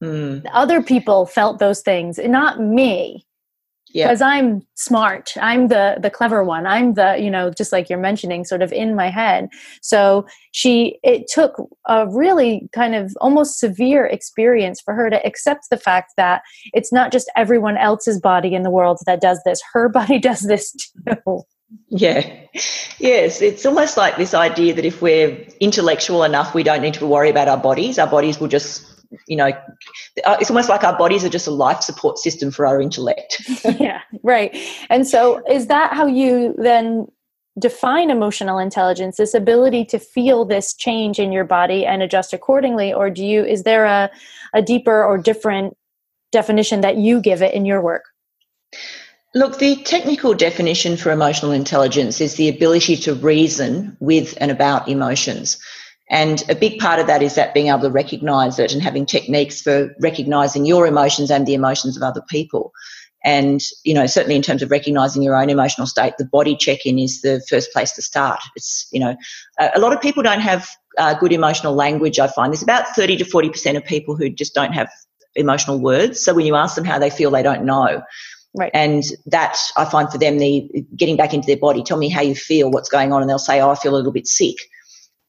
Mm. 0.02 0.46
Other 0.52 0.82
people 0.82 1.26
felt 1.26 1.58
those 1.58 1.80
things, 1.80 2.18
not 2.18 2.60
me. 2.60 3.26
Because 3.94 4.20
yeah. 4.20 4.26
I'm 4.26 4.66
smart. 4.74 5.34
I'm 5.40 5.68
the 5.68 5.98
the 6.00 6.10
clever 6.10 6.42
one. 6.42 6.66
I'm 6.66 6.94
the, 6.94 7.16
you 7.16 7.30
know, 7.30 7.52
just 7.52 7.70
like 7.70 7.88
you're 7.88 7.96
mentioning, 7.96 8.44
sort 8.44 8.60
of 8.60 8.72
in 8.72 8.96
my 8.96 9.08
head. 9.08 9.48
So 9.82 10.26
she 10.50 10.98
it 11.04 11.28
took 11.28 11.62
a 11.86 12.08
really 12.08 12.68
kind 12.72 12.96
of 12.96 13.16
almost 13.20 13.60
severe 13.60 14.04
experience 14.04 14.80
for 14.80 14.94
her 14.94 15.10
to 15.10 15.24
accept 15.24 15.70
the 15.70 15.76
fact 15.76 16.14
that 16.16 16.42
it's 16.72 16.92
not 16.92 17.12
just 17.12 17.30
everyone 17.36 17.76
else's 17.76 18.20
body 18.20 18.56
in 18.56 18.64
the 18.64 18.70
world 18.70 18.98
that 19.06 19.20
does 19.20 19.40
this. 19.44 19.62
Her 19.72 19.88
body 20.00 20.18
does 20.18 20.40
this 20.40 20.72
too. 20.72 21.42
Yeah. 21.88 22.28
Yes. 22.98 23.40
It's 23.40 23.64
almost 23.64 23.96
like 23.96 24.16
this 24.16 24.34
idea 24.34 24.74
that 24.74 24.84
if 24.84 25.02
we're 25.02 25.46
intellectual 25.60 26.24
enough, 26.24 26.52
we 26.52 26.64
don't 26.64 26.82
need 26.82 26.94
to 26.94 27.06
worry 27.06 27.30
about 27.30 27.46
our 27.46 27.56
bodies. 27.56 27.98
Our 28.00 28.08
bodies 28.08 28.40
will 28.40 28.48
just 28.48 28.93
you 29.26 29.36
know, 29.36 29.48
uh, 30.24 30.36
it's 30.40 30.50
almost 30.50 30.68
like 30.68 30.84
our 30.84 30.96
bodies 30.96 31.24
are 31.24 31.28
just 31.28 31.46
a 31.46 31.50
life 31.50 31.82
support 31.82 32.18
system 32.18 32.50
for 32.50 32.66
our 32.66 32.80
intellect. 32.80 33.42
yeah, 33.78 34.00
right. 34.22 34.56
And 34.90 35.06
so, 35.06 35.42
is 35.48 35.66
that 35.68 35.92
how 35.92 36.06
you 36.06 36.54
then 36.58 37.06
define 37.58 38.10
emotional 38.10 38.58
intelligence? 38.58 39.16
This 39.16 39.34
ability 39.34 39.84
to 39.86 39.98
feel 39.98 40.44
this 40.44 40.74
change 40.74 41.18
in 41.18 41.32
your 41.32 41.44
body 41.44 41.86
and 41.86 42.02
adjust 42.02 42.32
accordingly, 42.32 42.92
or 42.92 43.10
do 43.10 43.24
you? 43.24 43.44
Is 43.44 43.62
there 43.62 43.84
a 43.84 44.10
a 44.54 44.62
deeper 44.62 45.04
or 45.04 45.18
different 45.18 45.76
definition 46.32 46.80
that 46.82 46.96
you 46.96 47.20
give 47.20 47.42
it 47.42 47.54
in 47.54 47.64
your 47.64 47.80
work? 47.80 48.04
Look, 49.34 49.58
the 49.58 49.76
technical 49.82 50.32
definition 50.32 50.96
for 50.96 51.10
emotional 51.10 51.50
intelligence 51.50 52.20
is 52.20 52.36
the 52.36 52.48
ability 52.48 52.96
to 52.98 53.14
reason 53.14 53.96
with 53.98 54.36
and 54.40 54.50
about 54.52 54.88
emotions. 54.88 55.58
And 56.10 56.42
a 56.50 56.54
big 56.54 56.78
part 56.78 57.00
of 57.00 57.06
that 57.06 57.22
is 57.22 57.34
that 57.34 57.54
being 57.54 57.68
able 57.68 57.80
to 57.80 57.90
recognize 57.90 58.58
it 58.58 58.72
and 58.72 58.82
having 58.82 59.06
techniques 59.06 59.60
for 59.60 59.94
recognizing 60.00 60.66
your 60.66 60.86
emotions 60.86 61.30
and 61.30 61.46
the 61.46 61.54
emotions 61.54 61.96
of 61.96 62.02
other 62.02 62.22
people. 62.28 62.72
And, 63.24 63.62
you 63.84 63.94
know, 63.94 64.04
certainly 64.04 64.36
in 64.36 64.42
terms 64.42 64.62
of 64.62 64.70
recognizing 64.70 65.22
your 65.22 65.34
own 65.34 65.48
emotional 65.48 65.86
state, 65.86 66.12
the 66.18 66.26
body 66.26 66.56
check 66.56 66.84
in 66.84 66.98
is 66.98 67.22
the 67.22 67.42
first 67.48 67.72
place 67.72 67.92
to 67.92 68.02
start. 68.02 68.38
It's, 68.54 68.86
you 68.92 69.00
know, 69.00 69.16
a 69.58 69.80
lot 69.80 69.94
of 69.94 70.00
people 70.02 70.22
don't 70.22 70.40
have 70.40 70.68
uh, 70.98 71.14
good 71.14 71.32
emotional 71.32 71.74
language, 71.74 72.18
I 72.18 72.26
find. 72.26 72.52
There's 72.52 72.62
about 72.62 72.86
30 72.88 73.16
to 73.16 73.24
40% 73.24 73.78
of 73.78 73.84
people 73.84 74.14
who 74.14 74.28
just 74.28 74.54
don't 74.54 74.72
have 74.72 74.90
emotional 75.34 75.80
words. 75.80 76.22
So 76.22 76.34
when 76.34 76.44
you 76.44 76.54
ask 76.54 76.74
them 76.74 76.84
how 76.84 76.98
they 76.98 77.08
feel, 77.08 77.30
they 77.30 77.42
don't 77.42 77.64
know. 77.64 78.02
Right. 78.56 78.70
And 78.74 79.02
that 79.26 79.58
I 79.76 79.84
find 79.86 80.10
for 80.12 80.18
them, 80.18 80.38
the 80.38 80.68
getting 80.94 81.16
back 81.16 81.34
into 81.34 81.46
their 81.46 81.56
body, 81.56 81.82
tell 81.82 81.96
me 81.96 82.08
how 82.08 82.20
you 82.20 82.36
feel, 82.36 82.70
what's 82.70 82.88
going 82.88 83.12
on, 83.12 83.20
and 83.20 83.28
they'll 83.28 83.36
say, 83.36 83.60
"Oh, 83.60 83.70
I 83.70 83.74
feel 83.74 83.92
a 83.92 83.96
little 83.96 84.12
bit 84.12 84.28
sick." 84.28 84.54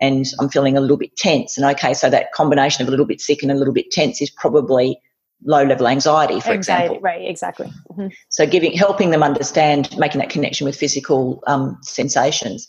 And 0.05 0.25
I'm 0.39 0.49
feeling 0.49 0.77
a 0.77 0.81
little 0.81 0.97
bit 0.97 1.15
tense. 1.17 1.57
And 1.57 1.65
okay, 1.71 1.93
so 1.93 2.09
that 2.09 2.31
combination 2.33 2.81
of 2.81 2.87
a 2.87 2.91
little 2.91 3.05
bit 3.05 3.21
sick 3.21 3.41
and 3.41 3.51
a 3.51 3.55
little 3.55 3.73
bit 3.73 3.91
tense 3.91 4.21
is 4.21 4.29
probably 4.29 4.99
low 5.43 5.63
level 5.63 5.87
anxiety, 5.87 6.39
for 6.39 6.51
anxiety, 6.51 6.85
example. 6.85 6.99
Right, 7.01 7.27
exactly. 7.27 7.67
Mm-hmm. 7.91 8.07
So 8.29 8.45
giving, 8.45 8.73
helping 8.73 9.11
them 9.11 9.23
understand, 9.23 9.95
making 9.97 10.19
that 10.19 10.29
connection 10.29 10.65
with 10.65 10.75
physical 10.75 11.43
um, 11.47 11.77
sensations. 11.81 12.67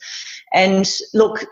And 0.52 0.88
look, 1.12 1.44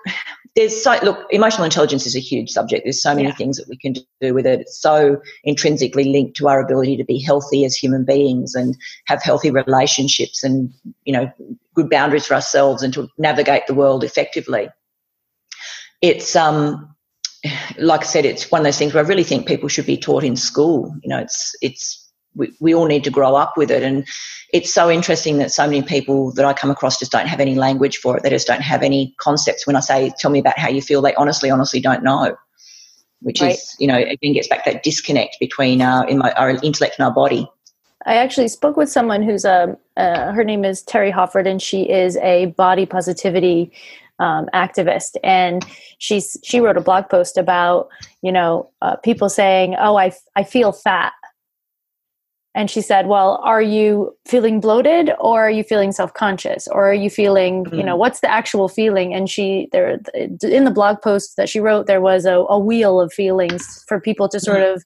there's 0.56 0.82
so 0.82 0.98
look, 1.02 1.26
emotional 1.30 1.64
intelligence 1.64 2.06
is 2.06 2.14
a 2.14 2.20
huge 2.20 2.50
subject. 2.50 2.84
There's 2.84 3.02
so 3.02 3.14
many 3.14 3.28
yeah. 3.28 3.34
things 3.34 3.56
that 3.56 3.68
we 3.68 3.76
can 3.76 3.94
do 4.20 4.34
with 4.34 4.46
it. 4.46 4.60
It's 4.60 4.80
so 4.80 5.20
intrinsically 5.42 6.04
linked 6.04 6.36
to 6.36 6.48
our 6.48 6.60
ability 6.60 6.96
to 6.96 7.04
be 7.04 7.18
healthy 7.18 7.64
as 7.64 7.74
human 7.74 8.04
beings 8.04 8.54
and 8.54 8.76
have 9.06 9.22
healthy 9.22 9.50
relationships 9.50 10.44
and 10.44 10.72
you 11.04 11.12
know 11.12 11.30
good 11.74 11.90
boundaries 11.90 12.26
for 12.26 12.34
ourselves 12.34 12.82
and 12.82 12.94
to 12.94 13.08
navigate 13.18 13.66
the 13.66 13.74
world 13.74 14.04
effectively 14.04 14.68
it's 16.04 16.36
um 16.36 16.94
like 17.78 18.02
I 18.02 18.04
said, 18.04 18.24
it's 18.24 18.50
one 18.50 18.60
of 18.60 18.64
those 18.64 18.78
things 18.78 18.94
where 18.94 19.04
I 19.04 19.06
really 19.06 19.24
think 19.24 19.46
people 19.46 19.68
should 19.68 19.86
be 19.86 19.96
taught 19.96 20.24
in 20.24 20.36
school. 20.36 20.94
You 21.02 21.08
know, 21.08 21.18
it's 21.18 21.54
it's 21.62 22.00
we, 22.34 22.52
we 22.60 22.74
all 22.74 22.86
need 22.86 23.04
to 23.04 23.10
grow 23.10 23.34
up 23.36 23.54
with 23.56 23.70
it, 23.70 23.82
and 23.82 24.06
it's 24.52 24.72
so 24.72 24.90
interesting 24.90 25.38
that 25.38 25.50
so 25.50 25.64
many 25.64 25.82
people 25.82 26.32
that 26.32 26.44
I 26.44 26.52
come 26.52 26.70
across 26.70 26.98
just 26.98 27.12
don't 27.12 27.26
have 27.26 27.40
any 27.40 27.54
language 27.54 27.98
for 27.98 28.16
it. 28.16 28.22
They 28.22 28.30
just 28.30 28.46
don't 28.46 28.62
have 28.62 28.82
any 28.82 29.14
concepts. 29.18 29.66
When 29.66 29.76
I 29.76 29.80
say, 29.80 30.12
"Tell 30.18 30.30
me 30.30 30.38
about 30.38 30.58
how 30.58 30.68
you 30.68 30.82
feel," 30.82 31.00
they 31.00 31.14
honestly, 31.14 31.50
honestly 31.50 31.80
don't 31.80 32.02
know. 32.02 32.36
Which 33.20 33.40
right. 33.40 33.54
is, 33.54 33.74
you 33.78 33.86
know, 33.86 33.96
again 33.96 34.34
gets 34.34 34.48
back 34.48 34.66
that 34.66 34.82
disconnect 34.82 35.36
between 35.40 35.80
our, 35.80 36.06
our 36.36 36.50
intellect 36.50 36.96
and 36.98 37.06
our 37.06 37.14
body. 37.14 37.48
I 38.06 38.16
actually 38.16 38.48
spoke 38.48 38.76
with 38.76 38.90
someone 38.90 39.22
who's 39.22 39.46
a, 39.46 39.78
uh, 39.96 40.32
her 40.32 40.44
name 40.44 40.62
is 40.62 40.82
Terry 40.82 41.10
Hofford, 41.10 41.46
and 41.46 41.62
she 41.62 41.88
is 41.88 42.18
a 42.18 42.46
body 42.46 42.84
positivity 42.84 43.72
um, 44.18 44.46
activist, 44.54 45.16
and 45.22 45.64
she's 45.98 46.36
she 46.44 46.60
wrote 46.60 46.76
a 46.76 46.80
blog 46.80 47.08
post 47.08 47.36
about 47.36 47.88
you 48.22 48.32
know 48.32 48.70
uh, 48.82 48.96
people 48.96 49.28
saying, 49.28 49.76
"Oh, 49.78 49.96
I 49.96 50.12
I 50.36 50.44
feel 50.44 50.72
fat," 50.72 51.12
and 52.54 52.70
she 52.70 52.80
said, 52.80 53.06
"Well, 53.06 53.40
are 53.42 53.62
you 53.62 54.16
feeling 54.26 54.60
bloated, 54.60 55.10
or 55.18 55.46
are 55.46 55.50
you 55.50 55.64
feeling 55.64 55.92
self 55.92 56.14
conscious, 56.14 56.68
or 56.68 56.88
are 56.88 56.94
you 56.94 57.10
feeling 57.10 57.64
mm-hmm. 57.64 57.74
you 57.74 57.82
know 57.82 57.96
mm. 57.96 57.98
what's 57.98 58.20
the 58.20 58.30
actual 58.30 58.68
feeling?" 58.68 59.14
And 59.14 59.28
she 59.28 59.68
there 59.72 59.98
in 60.14 60.64
the 60.64 60.70
blog 60.70 61.02
post 61.02 61.36
that 61.36 61.48
she 61.48 61.60
wrote, 61.60 61.86
there 61.86 62.00
was 62.00 62.24
a, 62.24 62.44
a 62.48 62.58
wheel 62.58 63.00
of 63.00 63.12
feelings 63.12 63.84
for 63.88 64.00
people 64.00 64.28
to 64.28 64.40
sort 64.40 64.58
mm-hmm. 64.58 64.76
of 64.76 64.84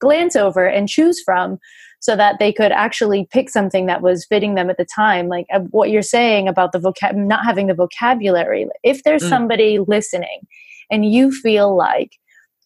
glance 0.00 0.36
over 0.36 0.66
and 0.66 0.88
choose 0.88 1.22
from 1.22 1.58
so 2.06 2.16
that 2.16 2.38
they 2.38 2.52
could 2.52 2.72
actually 2.72 3.26
pick 3.30 3.50
something 3.50 3.86
that 3.86 4.00
was 4.00 4.24
fitting 4.24 4.54
them 4.54 4.70
at 4.70 4.76
the 4.76 4.84
time 4.84 5.28
like 5.28 5.46
uh, 5.52 5.60
what 5.70 5.90
you're 5.90 6.02
saying 6.02 6.46
about 6.48 6.72
the 6.72 6.78
vocab 6.78 7.14
not 7.14 7.44
having 7.44 7.66
the 7.66 7.74
vocabulary 7.74 8.66
if 8.82 9.02
there's 9.02 9.24
mm. 9.24 9.28
somebody 9.28 9.78
listening 9.78 10.46
and 10.90 11.12
you 11.12 11.32
feel 11.32 11.76
like 11.76 12.12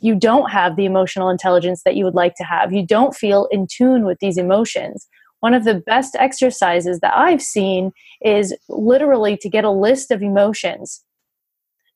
you 0.03 0.15
don't 0.15 0.51
have 0.51 0.77
the 0.77 0.85
emotional 0.85 1.31
intelligence 1.31 1.83
that 1.85 1.97
you 1.97 2.05
would 2.05 2.15
like 2.15 2.35
to 2.35 2.45
have 2.45 2.73
you 2.73 2.85
don't 2.85 3.15
feel 3.15 3.49
in 3.51 3.67
tune 3.67 4.05
with 4.05 4.19
these 4.21 4.37
emotions 4.37 5.09
one 5.41 5.55
of 5.55 5.65
the 5.65 5.75
best 5.75 6.15
exercises 6.19 7.01
that 7.01 7.17
I've 7.17 7.43
seen 7.43 7.93
is 8.23 8.55
literally 8.69 9.39
to 9.39 9.49
get 9.49 9.65
a 9.65 9.71
list 9.71 10.11
of 10.11 10.23
emotions 10.23 11.03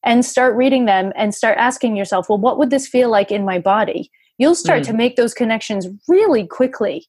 and 0.03 0.25
start 0.25 0.57
reading 0.57 0.85
them 0.85 1.13
and 1.17 1.35
start 1.35 1.57
asking 1.59 1.97
yourself, 1.97 2.29
well, 2.29 2.39
what 2.39 2.59
would 2.59 2.71
this 2.71 2.89
feel 2.89 3.11
like 3.11 3.31
in 3.31 3.45
my 3.45 3.59
body? 3.59 4.11
You'll 4.39 4.55
start 4.55 4.83
mm. 4.83 4.87
to 4.87 4.93
make 4.93 5.17
those 5.17 5.35
connections 5.35 5.87
really 6.09 6.47
quickly. 6.47 7.07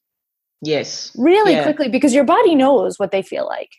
Yes. 0.62 1.12
Really 1.16 1.52
yeah. 1.52 1.64
quickly 1.64 1.88
because 1.88 2.14
your 2.14 2.24
body 2.24 2.54
knows 2.54 2.98
what 2.98 3.10
they 3.10 3.22
feel 3.22 3.46
like. 3.46 3.70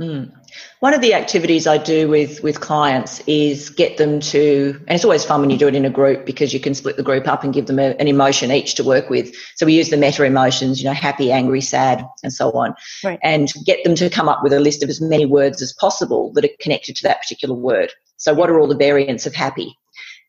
Mm. 0.00 0.32
One 0.80 0.94
of 0.94 1.02
the 1.02 1.12
activities 1.12 1.66
I 1.66 1.76
do 1.76 2.08
with 2.08 2.42
with 2.42 2.60
clients 2.60 3.20
is 3.26 3.68
get 3.68 3.98
them 3.98 4.18
to, 4.20 4.74
and 4.88 4.94
it's 4.94 5.04
always 5.04 5.26
fun 5.26 5.42
when 5.42 5.50
you 5.50 5.58
do 5.58 5.68
it 5.68 5.74
in 5.74 5.84
a 5.84 5.90
group 5.90 6.24
because 6.24 6.54
you 6.54 6.60
can 6.60 6.72
split 6.72 6.96
the 6.96 7.02
group 7.02 7.28
up 7.28 7.44
and 7.44 7.52
give 7.52 7.66
them 7.66 7.78
a, 7.78 7.94
an 7.98 8.08
emotion 8.08 8.50
each 8.50 8.76
to 8.76 8.84
work 8.84 9.10
with. 9.10 9.34
So 9.56 9.66
we 9.66 9.74
use 9.74 9.90
the 9.90 9.98
meta 9.98 10.24
emotions, 10.24 10.82
you 10.82 10.88
know, 10.88 10.94
happy, 10.94 11.30
angry, 11.30 11.60
sad, 11.60 12.02
and 12.22 12.32
so 12.32 12.50
on, 12.52 12.74
right. 13.04 13.18
and 13.22 13.52
get 13.66 13.84
them 13.84 13.94
to 13.96 14.08
come 14.08 14.26
up 14.26 14.42
with 14.42 14.54
a 14.54 14.60
list 14.60 14.82
of 14.82 14.88
as 14.88 15.02
many 15.02 15.26
words 15.26 15.60
as 15.60 15.74
possible 15.74 16.32
that 16.32 16.46
are 16.46 16.56
connected 16.60 16.96
to 16.96 17.02
that 17.02 17.20
particular 17.20 17.54
word. 17.54 17.92
So 18.16 18.32
what 18.32 18.48
are 18.48 18.58
all 18.58 18.68
the 18.68 18.76
variants 18.76 19.26
of 19.26 19.34
happy? 19.34 19.76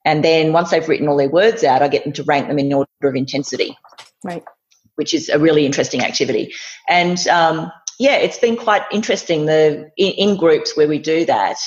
And 0.03 0.21
then 0.21 0.51
once 0.51 0.71
they've 0.71 0.87
written 0.87 1.07
all 1.07 1.17
their 1.17 1.29
words 1.29 1.63
out, 1.63 1.81
I 1.81 1.87
get 1.87 2.03
them 2.03 2.13
to 2.13 2.23
rank 2.23 2.49
them 2.49 2.59
in 2.59 2.73
order 2.73 2.89
of 3.03 3.15
intensity. 3.15 3.77
Right 4.25 4.43
which 4.95 5.13
is 5.13 5.29
a 5.29 5.39
really 5.39 5.65
interesting 5.65 6.03
activity. 6.03 6.53
And 6.87 7.27
um, 7.27 7.71
yeah, 7.99 8.15
it's 8.15 8.37
been 8.37 8.57
quite 8.57 8.83
interesting. 8.91 9.45
The 9.45 9.91
in, 9.97 10.11
in, 10.13 10.37
groups 10.37 10.75
where 10.75 10.87
we 10.87 10.99
do 10.99 11.25
that, 11.25 11.57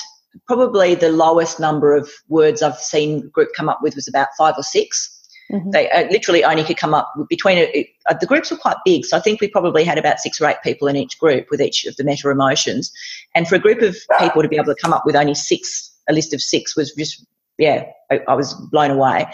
probably 0.47 0.95
the 0.95 1.09
lowest 1.09 1.59
number 1.59 1.95
of 1.95 2.09
words 2.27 2.61
I've 2.61 2.77
seen 2.77 3.29
group 3.29 3.49
come 3.55 3.69
up 3.69 3.79
with 3.81 3.95
was 3.95 4.07
about 4.07 4.27
five 4.37 4.55
or 4.57 4.63
6 4.63 5.21
mm-hmm. 5.51 5.69
They 5.71 5.89
uh, 5.89 6.09
literally 6.09 6.43
only 6.43 6.63
could 6.63 6.77
come 6.77 6.93
up 6.93 7.13
between 7.29 7.57
it, 7.57 7.87
uh, 8.09 8.15
the 8.19 8.25
groups 8.25 8.51
were 8.51 8.57
quite 8.57 8.77
big, 8.83 9.05
so 9.05 9.15
I 9.15 9.21
think 9.21 9.39
we 9.39 9.47
probably 9.47 9.83
had 9.83 9.97
about 9.97 10.19
six 10.19 10.41
or 10.41 10.47
eight 10.47 10.57
people 10.63 10.87
in 10.87 10.95
each 10.95 11.17
group 11.19 11.47
with 11.49 11.61
each 11.61 11.85
of 11.85 11.95
the 11.95 12.03
meta 12.03 12.29
emotions. 12.29 12.91
And 13.33 13.47
for 13.47 13.55
a 13.55 13.59
group 13.59 13.81
of 13.81 13.95
people 14.19 14.41
to 14.41 14.49
be 14.49 14.57
able 14.57 14.73
to 14.73 14.81
come 14.81 14.93
up 14.93 15.03
with 15.05 15.15
only 15.15 15.35
six, 15.35 15.91
a 16.09 16.13
list 16.13 16.33
of 16.33 16.41
six 16.41 16.75
was 16.75 16.93
just 16.93 17.25
yeah, 17.57 17.85
I, 18.11 18.19
I, 18.27 18.33
was 18.33 18.53
blown 18.53 18.91
away. 18.91 19.25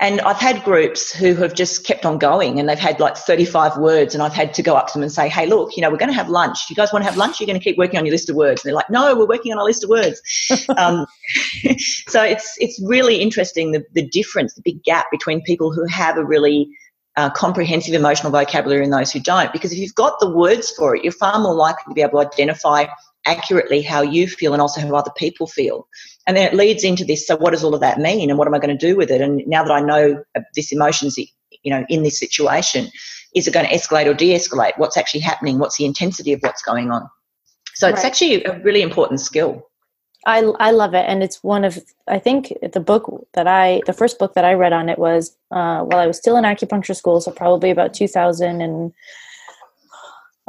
And 0.00 0.20
I've 0.20 0.36
had 0.36 0.62
groups 0.64 1.12
who 1.12 1.34
have 1.36 1.54
just 1.54 1.86
kept 1.86 2.04
on 2.04 2.18
going 2.18 2.60
and 2.60 2.68
they've 2.68 2.78
had 2.78 3.00
like 3.00 3.16
35 3.16 3.78
words 3.78 4.14
and 4.14 4.22
I've 4.22 4.34
had 4.34 4.52
to 4.54 4.62
go 4.62 4.76
up 4.76 4.88
to 4.88 4.92
them 4.92 5.02
and 5.02 5.10
say, 5.10 5.28
hey, 5.28 5.46
look, 5.46 5.76
you 5.76 5.82
know, 5.82 5.90
we're 5.90 5.96
going 5.96 6.10
to 6.10 6.16
have 6.16 6.28
lunch. 6.28 6.68
You 6.68 6.76
guys 6.76 6.92
want 6.92 7.04
to 7.04 7.10
have 7.10 7.16
lunch? 7.16 7.40
You're 7.40 7.46
going 7.46 7.58
to 7.58 7.64
keep 7.64 7.78
working 7.78 7.98
on 7.98 8.04
your 8.04 8.12
list 8.12 8.28
of 8.28 8.36
words. 8.36 8.62
And 8.62 8.68
they're 8.68 8.76
like, 8.76 8.90
no, 8.90 9.16
we're 9.16 9.26
working 9.26 9.52
on 9.52 9.58
our 9.58 9.64
list 9.64 9.82
of 9.82 9.90
words. 9.90 10.20
um, 10.76 11.06
so 12.08 12.22
it's, 12.22 12.56
it's 12.60 12.80
really 12.84 13.16
interesting 13.16 13.72
the, 13.72 13.84
the 13.94 14.06
difference, 14.06 14.54
the 14.54 14.62
big 14.62 14.82
gap 14.84 15.06
between 15.10 15.42
people 15.42 15.72
who 15.72 15.86
have 15.86 16.18
a 16.18 16.24
really 16.24 16.68
uh, 17.16 17.30
comprehensive 17.30 17.94
emotional 17.94 18.30
vocabulary 18.30 18.84
and 18.84 18.92
those 18.92 19.10
who 19.10 19.20
don't. 19.20 19.52
Because 19.52 19.72
if 19.72 19.78
you've 19.78 19.94
got 19.94 20.20
the 20.20 20.30
words 20.30 20.70
for 20.70 20.94
it, 20.94 21.02
you're 21.02 21.12
far 21.12 21.38
more 21.40 21.54
likely 21.54 21.90
to 21.90 21.94
be 21.94 22.02
able 22.02 22.20
to 22.20 22.26
identify 22.26 22.86
accurately 23.26 23.82
how 23.82 24.02
you 24.02 24.26
feel 24.26 24.52
and 24.52 24.62
also 24.62 24.80
how 24.80 24.94
other 24.94 25.12
people 25.16 25.46
feel. 25.46 25.86
And 26.26 26.36
then 26.36 26.46
it 26.46 26.54
leads 26.54 26.84
into 26.84 27.04
this. 27.04 27.26
So, 27.26 27.36
what 27.36 27.50
does 27.50 27.64
all 27.64 27.74
of 27.74 27.80
that 27.80 27.98
mean, 27.98 28.30
and 28.30 28.38
what 28.38 28.48
am 28.48 28.54
I 28.54 28.58
going 28.58 28.76
to 28.76 28.86
do 28.86 28.96
with 28.96 29.10
it? 29.10 29.20
And 29.20 29.42
now 29.46 29.62
that 29.62 29.72
I 29.72 29.80
know 29.80 30.22
this 30.54 30.72
emotion's, 30.72 31.16
you 31.18 31.26
know, 31.66 31.84
in 31.88 32.02
this 32.02 32.18
situation, 32.18 32.88
is 33.34 33.46
it 33.46 33.54
going 33.54 33.66
to 33.66 33.72
escalate 33.72 34.06
or 34.06 34.14
de-escalate? 34.14 34.72
What's 34.76 34.96
actually 34.96 35.20
happening? 35.20 35.58
What's 35.58 35.76
the 35.76 35.84
intensity 35.84 36.32
of 36.32 36.40
what's 36.40 36.62
going 36.62 36.90
on? 36.90 37.08
So, 37.74 37.88
it's 37.88 37.98
right. 37.98 38.06
actually 38.06 38.44
a 38.44 38.58
really 38.60 38.82
important 38.82 39.20
skill. 39.20 39.66
I 40.26 40.40
I 40.58 40.70
love 40.70 40.94
it, 40.94 41.06
and 41.08 41.22
it's 41.22 41.42
one 41.42 41.64
of 41.64 41.78
I 42.06 42.18
think 42.18 42.52
the 42.72 42.80
book 42.80 43.26
that 43.34 43.46
I 43.46 43.80
the 43.86 43.92
first 43.92 44.18
book 44.18 44.34
that 44.34 44.44
I 44.44 44.52
read 44.52 44.72
on 44.72 44.88
it 44.88 44.98
was 44.98 45.36
uh, 45.50 45.80
while 45.82 45.98
I 45.98 46.06
was 46.06 46.18
still 46.18 46.36
in 46.36 46.44
acupuncture 46.44 46.94
school, 46.94 47.20
so 47.20 47.30
probably 47.30 47.70
about 47.70 47.94
two 47.94 48.06
thousand 48.06 48.60
and 48.60 48.92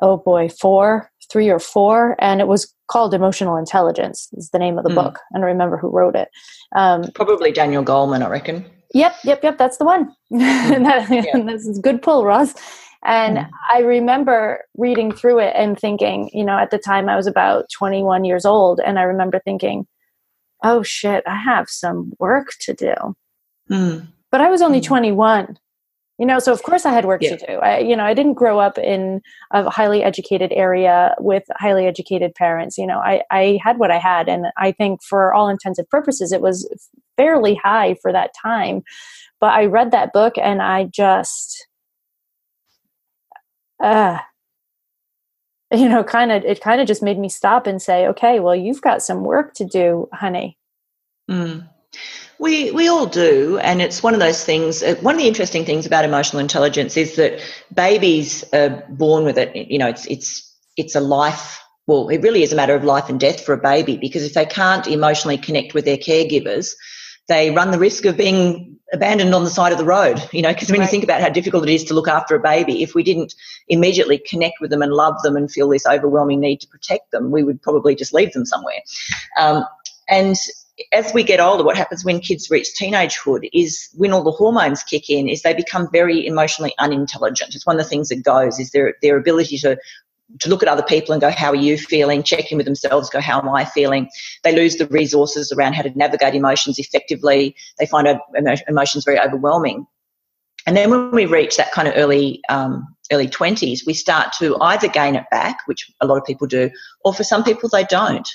oh 0.01 0.17
boy 0.17 0.49
four 0.49 1.09
three 1.31 1.49
or 1.49 1.59
four, 1.59 2.15
and 2.19 2.41
it 2.41 2.47
was 2.47 2.73
called 2.87 3.13
Emotional 3.13 3.55
Intelligence. 3.55 4.29
Is 4.33 4.49
the 4.49 4.59
name 4.59 4.77
of 4.77 4.83
the 4.83 4.89
mm. 4.89 4.95
book, 4.95 5.19
and 5.31 5.43
I 5.43 5.47
remember 5.47 5.77
who 5.77 5.89
wrote 5.89 6.15
it. 6.15 6.29
Um, 6.75 7.05
probably 7.15 7.51
Daniel 7.51 7.83
Goleman, 7.83 8.23
I 8.23 8.29
reckon. 8.29 8.65
Yep, 8.93 9.15
yep, 9.23 9.43
yep. 9.43 9.57
That's 9.57 9.77
the 9.77 9.85
one. 9.85 10.13
Mm. 10.31 10.83
that, 10.85 11.25
yeah. 11.25 11.43
That's 11.45 11.77
a 11.77 11.81
good 11.81 12.01
pull, 12.01 12.25
Roz. 12.25 12.55
And 13.03 13.37
mm. 13.37 13.49
I 13.69 13.79
remember 13.79 14.63
reading 14.77 15.11
through 15.11 15.39
it 15.39 15.53
and 15.55 15.77
thinking, 15.77 16.29
you 16.33 16.45
know, 16.45 16.57
at 16.57 16.71
the 16.71 16.77
time 16.77 17.09
I 17.09 17.15
was 17.15 17.27
about 17.27 17.65
21 17.77 18.23
years 18.25 18.45
old, 18.45 18.79
and 18.79 18.99
I 18.99 19.03
remember 19.03 19.41
thinking, 19.43 19.87
oh 20.63 20.83
shit, 20.83 21.23
I 21.27 21.35
have 21.35 21.69
some 21.69 22.13
work 22.19 22.53
to 22.61 22.73
do. 22.73 22.93
Mm. 23.69 24.07
But 24.31 24.41
I 24.41 24.49
was 24.49 24.61
only 24.61 24.79
mm. 24.79 24.85
21. 24.85 25.57
You 26.21 26.27
know, 26.27 26.37
so 26.37 26.53
of 26.53 26.61
course 26.61 26.85
I 26.85 26.93
had 26.93 27.05
work 27.05 27.23
yeah. 27.23 27.35
to 27.35 27.47
do. 27.47 27.53
I, 27.53 27.79
you 27.79 27.95
know, 27.95 28.03
I 28.03 28.13
didn't 28.13 28.35
grow 28.35 28.59
up 28.59 28.77
in 28.77 29.21
a 29.49 29.67
highly 29.71 30.03
educated 30.03 30.51
area 30.51 31.15
with 31.19 31.41
highly 31.53 31.87
educated 31.87 32.35
parents. 32.35 32.77
You 32.77 32.85
know, 32.85 32.99
I, 32.99 33.23
I 33.31 33.57
had 33.63 33.79
what 33.79 33.89
I 33.89 33.97
had. 33.97 34.29
And 34.29 34.45
I 34.55 34.71
think 34.71 35.01
for 35.01 35.33
all 35.33 35.49
intents 35.49 35.79
and 35.79 35.89
purposes, 35.89 36.31
it 36.31 36.39
was 36.39 36.69
fairly 37.17 37.55
high 37.55 37.95
for 38.03 38.13
that 38.13 38.35
time. 38.39 38.83
But 39.39 39.53
I 39.53 39.65
read 39.65 39.89
that 39.89 40.13
book 40.13 40.37
and 40.37 40.61
I 40.61 40.83
just, 40.83 41.67
uh, 43.83 44.19
you 45.71 45.89
know, 45.89 46.03
kind 46.03 46.31
of, 46.31 46.45
it 46.45 46.61
kind 46.61 46.81
of 46.81 46.87
just 46.87 47.01
made 47.01 47.17
me 47.17 47.29
stop 47.29 47.65
and 47.65 47.81
say, 47.81 48.05
okay, 48.05 48.39
well, 48.39 48.55
you've 48.55 48.83
got 48.83 49.01
some 49.01 49.23
work 49.23 49.55
to 49.55 49.65
do, 49.65 50.07
honey. 50.13 50.59
Mm. 51.27 51.67
We 52.39 52.71
we 52.71 52.87
all 52.87 53.05
do, 53.05 53.59
and 53.59 53.81
it's 53.81 54.01
one 54.01 54.13
of 54.13 54.19
those 54.19 54.43
things. 54.43 54.81
Uh, 54.81 54.95
one 55.01 55.15
of 55.15 55.21
the 55.21 55.27
interesting 55.27 55.63
things 55.63 55.85
about 55.85 56.05
emotional 56.05 56.39
intelligence 56.39 56.97
is 56.97 57.15
that 57.17 57.39
babies 57.73 58.43
are 58.53 58.83
born 58.89 59.25
with 59.25 59.37
it. 59.37 59.55
You 59.55 59.77
know, 59.77 59.87
it's 59.87 60.05
it's 60.07 60.51
it's 60.77 60.95
a 60.95 60.99
life. 61.01 61.59
Well, 61.87 62.09
it 62.09 62.21
really 62.21 62.43
is 62.43 62.53
a 62.53 62.55
matter 62.55 62.75
of 62.75 62.83
life 62.83 63.09
and 63.09 63.19
death 63.19 63.43
for 63.43 63.53
a 63.53 63.57
baby 63.57 63.97
because 63.97 64.23
if 64.23 64.33
they 64.33 64.45
can't 64.45 64.87
emotionally 64.87 65.37
connect 65.37 65.73
with 65.73 65.85
their 65.85 65.97
caregivers, 65.97 66.73
they 67.27 67.51
run 67.51 67.71
the 67.71 67.79
risk 67.79 68.05
of 68.05 68.17
being 68.17 68.77
abandoned 68.93 69.33
on 69.33 69.43
the 69.43 69.49
side 69.49 69.71
of 69.71 69.77
the 69.77 69.85
road, 69.85 70.21
you 70.31 70.41
know, 70.41 70.53
because 70.53 70.69
when 70.69 70.79
right. 70.79 70.85
you 70.85 70.91
think 70.91 71.03
about 71.03 71.21
how 71.21 71.29
difficult 71.29 71.67
it 71.67 71.73
is 71.73 71.83
to 71.85 71.93
look 71.93 72.07
after 72.07 72.35
a 72.35 72.39
baby, 72.39 72.83
if 72.83 72.95
we 72.95 73.03
didn't 73.03 73.33
immediately 73.67 74.17
connect 74.17 74.59
with 74.59 74.69
them 74.69 74.81
and 74.81 74.93
love 74.93 75.15
them 75.23 75.35
and 75.35 75.51
feel 75.51 75.69
this 75.69 75.85
overwhelming 75.85 76.39
need 76.39 76.59
to 76.61 76.67
protect 76.67 77.11
them, 77.11 77.31
we 77.31 77.43
would 77.43 77.61
probably 77.61 77.95
just 77.95 78.13
leave 78.13 78.33
them 78.33 78.45
somewhere. 78.45 78.81
Um, 79.39 79.65
and 80.09 80.35
as 80.91 81.13
we 81.13 81.23
get 81.23 81.39
older, 81.39 81.63
what 81.63 81.77
happens 81.77 82.05
when 82.05 82.19
kids 82.19 82.49
reach 82.49 82.69
teenagehood 82.79 83.49
is 83.53 83.89
when 83.93 84.11
all 84.11 84.23
the 84.23 84.31
hormones 84.31 84.83
kick 84.83 85.09
in, 85.09 85.27
is 85.27 85.41
they 85.41 85.53
become 85.53 85.89
very 85.91 86.25
emotionally 86.25 86.73
unintelligent. 86.79 87.55
It's 87.55 87.65
one 87.65 87.77
of 87.77 87.83
the 87.83 87.89
things 87.89 88.09
that 88.09 88.23
goes 88.23 88.59
is 88.59 88.71
their 88.71 88.95
their 89.01 89.17
ability 89.17 89.57
to 89.59 89.77
to 90.39 90.49
look 90.49 90.61
at 90.63 90.69
other 90.69 90.83
people 90.83 91.11
and 91.11 91.21
go, 91.21 91.29
how 91.29 91.49
are 91.49 91.55
you 91.55 91.77
feeling? 91.77 92.23
Check 92.23 92.51
in 92.51 92.57
with 92.57 92.65
themselves, 92.65 93.09
go, 93.09 93.19
how 93.19 93.39
am 93.39 93.49
I 93.49 93.65
feeling? 93.65 94.09
They 94.43 94.55
lose 94.55 94.77
the 94.77 94.87
resources 94.87 95.51
around 95.51 95.73
how 95.73 95.81
to 95.81 95.97
navigate 95.97 96.35
emotions 96.35 96.79
effectively. 96.79 97.53
They 97.79 97.85
find 97.85 98.07
emotions 98.67 99.03
very 99.03 99.19
overwhelming. 99.19 99.85
And 100.65 100.77
then 100.77 100.89
when 100.89 101.11
we 101.11 101.25
reach 101.25 101.57
that 101.57 101.71
kind 101.71 101.87
of 101.87 101.95
early 101.97 102.41
um, 102.49 102.87
early 103.11 103.27
20s, 103.27 103.85
we 103.85 103.93
start 103.93 104.31
to 104.39 104.55
either 104.61 104.87
gain 104.87 105.15
it 105.15 105.25
back, 105.31 105.57
which 105.65 105.91
a 105.99 106.07
lot 106.07 106.17
of 106.17 106.25
people 106.25 106.47
do, 106.47 106.69
or 107.03 107.13
for 107.13 107.23
some 107.23 107.43
people 107.43 107.67
they 107.67 107.83
don't 107.83 108.29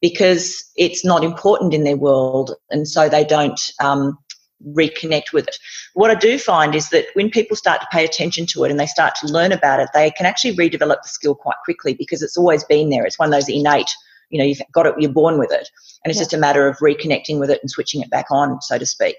because 0.00 0.62
it's 0.76 1.04
not 1.04 1.24
important 1.24 1.74
in 1.74 1.84
their 1.84 1.96
world 1.96 2.54
and 2.70 2.86
so 2.86 3.08
they 3.08 3.24
don't 3.24 3.60
um, 3.80 4.18
reconnect 4.64 5.32
with 5.32 5.48
it. 5.48 5.56
What 5.94 6.10
I 6.10 6.14
do 6.14 6.38
find 6.38 6.74
is 6.74 6.90
that 6.90 7.06
when 7.14 7.30
people 7.30 7.56
start 7.56 7.80
to 7.80 7.86
pay 7.90 8.04
attention 8.04 8.46
to 8.46 8.64
it 8.64 8.70
and 8.70 8.80
they 8.80 8.86
start 8.86 9.14
to 9.16 9.26
learn 9.26 9.52
about 9.52 9.80
it, 9.80 9.88
they 9.94 10.10
can 10.10 10.26
actually 10.26 10.56
redevelop 10.56 11.02
the 11.02 11.08
skill 11.08 11.34
quite 11.34 11.56
quickly 11.64 11.94
because 11.94 12.22
it's 12.22 12.36
always 12.36 12.64
been 12.64 12.90
there. 12.90 13.04
It's 13.04 13.18
one 13.18 13.28
of 13.28 13.32
those 13.32 13.48
innate, 13.48 13.90
you 14.30 14.38
know, 14.38 14.44
you've 14.44 14.60
got 14.72 14.86
it, 14.86 14.94
you're 14.98 15.12
born 15.12 15.38
with 15.38 15.52
it. 15.52 15.68
And 16.04 16.10
it's 16.10 16.18
yeah. 16.18 16.22
just 16.22 16.34
a 16.34 16.38
matter 16.38 16.66
of 16.66 16.78
reconnecting 16.78 17.38
with 17.38 17.50
it 17.50 17.60
and 17.62 17.70
switching 17.70 18.00
it 18.00 18.10
back 18.10 18.26
on, 18.30 18.60
so 18.62 18.78
to 18.78 18.86
speak. 18.86 19.16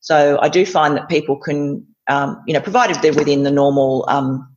So 0.00 0.38
I 0.40 0.48
do 0.48 0.64
find 0.64 0.96
that 0.96 1.08
people 1.08 1.36
can, 1.36 1.86
um, 2.08 2.42
you 2.46 2.54
know, 2.54 2.60
provided 2.60 2.96
they're 3.02 3.12
within 3.12 3.42
the 3.42 3.50
normal, 3.50 4.04
um, 4.08 4.56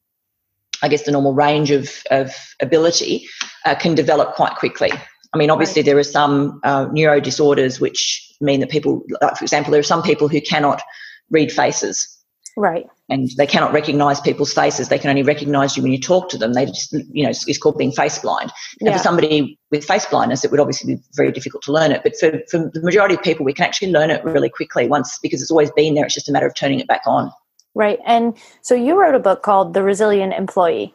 I 0.84 0.88
guess, 0.88 1.03
the 1.03 1.11
normal 1.11 1.34
range 1.34 1.72
of, 1.72 1.89
of 2.09 2.34
ability, 2.61 3.28
uh, 3.65 3.76
can 3.76 3.95
develop 3.95 4.36
quite 4.36 4.55
quickly. 4.55 4.91
I 5.34 5.38
mean, 5.38 5.49
obviously, 5.49 5.82
there 5.82 5.97
are 5.97 6.03
some 6.03 6.59
uh, 6.63 6.88
neuro 6.91 7.21
disorders 7.21 7.79
which 7.79 8.34
mean 8.41 8.59
that 8.59 8.69
people, 8.69 9.03
like 9.21 9.38
for 9.38 9.43
example, 9.43 9.71
there 9.71 9.79
are 9.79 9.84
some 9.84 10.03
people 10.03 10.27
who 10.27 10.41
cannot 10.41 10.82
read 11.29 11.51
faces. 11.51 12.17
Right. 12.57 12.86
And 13.09 13.29
they 13.38 13.47
cannot 13.47 13.71
recognize 13.71 14.19
people's 14.19 14.53
faces. 14.53 14.89
They 14.89 14.99
can 14.99 15.09
only 15.09 15.23
recognize 15.23 15.77
you 15.77 15.84
when 15.84 15.93
you 15.93 15.99
talk 15.99 16.29
to 16.29 16.38
them. 16.38 16.53
They 16.53 16.65
just, 16.65 16.91
you 16.91 17.23
know, 17.23 17.29
it's 17.29 17.57
called 17.57 17.77
being 17.77 17.93
face 17.93 18.19
blind. 18.19 18.51
And 18.79 18.88
yeah. 18.88 18.97
for 18.97 19.03
somebody 19.03 19.57
with 19.69 19.86
face 19.86 20.05
blindness, 20.05 20.43
it 20.43 20.51
would 20.51 20.59
obviously 20.59 20.95
be 20.95 21.01
very 21.15 21.32
difficult 21.32 21.63
to 21.63 21.71
learn 21.71 21.91
it. 21.91 22.03
But 22.03 22.17
for, 22.19 22.32
for 22.49 22.69
the 22.73 22.82
majority 22.82 23.15
of 23.15 23.21
people, 23.21 23.45
we 23.45 23.53
can 23.53 23.65
actually 23.65 23.91
learn 23.91 24.09
it 24.09 24.23
really 24.25 24.49
quickly 24.49 24.88
once 24.88 25.17
because 25.21 25.41
it's 25.41 25.51
always 25.51 25.71
been 25.71 25.93
there. 25.93 26.05
It's 26.05 26.13
just 26.13 26.27
a 26.27 26.34
matter 26.34 26.47
of 26.47 26.55
turning 26.55 26.79
it 26.82 26.88
back 26.88 27.03
on. 27.05 27.32
Right. 27.73 27.99
And 28.05 28.38
so 28.61 28.75
you 28.75 28.99
wrote 28.99 29.15
a 29.15 29.19
book 29.19 29.43
called 29.43 29.73
The 29.73 29.82
Resilient 29.82 30.34
Employee. 30.34 30.93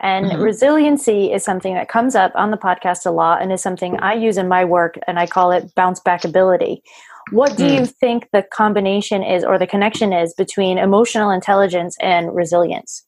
And 0.00 0.26
mm-hmm. 0.26 0.40
resiliency 0.42 1.32
is 1.32 1.42
something 1.42 1.74
that 1.74 1.88
comes 1.88 2.14
up 2.14 2.32
on 2.34 2.50
the 2.50 2.56
podcast 2.56 3.04
a 3.04 3.10
lot 3.10 3.42
and 3.42 3.52
is 3.52 3.62
something 3.62 3.98
I 4.00 4.14
use 4.14 4.36
in 4.36 4.48
my 4.48 4.64
work, 4.64 4.98
and 5.06 5.18
I 5.18 5.26
call 5.26 5.50
it 5.50 5.74
bounce 5.74 6.00
back 6.00 6.24
ability. 6.24 6.82
What 7.30 7.56
do 7.56 7.64
mm. 7.64 7.80
you 7.80 7.86
think 7.86 8.28
the 8.32 8.42
combination 8.42 9.22
is 9.22 9.44
or 9.44 9.58
the 9.58 9.66
connection 9.66 10.12
is 10.12 10.32
between 10.34 10.78
emotional 10.78 11.30
intelligence 11.30 11.96
and 12.00 12.34
resilience? 12.34 13.04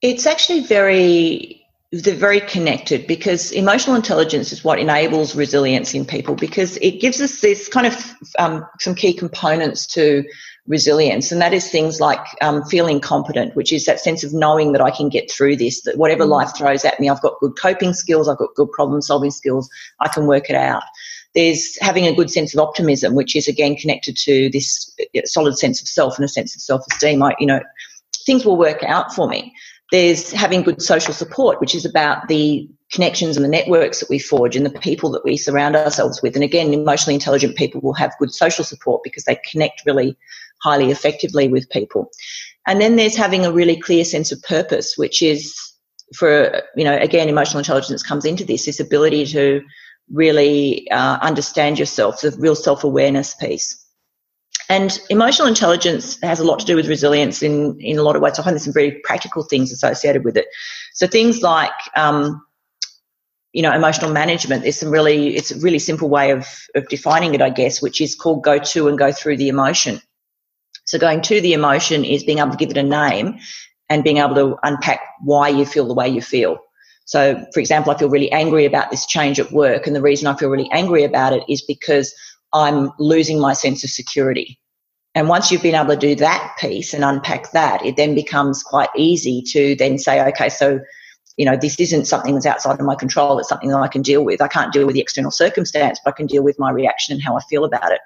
It's 0.00 0.26
actually 0.26 0.60
very 0.60 1.58
they're 1.92 2.14
very 2.14 2.40
connected 2.40 3.06
because 3.06 3.52
emotional 3.52 3.94
intelligence 3.94 4.50
is 4.50 4.64
what 4.64 4.78
enables 4.78 5.36
resilience 5.36 5.92
in 5.92 6.06
people 6.06 6.34
because 6.34 6.78
it 6.78 7.02
gives 7.02 7.20
us 7.20 7.42
this 7.42 7.68
kind 7.68 7.86
of 7.86 8.14
um, 8.38 8.66
some 8.80 8.94
key 8.94 9.12
components 9.12 9.86
to 9.86 10.24
resilience. 10.66 11.32
And 11.32 11.40
that 11.40 11.52
is 11.52 11.68
things 11.68 12.00
like 12.00 12.24
um, 12.40 12.64
feeling 12.64 13.00
competent, 13.00 13.56
which 13.56 13.72
is 13.72 13.84
that 13.86 14.00
sense 14.00 14.22
of 14.22 14.32
knowing 14.32 14.72
that 14.72 14.80
I 14.80 14.90
can 14.90 15.08
get 15.08 15.30
through 15.30 15.56
this, 15.56 15.82
that 15.82 15.98
whatever 15.98 16.24
mm. 16.24 16.28
life 16.28 16.56
throws 16.56 16.84
at 16.84 16.98
me, 17.00 17.08
I've 17.08 17.22
got 17.22 17.40
good 17.40 17.56
coping 17.60 17.94
skills, 17.94 18.28
I've 18.28 18.38
got 18.38 18.54
good 18.54 18.70
problem 18.70 19.02
solving 19.02 19.32
skills, 19.32 19.68
I 20.00 20.08
can 20.08 20.26
work 20.26 20.48
it 20.50 20.56
out. 20.56 20.84
There's 21.34 21.78
having 21.80 22.06
a 22.06 22.14
good 22.14 22.30
sense 22.30 22.54
of 22.54 22.60
optimism, 22.60 23.14
which 23.14 23.34
is 23.34 23.48
again 23.48 23.74
connected 23.74 24.16
to 24.18 24.50
this 24.50 24.94
uh, 25.16 25.22
solid 25.24 25.58
sense 25.58 25.80
of 25.80 25.88
self 25.88 26.16
and 26.16 26.24
a 26.24 26.28
sense 26.28 26.54
of 26.54 26.60
self 26.60 26.82
esteem. 26.92 27.22
I, 27.22 27.34
you 27.40 27.46
know, 27.46 27.60
things 28.24 28.44
will 28.44 28.58
work 28.58 28.82
out 28.84 29.12
for 29.14 29.28
me. 29.28 29.52
There's 29.90 30.30
having 30.30 30.62
good 30.62 30.80
social 30.80 31.12
support, 31.12 31.60
which 31.60 31.74
is 31.74 31.84
about 31.84 32.28
the 32.28 32.68
connections 32.92 33.36
and 33.36 33.44
the 33.44 33.48
networks 33.48 34.00
that 34.00 34.10
we 34.10 34.18
forge 34.18 34.54
and 34.54 34.64
the 34.64 34.78
people 34.80 35.10
that 35.10 35.24
we 35.24 35.36
surround 35.36 35.74
ourselves 35.74 36.22
with. 36.22 36.34
And 36.34 36.44
again, 36.44 36.72
emotionally 36.72 37.14
intelligent 37.14 37.56
people 37.56 37.80
will 37.80 37.94
have 37.94 38.12
good 38.18 38.32
social 38.32 38.64
support 38.64 39.02
because 39.02 39.24
they 39.24 39.38
connect 39.50 39.82
really 39.86 40.16
highly 40.62 40.90
effectively 40.90 41.48
with 41.48 41.68
people. 41.70 42.10
And 42.66 42.80
then 42.80 42.96
there's 42.96 43.16
having 43.16 43.44
a 43.44 43.52
really 43.52 43.76
clear 43.76 44.04
sense 44.04 44.30
of 44.30 44.40
purpose, 44.42 44.96
which 44.96 45.20
is 45.20 45.54
for, 46.16 46.62
you 46.76 46.84
know, 46.84 46.96
again, 46.96 47.28
emotional 47.28 47.58
intelligence 47.58 48.02
comes 48.02 48.24
into 48.24 48.44
this, 48.44 48.66
this 48.66 48.80
ability 48.80 49.26
to 49.26 49.62
really 50.10 50.88
uh, 50.90 51.18
understand 51.20 51.78
yourself, 51.78 52.20
the 52.20 52.34
real 52.38 52.54
self 52.54 52.84
awareness 52.84 53.34
piece. 53.34 53.78
And 54.68 54.98
emotional 55.10 55.48
intelligence 55.48 56.18
has 56.22 56.40
a 56.40 56.44
lot 56.44 56.60
to 56.60 56.66
do 56.66 56.76
with 56.76 56.88
resilience 56.88 57.42
in, 57.42 57.78
in 57.80 57.98
a 57.98 58.02
lot 58.02 58.16
of 58.16 58.22
ways. 58.22 58.38
I 58.38 58.42
find 58.42 58.54
there's 58.54 58.64
some 58.64 58.72
very 58.72 59.00
practical 59.04 59.42
things 59.42 59.72
associated 59.72 60.24
with 60.24 60.36
it. 60.36 60.46
So 60.94 61.06
things 61.06 61.42
like, 61.42 61.72
um, 61.96 62.42
you 63.52 63.60
know, 63.60 63.72
emotional 63.72 64.10
management, 64.10 64.62
there's 64.62 64.78
some 64.78 64.90
really, 64.90 65.36
it's 65.36 65.50
a 65.50 65.58
really 65.58 65.78
simple 65.78 66.08
way 66.08 66.30
of, 66.30 66.46
of 66.74 66.88
defining 66.88 67.34
it, 67.34 67.42
I 67.42 67.50
guess, 67.50 67.82
which 67.82 68.00
is 68.00 68.14
called 68.14 68.44
go 68.44 68.58
to 68.58 68.88
and 68.88 68.96
go 68.98 69.12
through 69.12 69.36
the 69.36 69.48
emotion. 69.48 70.00
So 70.92 70.98
going 70.98 71.22
to 71.22 71.40
the 71.40 71.54
emotion 71.54 72.04
is 72.04 72.22
being 72.22 72.38
able 72.38 72.50
to 72.50 72.56
give 72.58 72.68
it 72.68 72.76
a 72.76 72.82
name 72.82 73.38
and 73.88 74.04
being 74.04 74.18
able 74.18 74.34
to 74.34 74.58
unpack 74.62 75.00
why 75.22 75.48
you 75.48 75.64
feel 75.64 75.88
the 75.88 75.94
way 75.94 76.06
you 76.06 76.20
feel. 76.20 76.58
So, 77.06 77.46
for 77.54 77.60
example, 77.60 77.90
I 77.90 77.96
feel 77.96 78.10
really 78.10 78.30
angry 78.30 78.66
about 78.66 78.90
this 78.90 79.06
change 79.06 79.40
at 79.40 79.52
work. 79.52 79.86
And 79.86 79.96
the 79.96 80.02
reason 80.02 80.26
I 80.26 80.36
feel 80.36 80.50
really 80.50 80.68
angry 80.70 81.02
about 81.04 81.32
it 81.32 81.44
is 81.48 81.62
because 81.62 82.14
I'm 82.52 82.92
losing 82.98 83.40
my 83.40 83.54
sense 83.54 83.82
of 83.84 83.88
security. 83.88 84.60
And 85.14 85.30
once 85.30 85.50
you've 85.50 85.62
been 85.62 85.74
able 85.74 85.94
to 85.94 85.96
do 85.96 86.14
that 86.16 86.56
piece 86.58 86.92
and 86.92 87.04
unpack 87.04 87.52
that, 87.52 87.82
it 87.86 87.96
then 87.96 88.14
becomes 88.14 88.62
quite 88.62 88.90
easy 88.94 89.40
to 89.46 89.74
then 89.76 89.96
say, 89.96 90.22
okay, 90.28 90.50
so, 90.50 90.78
you 91.38 91.46
know, 91.46 91.56
this 91.56 91.80
isn't 91.80 92.04
something 92.04 92.34
that's 92.34 92.44
outside 92.44 92.78
of 92.78 92.84
my 92.84 92.96
control. 92.96 93.38
It's 93.38 93.48
something 93.48 93.70
that 93.70 93.80
I 93.80 93.88
can 93.88 94.02
deal 94.02 94.26
with. 94.26 94.42
I 94.42 94.48
can't 94.48 94.74
deal 94.74 94.84
with 94.84 94.94
the 94.94 95.00
external 95.00 95.30
circumstance, 95.30 96.00
but 96.04 96.12
I 96.12 96.16
can 96.18 96.26
deal 96.26 96.42
with 96.42 96.58
my 96.58 96.70
reaction 96.70 97.14
and 97.14 97.22
how 97.22 97.34
I 97.34 97.40
feel 97.48 97.64
about 97.64 97.92
it. 97.92 98.02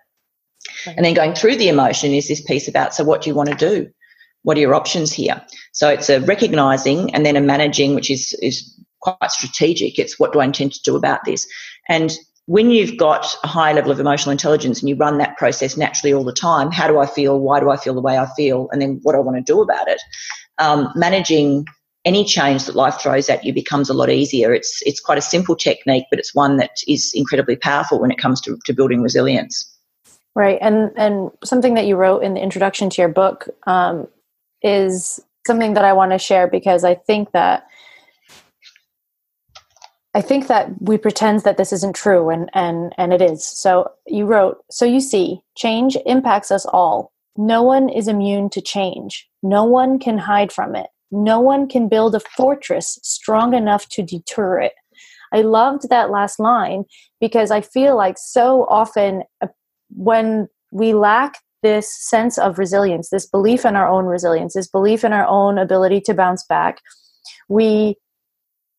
And 0.86 1.04
then 1.04 1.14
going 1.14 1.34
through 1.34 1.56
the 1.56 1.68
emotion 1.68 2.12
is 2.12 2.28
this 2.28 2.40
piece 2.40 2.68
about, 2.68 2.94
so 2.94 3.04
what 3.04 3.22
do 3.22 3.30
you 3.30 3.34
want 3.34 3.50
to 3.50 3.54
do? 3.54 3.88
What 4.42 4.56
are 4.56 4.60
your 4.60 4.74
options 4.74 5.12
here? 5.12 5.42
So 5.72 5.88
it's 5.88 6.08
a 6.08 6.20
recognizing 6.20 7.14
and 7.14 7.26
then 7.26 7.36
a 7.36 7.40
managing, 7.40 7.94
which 7.94 8.10
is, 8.10 8.32
is 8.42 8.78
quite 9.00 9.30
strategic. 9.30 9.98
It's 9.98 10.18
what 10.18 10.32
do 10.32 10.40
I 10.40 10.44
intend 10.44 10.72
to 10.72 10.82
do 10.84 10.96
about 10.96 11.24
this? 11.24 11.46
And 11.88 12.16
when 12.46 12.70
you've 12.70 12.96
got 12.96 13.36
a 13.42 13.48
high 13.48 13.72
level 13.72 13.90
of 13.90 13.98
emotional 13.98 14.30
intelligence 14.30 14.80
and 14.80 14.88
you 14.88 14.94
run 14.94 15.18
that 15.18 15.36
process 15.36 15.76
naturally 15.76 16.12
all 16.12 16.24
the 16.24 16.32
time, 16.32 16.70
how 16.70 16.86
do 16.86 16.98
I 16.98 17.06
feel? 17.06 17.40
Why 17.40 17.58
do 17.58 17.70
I 17.70 17.76
feel 17.76 17.94
the 17.94 18.00
way 18.00 18.18
I 18.18 18.26
feel? 18.36 18.68
And 18.70 18.80
then 18.80 19.00
what 19.02 19.12
do 19.12 19.18
I 19.18 19.22
want 19.22 19.36
to 19.36 19.52
do 19.52 19.60
about 19.60 19.88
it? 19.88 20.00
Um, 20.58 20.92
managing 20.94 21.66
any 22.04 22.24
change 22.24 22.64
that 22.66 22.76
life 22.76 23.00
throws 23.00 23.28
at 23.28 23.44
you 23.44 23.52
becomes 23.52 23.90
a 23.90 23.94
lot 23.94 24.08
easier. 24.08 24.54
It's 24.54 24.80
it's 24.86 25.00
quite 25.00 25.18
a 25.18 25.22
simple 25.22 25.56
technique, 25.56 26.04
but 26.08 26.20
it's 26.20 26.34
one 26.34 26.56
that 26.58 26.70
is 26.86 27.10
incredibly 27.14 27.56
powerful 27.56 28.00
when 28.00 28.12
it 28.12 28.18
comes 28.18 28.40
to, 28.42 28.56
to 28.64 28.72
building 28.72 29.02
resilience. 29.02 29.75
Right, 30.36 30.58
and 30.60 30.92
and 30.96 31.30
something 31.42 31.72
that 31.74 31.86
you 31.86 31.96
wrote 31.96 32.22
in 32.22 32.34
the 32.34 32.42
introduction 32.42 32.90
to 32.90 33.00
your 33.00 33.08
book 33.08 33.48
um, 33.66 34.06
is 34.62 35.18
something 35.46 35.72
that 35.72 35.84
I 35.84 35.94
want 35.94 36.12
to 36.12 36.18
share 36.18 36.46
because 36.46 36.84
I 36.84 36.94
think 36.94 37.32
that 37.32 37.66
I 40.12 40.20
think 40.20 40.48
that 40.48 40.70
we 40.78 40.98
pretend 40.98 41.40
that 41.44 41.56
this 41.56 41.72
isn't 41.72 41.96
true 41.96 42.28
and 42.28 42.50
and 42.52 42.92
and 42.98 43.14
it 43.14 43.22
is. 43.22 43.46
So 43.46 43.90
you 44.06 44.26
wrote, 44.26 44.58
so 44.70 44.84
you 44.84 45.00
see, 45.00 45.40
change 45.56 45.96
impacts 46.04 46.50
us 46.50 46.66
all. 46.66 47.12
No 47.38 47.62
one 47.62 47.88
is 47.88 48.06
immune 48.06 48.50
to 48.50 48.60
change. 48.60 49.26
No 49.42 49.64
one 49.64 49.98
can 49.98 50.18
hide 50.18 50.52
from 50.52 50.76
it. 50.76 50.88
No 51.10 51.40
one 51.40 51.66
can 51.66 51.88
build 51.88 52.14
a 52.14 52.20
fortress 52.20 52.98
strong 53.02 53.54
enough 53.54 53.88
to 53.88 54.02
deter 54.02 54.60
it. 54.60 54.74
I 55.32 55.40
loved 55.40 55.88
that 55.88 56.10
last 56.10 56.38
line 56.38 56.84
because 57.22 57.50
I 57.50 57.62
feel 57.62 57.96
like 57.96 58.16
so 58.18 58.66
often 58.68 59.22
when 59.90 60.48
we 60.72 60.94
lack 60.94 61.38
this 61.62 61.92
sense 62.08 62.38
of 62.38 62.58
resilience, 62.58 63.10
this 63.10 63.26
belief 63.26 63.64
in 63.64 63.76
our 63.76 63.88
own 63.88 64.04
resilience, 64.04 64.54
this 64.54 64.68
belief 64.68 65.04
in 65.04 65.12
our 65.12 65.26
own 65.26 65.58
ability 65.58 66.00
to 66.02 66.14
bounce 66.14 66.44
back, 66.44 66.80
we 67.48 67.96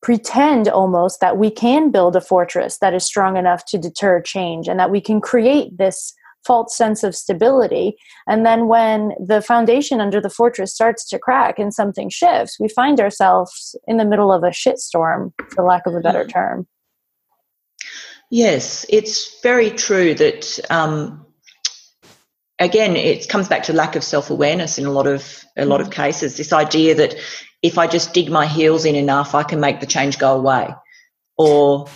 pretend 0.02 0.68
almost 0.68 1.20
that 1.20 1.38
we 1.38 1.50
can 1.50 1.92
build 1.92 2.16
a 2.16 2.22
fortress 2.22 2.78
that 2.80 2.94
is 2.94 3.04
strong 3.04 3.36
enough 3.36 3.66
to 3.66 3.78
deter 3.78 4.22
change 4.22 4.68
and 4.68 4.80
that 4.80 4.92
we 4.92 5.02
can 5.02 5.20
create 5.20 5.76
this 5.78 6.14
false 6.46 6.78
sense 6.78 7.04
of 7.04 7.16
stability. 7.16 7.98
And 8.28 8.46
then 8.46 8.68
when 8.68 9.12
the 9.20 9.42
foundation 9.42 10.00
under 10.00 10.22
the 10.22 10.30
fortress 10.30 10.74
starts 10.74 11.08
to 11.10 11.20
crack 11.20 11.60
and 11.60 11.74
something 11.74 12.10
shifts, 12.10 12.58
we 12.60 12.70
find 12.70 13.02
ourselves 13.02 13.76
in 13.86 13.98
the 13.98 14.06
middle 14.06 14.32
of 14.32 14.44
a 14.44 14.50
shitstorm, 14.50 15.34
for 15.50 15.66
lack 15.66 15.86
of 15.86 15.96
a 15.96 16.00
better 16.00 16.24
hmm. 16.24 16.30
term. 16.30 16.68
Yes, 18.30 18.86
it's 18.90 19.42
very 19.42 19.72
true 19.72 20.14
that 20.16 20.60
um, 20.70 21.26
again 22.60 22.96
it 22.96 23.30
comes 23.30 23.48
back 23.48 23.64
to 23.64 23.74
lack 23.74 23.96
of 23.96 24.04
self-awareness 24.04 24.78
in 24.78 24.86
a 24.86 24.92
lot 24.92 25.08
of 25.08 25.46
a 25.58 25.66
lot 25.66 25.80
of 25.80 25.88
hmm. 25.88 25.94
cases 25.94 26.36
this 26.36 26.52
idea 26.52 26.96
that 26.96 27.16
if 27.62 27.78
I 27.78 27.88
just 27.88 28.14
dig 28.14 28.30
my 28.30 28.46
heels 28.46 28.86
in 28.86 28.96
enough, 28.96 29.34
I 29.34 29.44
can 29.44 29.60
make 29.60 29.80
the 29.80 29.86
change 29.86 30.18
go 30.18 30.36
away. 30.36 30.70
Or 31.38 31.88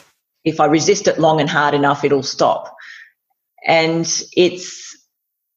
if 0.43 0.59
I 0.59 0.65
resist 0.65 1.07
it 1.07 1.19
long 1.19 1.39
and 1.39 1.49
hard 1.49 1.73
enough, 1.73 2.03
it'll 2.03 2.23
stop. 2.23 2.75
And 3.65 4.05
it's, 4.35 4.97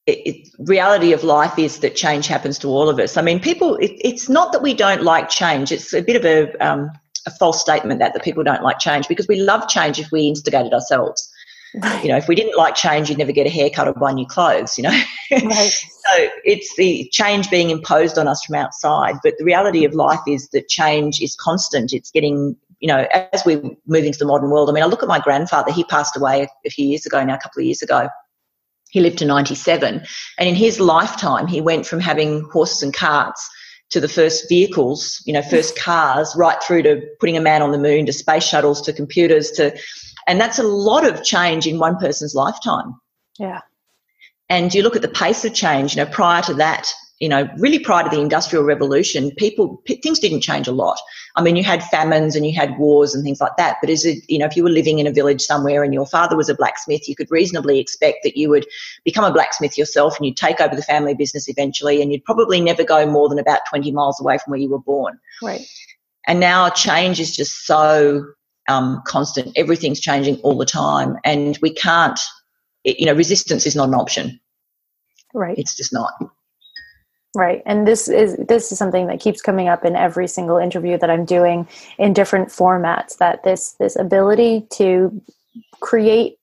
it, 0.06 0.18
it, 0.26 0.48
reality 0.58 1.12
of 1.12 1.24
life 1.24 1.58
is 1.58 1.80
that 1.80 1.96
change 1.96 2.26
happens 2.26 2.58
to 2.58 2.68
all 2.68 2.90
of 2.90 2.98
us. 2.98 3.16
I 3.16 3.22
mean, 3.22 3.40
people, 3.40 3.76
it, 3.76 3.92
it's 4.04 4.28
not 4.28 4.52
that 4.52 4.62
we 4.62 4.74
don't 4.74 5.02
like 5.02 5.30
change. 5.30 5.72
It's 5.72 5.94
a 5.94 6.02
bit 6.02 6.16
of 6.16 6.24
a, 6.24 6.66
um, 6.66 6.90
a 7.26 7.30
false 7.30 7.60
statement 7.60 8.00
that, 8.00 8.12
that 8.12 8.22
people 8.22 8.42
don't 8.42 8.62
like 8.62 8.78
change 8.78 9.08
because 9.08 9.28
we 9.28 9.36
love 9.36 9.68
change 9.68 9.98
if 9.98 10.10
we 10.10 10.22
instigate 10.22 10.66
it 10.66 10.72
ourselves. 10.72 11.30
Right. 11.82 12.04
You 12.04 12.10
know, 12.10 12.16
if 12.16 12.28
we 12.28 12.36
didn't 12.36 12.56
like 12.56 12.76
change, 12.76 13.08
you'd 13.08 13.18
never 13.18 13.32
get 13.32 13.46
a 13.46 13.50
haircut 13.50 13.88
or 13.88 13.94
buy 13.94 14.12
new 14.12 14.26
clothes, 14.26 14.78
you 14.78 14.84
know. 14.84 15.02
Right. 15.32 15.42
so 15.50 16.28
it's 16.44 16.74
the 16.76 17.08
change 17.12 17.50
being 17.50 17.70
imposed 17.70 18.16
on 18.16 18.28
us 18.28 18.44
from 18.44 18.54
outside. 18.54 19.16
But 19.24 19.34
the 19.38 19.44
reality 19.44 19.84
of 19.84 19.92
life 19.92 20.20
is 20.28 20.48
that 20.50 20.68
change 20.68 21.20
is 21.20 21.34
constant. 21.34 21.92
It's 21.92 22.12
getting, 22.12 22.56
you 22.78 22.86
know, 22.86 23.06
as 23.32 23.44
we 23.44 23.56
move 23.86 24.04
into 24.04 24.18
the 24.18 24.24
modern 24.24 24.50
world. 24.50 24.70
I 24.70 24.72
mean, 24.72 24.84
I 24.84 24.86
look 24.86 25.02
at 25.02 25.08
my 25.08 25.18
grandfather, 25.18 25.72
he 25.72 25.82
passed 25.84 26.16
away 26.16 26.46
a 26.64 26.70
few 26.70 26.86
years 26.86 27.06
ago 27.06 27.24
now, 27.24 27.34
a 27.34 27.38
couple 27.38 27.60
of 27.60 27.66
years 27.66 27.82
ago. 27.82 28.08
He 28.90 29.00
lived 29.00 29.18
to 29.18 29.24
97. 29.24 30.04
And 30.38 30.48
in 30.48 30.54
his 30.54 30.78
lifetime, 30.78 31.48
he 31.48 31.60
went 31.60 31.86
from 31.86 31.98
having 31.98 32.42
horses 32.52 32.84
and 32.84 32.94
carts 32.94 33.50
to 33.90 34.00
the 34.00 34.08
first 34.08 34.48
vehicles, 34.48 35.22
you 35.26 35.32
know, 35.32 35.42
first 35.42 35.78
cars, 35.78 36.34
right 36.36 36.62
through 36.62 36.82
to 36.82 37.02
putting 37.20 37.36
a 37.36 37.40
man 37.40 37.62
on 37.62 37.72
the 37.72 37.78
moon, 37.78 38.06
to 38.06 38.12
space 38.12 38.44
shuttles, 38.44 38.80
to 38.82 38.92
computers, 38.92 39.50
to 39.52 39.76
and 40.26 40.40
that's 40.40 40.58
a 40.58 40.62
lot 40.62 41.06
of 41.06 41.22
change 41.22 41.66
in 41.66 41.78
one 41.78 41.98
person's 41.98 42.34
lifetime. 42.34 42.98
Yeah. 43.38 43.60
And 44.48 44.74
you 44.74 44.82
look 44.82 44.96
at 44.96 45.02
the 45.02 45.08
pace 45.08 45.44
of 45.44 45.54
change, 45.54 45.94
you 45.96 46.04
know, 46.04 46.10
prior 46.10 46.42
to 46.42 46.54
that, 46.54 46.90
you 47.24 47.30
know, 47.30 47.48
really 47.56 47.78
prior 47.78 48.04
to 48.04 48.10
the 48.14 48.20
Industrial 48.20 48.62
Revolution, 48.62 49.30
people, 49.38 49.80
p- 49.86 49.96
things 49.96 50.18
didn't 50.18 50.42
change 50.42 50.68
a 50.68 50.72
lot. 50.72 51.00
I 51.36 51.42
mean, 51.42 51.56
you 51.56 51.64
had 51.64 51.82
famines 51.84 52.36
and 52.36 52.46
you 52.46 52.54
had 52.54 52.76
wars 52.76 53.14
and 53.14 53.24
things 53.24 53.40
like 53.40 53.56
that. 53.56 53.78
But 53.80 53.88
is 53.88 54.04
it, 54.04 54.22
you 54.28 54.38
know, 54.38 54.44
if 54.44 54.58
you 54.58 54.62
were 54.62 54.68
living 54.68 54.98
in 54.98 55.06
a 55.06 55.10
village 55.10 55.40
somewhere 55.40 55.82
and 55.82 55.94
your 55.94 56.04
father 56.04 56.36
was 56.36 56.50
a 56.50 56.54
blacksmith, 56.54 57.08
you 57.08 57.16
could 57.16 57.30
reasonably 57.30 57.80
expect 57.80 58.18
that 58.24 58.36
you 58.36 58.50
would 58.50 58.66
become 59.06 59.24
a 59.24 59.32
blacksmith 59.32 59.78
yourself 59.78 60.18
and 60.18 60.26
you'd 60.26 60.36
take 60.36 60.60
over 60.60 60.76
the 60.76 60.82
family 60.82 61.14
business 61.14 61.48
eventually 61.48 62.02
and 62.02 62.12
you'd 62.12 62.26
probably 62.26 62.60
never 62.60 62.84
go 62.84 63.06
more 63.10 63.30
than 63.30 63.38
about 63.38 63.60
20 63.70 63.90
miles 63.92 64.20
away 64.20 64.36
from 64.36 64.50
where 64.50 64.60
you 64.60 64.68
were 64.68 64.78
born. 64.78 65.18
Right. 65.42 65.66
And 66.26 66.40
now 66.40 66.68
change 66.68 67.20
is 67.20 67.34
just 67.34 67.64
so 67.64 68.22
um, 68.68 69.00
constant. 69.06 69.56
Everything's 69.56 69.98
changing 69.98 70.36
all 70.42 70.58
the 70.58 70.66
time, 70.66 71.16
and 71.24 71.58
we 71.62 71.72
can't. 71.72 72.20
You 72.84 73.06
know, 73.06 73.14
resistance 73.14 73.64
is 73.64 73.74
not 73.74 73.88
an 73.88 73.94
option. 73.94 74.40
Right. 75.32 75.56
It's 75.56 75.74
just 75.74 75.90
not. 75.90 76.12
Right. 77.36 77.62
And 77.66 77.86
this 77.86 78.06
is 78.06 78.36
this 78.36 78.70
is 78.70 78.78
something 78.78 79.08
that 79.08 79.18
keeps 79.18 79.42
coming 79.42 79.66
up 79.66 79.84
in 79.84 79.96
every 79.96 80.28
single 80.28 80.56
interview 80.56 80.96
that 80.98 81.10
I'm 81.10 81.24
doing 81.24 81.66
in 81.98 82.12
different 82.12 82.48
formats 82.48 83.18
that 83.18 83.42
this 83.42 83.72
this 83.80 83.96
ability 83.96 84.66
to 84.74 85.20
create 85.80 86.38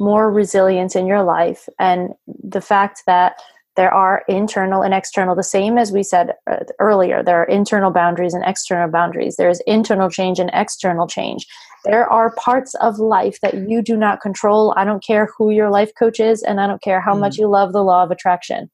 more 0.00 0.30
resilience 0.30 0.96
in 0.96 1.06
your 1.06 1.22
life 1.22 1.68
and 1.78 2.14
the 2.26 2.60
fact 2.60 3.02
that 3.06 3.40
there 3.76 3.92
are 3.92 4.22
internal 4.28 4.82
and 4.82 4.94
external 4.94 5.34
the 5.34 5.42
same 5.42 5.78
as 5.78 5.92
we 5.92 6.02
said 6.02 6.32
uh, 6.50 6.56
earlier 6.80 7.22
there 7.22 7.40
are 7.40 7.44
internal 7.44 7.90
boundaries 7.90 8.34
and 8.34 8.44
external 8.44 8.90
boundaries 8.90 9.36
there's 9.36 9.60
internal 9.66 10.10
change 10.10 10.40
and 10.40 10.50
external 10.52 11.06
change 11.06 11.46
there 11.84 12.10
are 12.10 12.34
parts 12.34 12.74
of 12.76 12.98
life 12.98 13.38
that 13.40 13.68
you 13.68 13.82
do 13.82 13.96
not 13.96 14.20
control 14.20 14.74
i 14.76 14.84
don't 14.84 15.04
care 15.04 15.28
who 15.38 15.50
your 15.50 15.70
life 15.70 15.92
coach 15.96 16.18
is 16.18 16.42
and 16.42 16.60
i 16.60 16.66
don't 16.66 16.82
care 16.82 17.00
how 17.00 17.14
mm. 17.14 17.20
much 17.20 17.38
you 17.38 17.46
love 17.46 17.72
the 17.72 17.84
law 17.84 18.02
of 18.02 18.10
attraction 18.10 18.70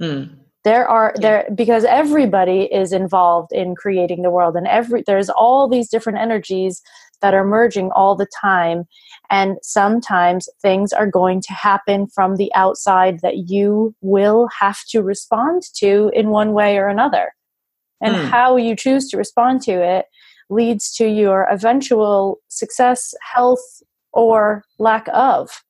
mm. 0.00 0.45
There 0.66 0.88
are 0.88 1.14
there 1.16 1.48
because 1.54 1.84
everybody 1.84 2.62
is 2.72 2.92
involved 2.92 3.52
in 3.52 3.76
creating 3.76 4.22
the 4.22 4.30
world 4.30 4.56
and 4.56 4.66
every 4.66 5.04
there's 5.06 5.30
all 5.30 5.68
these 5.68 5.88
different 5.88 6.18
energies 6.18 6.82
that 7.22 7.34
are 7.34 7.44
merging 7.44 7.90
all 7.92 8.16
the 8.16 8.26
time 8.40 8.84
and 9.30 9.58
sometimes 9.62 10.48
things 10.60 10.92
are 10.92 11.06
going 11.06 11.40
to 11.40 11.52
happen 11.52 12.08
from 12.08 12.34
the 12.34 12.52
outside 12.54 13.20
that 13.22 13.48
you 13.48 13.94
will 14.00 14.48
have 14.58 14.78
to 14.88 15.02
respond 15.02 15.62
to 15.76 16.10
in 16.14 16.30
one 16.30 16.52
way 16.52 16.78
or 16.78 16.88
another. 16.88 17.32
And 18.00 18.14
mm. 18.14 18.28
how 18.28 18.56
you 18.56 18.76
choose 18.76 19.08
to 19.10 19.16
respond 19.16 19.62
to 19.62 19.72
it 19.72 20.06
leads 20.50 20.94
to 20.96 21.06
your 21.08 21.44
eventual 21.50 22.40
success, 22.48 23.14
health, 23.22 23.82
or 24.12 24.64
lack 24.78 25.08
of. 25.12 25.62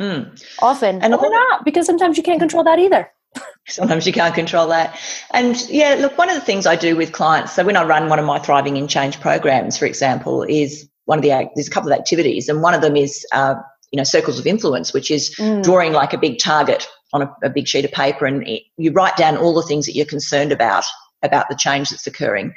Mm. 0.00 0.42
Often, 0.60 1.02
and 1.02 1.14
or 1.14 1.30
not, 1.30 1.64
because 1.64 1.86
sometimes 1.86 2.16
you 2.16 2.22
can't 2.22 2.40
control 2.40 2.64
that 2.64 2.78
either. 2.78 3.10
Sometimes 3.68 4.06
you 4.06 4.12
can't 4.12 4.34
control 4.34 4.68
that. 4.68 4.98
And 5.32 5.56
yeah, 5.68 5.96
look, 5.98 6.18
one 6.18 6.28
of 6.28 6.34
the 6.34 6.40
things 6.40 6.66
I 6.66 6.76
do 6.76 6.96
with 6.96 7.12
clients, 7.12 7.52
so 7.52 7.64
when 7.64 7.76
I 7.76 7.84
run 7.84 8.08
one 8.08 8.18
of 8.18 8.24
my 8.24 8.38
Thriving 8.38 8.76
in 8.76 8.88
Change 8.88 9.20
programs, 9.20 9.78
for 9.78 9.86
example, 9.86 10.42
is 10.42 10.88
one 11.06 11.18
of 11.18 11.22
the 11.22 11.50
there's 11.54 11.68
a 11.68 11.70
couple 11.70 11.92
of 11.92 11.98
activities, 11.98 12.48
and 12.48 12.62
one 12.62 12.74
of 12.74 12.82
them 12.82 12.96
is 12.96 13.26
uh, 13.32 13.54
you 13.90 13.96
know 13.96 14.04
circles 14.04 14.38
of 14.38 14.46
influence, 14.46 14.92
which 14.92 15.10
is 15.10 15.34
mm. 15.36 15.62
drawing 15.62 15.92
like 15.92 16.12
a 16.12 16.18
big 16.18 16.38
target 16.38 16.86
on 17.12 17.22
a, 17.22 17.36
a 17.42 17.50
big 17.50 17.66
sheet 17.66 17.84
of 17.84 17.92
paper, 17.92 18.26
and 18.26 18.46
it, 18.46 18.62
you 18.76 18.92
write 18.92 19.16
down 19.16 19.36
all 19.36 19.54
the 19.54 19.62
things 19.62 19.86
that 19.86 19.94
you're 19.94 20.06
concerned 20.06 20.52
about 20.52 20.84
about 21.22 21.48
the 21.48 21.56
change 21.56 21.90
that's 21.90 22.06
occurring. 22.06 22.54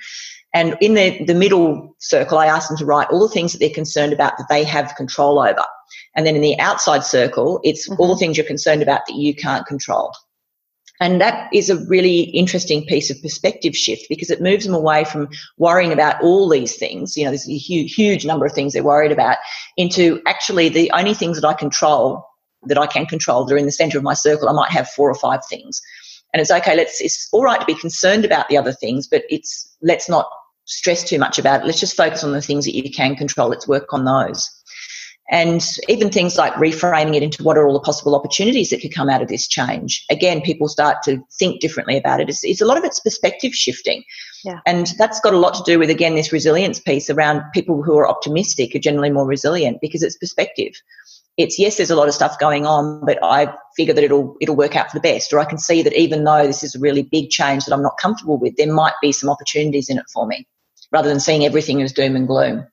And 0.53 0.77
in 0.81 0.93
the, 0.93 1.23
the 1.25 1.35
middle 1.35 1.95
circle, 1.99 2.37
I 2.37 2.47
ask 2.47 2.67
them 2.67 2.77
to 2.77 2.85
write 2.85 3.09
all 3.09 3.19
the 3.19 3.33
things 3.33 3.51
that 3.53 3.59
they're 3.59 3.69
concerned 3.69 4.13
about 4.13 4.37
that 4.37 4.47
they 4.49 4.63
have 4.63 4.95
control 4.95 5.39
over. 5.39 5.63
And 6.15 6.25
then 6.25 6.35
in 6.35 6.41
the 6.41 6.59
outside 6.59 7.03
circle, 7.03 7.59
it's 7.63 7.87
mm-hmm. 7.87 8.01
all 8.01 8.07
the 8.07 8.17
things 8.17 8.37
you're 8.37 8.45
concerned 8.45 8.81
about 8.81 9.01
that 9.07 9.15
you 9.15 9.35
can't 9.35 9.65
control. 9.65 10.11
And 10.99 11.21
that 11.21 11.49
is 11.53 11.69
a 11.69 11.85
really 11.85 12.21
interesting 12.21 12.85
piece 12.85 13.09
of 13.11 13.21
perspective 13.21 13.75
shift 13.75 14.07
because 14.09 14.31
it 14.31 14.41
moves 14.41 14.65
them 14.65 14.73
away 14.73 15.03
from 15.03 15.29
worrying 15.57 15.93
about 15.93 16.21
all 16.23 16.49
these 16.49 16.75
things. 16.75 17.15
You 17.15 17.25
know, 17.25 17.31
there's 17.31 17.47
a 17.47 17.55
huge, 17.55 17.93
huge 17.93 18.25
number 18.25 18.45
of 18.45 18.53
things 18.53 18.73
they're 18.73 18.83
worried 18.83 19.11
about 19.11 19.37
into 19.77 20.21
actually 20.25 20.69
the 20.69 20.91
only 20.91 21.13
things 21.13 21.39
that 21.39 21.47
I 21.47 21.53
control 21.53 22.25
that 22.63 22.77
I 22.77 22.87
can 22.87 23.05
control 23.05 23.45
that 23.45 23.53
are 23.53 23.57
in 23.57 23.65
the 23.65 23.71
center 23.71 23.97
of 23.97 24.03
my 24.03 24.13
circle. 24.13 24.49
I 24.49 24.53
might 24.53 24.71
have 24.71 24.89
four 24.89 25.09
or 25.09 25.15
five 25.15 25.41
things. 25.49 25.81
And 26.33 26.41
it's 26.41 26.51
okay, 26.51 26.75
let's 26.75 26.99
it's 26.99 27.29
all 27.31 27.43
right 27.43 27.59
to 27.59 27.65
be 27.65 27.75
concerned 27.75 28.25
about 28.25 28.49
the 28.49 28.57
other 28.57 28.73
things, 28.73 29.07
but 29.07 29.23
it's 29.29 29.75
let's 29.81 30.09
not 30.09 30.29
stress 30.65 31.03
too 31.03 31.17
much 31.17 31.39
about 31.39 31.61
it. 31.61 31.65
Let's 31.65 31.79
just 31.79 31.95
focus 31.95 32.23
on 32.23 32.33
the 32.33 32.41
things 32.41 32.65
that 32.65 32.75
you 32.75 32.91
can 32.91 33.15
control. 33.15 33.49
Let's 33.49 33.67
work 33.67 33.93
on 33.93 34.03
those. 34.03 34.49
And 35.29 35.61
even 35.89 36.09
things 36.09 36.37
like 36.37 36.53
reframing 36.53 37.15
it 37.15 37.23
into 37.23 37.43
what 37.43 37.57
are 37.57 37.67
all 37.67 37.73
the 37.73 37.81
possible 37.81 38.15
opportunities 38.15 38.69
that 38.69 38.79
could 38.79 38.95
come 38.95 39.09
out 39.09 39.21
of 39.21 39.27
this 39.27 39.45
change. 39.45 40.05
Again, 40.09 40.39
people 40.39 40.69
start 40.69 41.03
to 41.03 41.21
think 41.37 41.59
differently 41.59 41.97
about 41.97 42.21
it. 42.21 42.29
It's, 42.29 42.45
it's 42.45 42.61
a 42.61 42.65
lot 42.65 42.77
of 42.77 42.85
it's 42.85 43.01
perspective 43.01 43.53
shifting. 43.53 44.05
Yeah. 44.45 44.59
And 44.65 44.93
that's 44.97 45.19
got 45.19 45.33
a 45.33 45.37
lot 45.37 45.53
to 45.55 45.63
do 45.65 45.79
with, 45.79 45.89
again, 45.89 46.15
this 46.15 46.31
resilience 46.31 46.79
piece 46.79 47.09
around 47.09 47.43
people 47.53 47.83
who 47.83 47.97
are 47.97 48.07
optimistic 48.07 48.73
are 48.73 48.79
generally 48.79 49.09
more 49.09 49.27
resilient 49.27 49.79
because 49.81 50.01
it's 50.01 50.17
perspective. 50.17 50.73
It's 51.35 51.59
yes, 51.59 51.75
there's 51.77 51.91
a 51.91 51.95
lot 51.95 52.07
of 52.07 52.13
stuff 52.13 52.39
going 52.39 52.65
on, 52.65 53.05
but 53.05 53.19
I 53.21 53.53
figure 53.75 53.93
that 53.93 54.03
it'll 54.03 54.35
it'll 54.41 54.55
work 54.55 54.75
out 54.75 54.89
for 54.89 54.97
the 54.97 55.01
best. 55.01 55.31
Or 55.33 55.39
I 55.39 55.45
can 55.45 55.59
see 55.59 55.83
that 55.83 55.93
even 55.93 56.23
though 56.23 56.47
this 56.47 56.63
is 56.63 56.73
a 56.73 56.79
really 56.79 57.03
big 57.03 57.29
change 57.29 57.65
that 57.65 57.73
I'm 57.75 57.83
not 57.83 57.99
comfortable 58.01 58.39
with, 58.39 58.55
there 58.55 58.73
might 58.73 58.95
be 59.03 59.11
some 59.11 59.29
opportunities 59.29 59.87
in 59.87 59.99
it 59.99 60.05
for 60.11 60.25
me, 60.25 60.47
rather 60.91 61.09
than 61.09 61.19
seeing 61.19 61.45
everything 61.45 61.81
as 61.83 61.93
doom 61.93 62.15
and 62.15 62.27
gloom. 62.27 62.65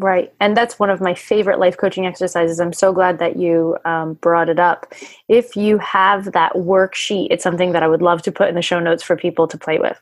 Right. 0.00 0.32
And 0.40 0.56
that's 0.56 0.78
one 0.78 0.88
of 0.88 1.02
my 1.02 1.12
favorite 1.12 1.58
life 1.58 1.76
coaching 1.76 2.06
exercises. 2.06 2.58
I'm 2.58 2.72
so 2.72 2.90
glad 2.90 3.18
that 3.18 3.36
you 3.36 3.76
um, 3.84 4.14
brought 4.14 4.48
it 4.48 4.58
up. 4.58 4.94
If 5.28 5.56
you 5.56 5.76
have 5.76 6.32
that 6.32 6.54
worksheet, 6.54 7.26
it's 7.30 7.44
something 7.44 7.72
that 7.72 7.82
I 7.82 7.86
would 7.86 8.00
love 8.00 8.22
to 8.22 8.32
put 8.32 8.48
in 8.48 8.54
the 8.54 8.62
show 8.62 8.80
notes 8.80 9.02
for 9.02 9.14
people 9.14 9.46
to 9.48 9.58
play 9.58 9.78
with. 9.78 10.00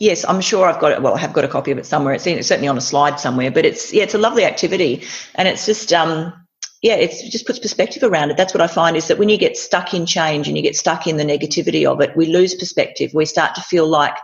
Yes, 0.00 0.22
I'm 0.28 0.42
sure 0.42 0.68
I've 0.68 0.80
got 0.80 0.92
it. 0.92 1.00
Well, 1.00 1.14
I 1.14 1.18
have 1.18 1.32
got 1.32 1.44
a 1.44 1.48
copy 1.48 1.70
of 1.70 1.78
it 1.78 1.86
somewhere. 1.86 2.12
It's, 2.12 2.26
in, 2.26 2.36
it's 2.36 2.48
certainly 2.48 2.68
on 2.68 2.76
a 2.76 2.82
slide 2.82 3.18
somewhere, 3.18 3.50
but 3.50 3.64
it's, 3.64 3.90
yeah, 3.90 4.02
it's 4.02 4.14
a 4.14 4.18
lovely 4.18 4.44
activity. 4.44 5.02
And 5.36 5.48
it's 5.48 5.64
just, 5.64 5.90
um, 5.94 6.34
yeah, 6.82 6.96
it 6.96 7.12
just 7.30 7.46
puts 7.46 7.58
perspective 7.58 8.02
around 8.02 8.32
it. 8.32 8.36
That's 8.36 8.52
what 8.52 8.60
I 8.60 8.66
find 8.66 8.98
is 8.98 9.08
that 9.08 9.16
when 9.16 9.30
you 9.30 9.38
get 9.38 9.56
stuck 9.56 9.94
in 9.94 10.04
change 10.04 10.46
and 10.46 10.58
you 10.58 10.62
get 10.62 10.76
stuck 10.76 11.06
in 11.06 11.16
the 11.16 11.24
negativity 11.24 11.86
of 11.86 12.02
it, 12.02 12.14
we 12.14 12.26
lose 12.26 12.54
perspective. 12.54 13.14
We 13.14 13.24
start 13.24 13.54
to 13.54 13.62
feel 13.62 13.88
like 13.88 14.18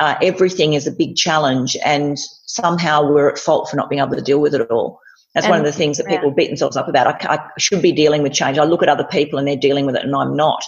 uh, 0.00 0.16
everything 0.22 0.74
is 0.74 0.86
a 0.86 0.92
big 0.92 1.16
challenge 1.16 1.76
and 1.84 2.18
somehow 2.46 3.06
we're 3.06 3.28
at 3.28 3.38
fault 3.38 3.68
for 3.68 3.76
not 3.76 3.90
being 3.90 4.00
able 4.00 4.14
to 4.14 4.22
deal 4.22 4.40
with 4.40 4.54
it 4.54 4.70
all. 4.70 5.00
That's 5.34 5.46
and, 5.46 5.50
one 5.50 5.60
of 5.60 5.66
the 5.66 5.72
things 5.72 5.98
that 5.98 6.06
people 6.06 6.28
yeah. 6.28 6.34
beat 6.34 6.48
themselves 6.48 6.76
up 6.76 6.88
about. 6.88 7.06
I, 7.06 7.34
I, 7.34 7.48
should 7.58 7.82
be 7.82 7.92
dealing 7.92 8.22
with 8.22 8.32
change. 8.32 8.58
I 8.58 8.64
look 8.64 8.82
at 8.82 8.88
other 8.88 9.04
people 9.04 9.38
and 9.38 9.46
they're 9.46 9.56
dealing 9.56 9.86
with 9.86 9.96
it 9.96 10.04
and 10.04 10.14
I'm 10.14 10.36
not. 10.36 10.64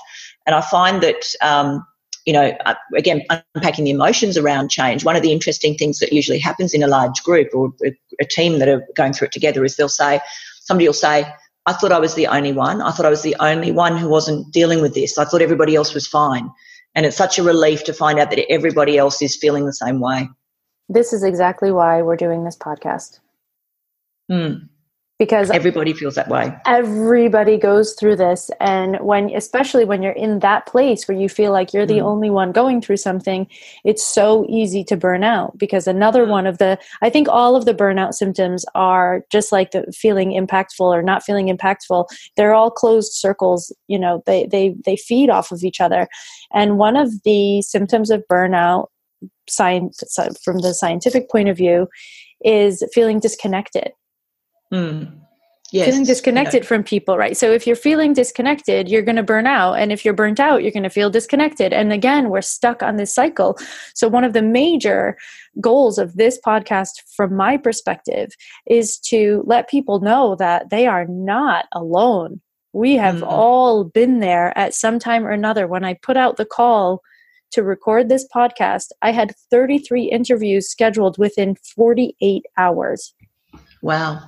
And 0.47 0.55
I 0.55 0.61
find 0.61 1.03
that, 1.03 1.25
um, 1.43 1.85
you 2.27 2.33
know, 2.33 2.53
uh, 2.67 2.75
again, 2.97 3.23
unpacking 3.55 3.85
the 3.85 3.91
emotions 3.91 4.37
around 4.37 4.71
change, 4.71 5.05
one 5.05 5.17
of 5.17 5.23
the 5.23 5.33
interesting 5.33 5.77
things 5.77 5.99
that 6.01 6.13
usually 6.13 6.39
happens 6.39 6.75
in 6.75 6.83
a 6.83 6.89
large 6.89 7.23
group 7.23 7.49
or 7.55 7.73
a, 7.85 7.97
a 8.21 8.25
team 8.25 8.59
that 8.59 8.69
are 8.69 8.87
going 8.95 9.13
through 9.13 9.27
it 9.27 9.33
together 9.33 9.65
is 9.65 9.77
they'll 9.77 9.89
say, 9.89 10.21
somebody 10.61 10.87
will 10.87 10.93
say, 10.93 11.25
I 11.67 11.73
thought 11.73 11.93
I 11.93 11.99
was 11.99 12.15
the 12.15 12.27
only 12.27 12.53
one. 12.53 12.83
I 12.83 12.91
thought 12.91 13.07
I 13.07 13.11
was 13.11 13.23
the 13.23 13.37
only 13.39 13.71
one 13.71 13.97
who 13.97 14.09
wasn't 14.09 14.53
dealing 14.53 14.83
with 14.83 14.95
this. 14.95 15.19
I 15.19 15.25
thought 15.25 15.43
everybody 15.43 15.77
else 15.77 15.95
was 15.95 16.07
fine. 16.07 16.51
And 16.95 17.07
it's 17.07 17.17
such 17.17 17.39
a 17.39 17.43
relief 17.43 17.85
to 17.85 17.93
find 17.93 18.19
out 18.19 18.31
that 18.31 18.51
everybody 18.51 18.99
else 18.99 19.23
is 19.23 19.37
feeling 19.37 19.67
the 19.67 19.73
same 19.73 20.01
way. 20.01 20.29
This 20.89 21.13
is 21.13 21.23
exactly 21.23 21.71
why 21.71 22.03
we're 22.03 22.17
doing 22.17 22.45
this 22.45 22.57
podcast. 22.57 23.21
Mm. 24.31 24.70
Because 25.21 25.51
everybody 25.51 25.93
feels 25.93 26.15
that 26.15 26.29
way. 26.29 26.51
Everybody 26.65 27.59
goes 27.59 27.93
through 27.93 28.17
this. 28.17 28.51
And 28.59 28.99
when, 29.01 29.29
especially 29.35 29.85
when 29.85 30.03
you're 30.03 30.13
in 30.13 30.39
that 30.39 30.65
place 30.65 31.07
where 31.07 31.19
you 31.19 31.29
feel 31.29 31.53
like 31.53 31.75
you're 31.75 31.85
the 31.85 31.99
mm. 31.99 32.05
only 32.05 32.31
one 32.31 32.53
going 32.53 32.81
through 32.81 32.97
something, 32.97 33.47
it's 33.85 34.03
so 34.03 34.47
easy 34.49 34.83
to 34.85 34.97
burn 34.97 35.23
out. 35.23 35.59
Because 35.59 35.87
another 35.87 36.25
mm. 36.25 36.31
one 36.31 36.47
of 36.47 36.57
the, 36.57 36.79
I 37.03 37.11
think 37.11 37.29
all 37.29 37.55
of 37.55 37.67
the 37.67 37.75
burnout 37.75 38.15
symptoms 38.15 38.65
are 38.75 39.23
just 39.31 39.53
like 39.53 39.73
the 39.73 39.93
feeling 39.93 40.31
impactful 40.31 40.81
or 40.81 41.03
not 41.03 41.23
feeling 41.23 41.55
impactful. 41.55 42.07
They're 42.39 42.55
all 42.55 42.71
closed 42.71 43.13
circles. 43.13 43.77
You 43.89 43.99
know, 43.99 44.23
they, 44.25 44.47
they, 44.47 44.75
they 44.87 44.97
feed 44.97 45.29
off 45.29 45.53
of 45.53 45.63
each 45.63 45.83
other. 45.83 46.09
And 46.55 46.79
one 46.79 46.97
of 46.97 47.11
the 47.25 47.61
symptoms 47.61 48.11
of 48.11 48.25
burnout, 48.33 48.87
science, 49.51 50.03
from 50.43 50.61
the 50.61 50.73
scientific 50.73 51.31
point 51.31 51.51
of 51.51 51.59
view, 51.59 51.89
is 52.43 52.83
feeling 52.95 53.21
disconnected. 53.21 53.93
Mm. 54.73 55.17
Yes. 55.73 55.87
Feeling 55.87 56.05
disconnected 56.05 56.65
yeah. 56.65 56.69
from 56.69 56.83
people, 56.83 57.17
right? 57.17 57.37
So 57.37 57.53
if 57.53 57.65
you're 57.65 57.77
feeling 57.77 58.13
disconnected, 58.13 58.89
you're 58.89 59.03
going 59.03 59.17
to 59.17 59.23
burn 59.23 59.47
out. 59.47 59.75
And 59.75 59.93
if 59.93 60.05
you're 60.05 60.15
burnt 60.15 60.41
out, 60.41 60.63
you're 60.63 60.73
going 60.73 60.83
to 60.83 60.91
feel 60.91 61.11
disconnected. 61.11 61.73
And 61.73 61.93
again, 61.93 62.29
we're 62.29 62.43
stuck 62.43 62.83
on 62.83 62.97
this 62.97 63.15
cycle. 63.15 63.57
So 63.95 64.09
one 64.09 64.25
of 64.25 64.33
the 64.33 64.43
major 64.43 65.17
goals 65.61 65.97
of 65.97 66.17
this 66.17 66.41
podcast, 66.45 67.03
from 67.15 67.37
my 67.37 67.57
perspective, 67.57 68.33
is 68.67 68.99
to 69.11 69.45
let 69.47 69.69
people 69.69 70.01
know 70.01 70.35
that 70.41 70.71
they 70.71 70.89
are 70.89 71.07
not 71.07 71.67
alone 71.73 72.41
we 72.73 72.95
have 72.95 73.17
mm-hmm. 73.17 73.25
all 73.25 73.85
been 73.85 74.21
there 74.21 74.57
at 74.57 74.75
some 74.75 74.99
time 74.99 75.27
or 75.27 75.31
another. 75.31 75.67
When 75.67 75.85
I 75.85 75.95
put 75.95 76.17
out 76.17 76.37
the 76.37 76.45
call 76.45 77.03
to 77.53 77.63
record 77.63 78.09
this 78.09 78.27
podcast, 78.35 78.91
I 79.03 79.11
had 79.11 79.35
33 79.51 80.05
interviews 80.05 80.69
scheduled 80.69 81.19
within 81.19 81.57
48 81.57 82.45
hours. 82.57 83.13
Wow. 83.83 84.23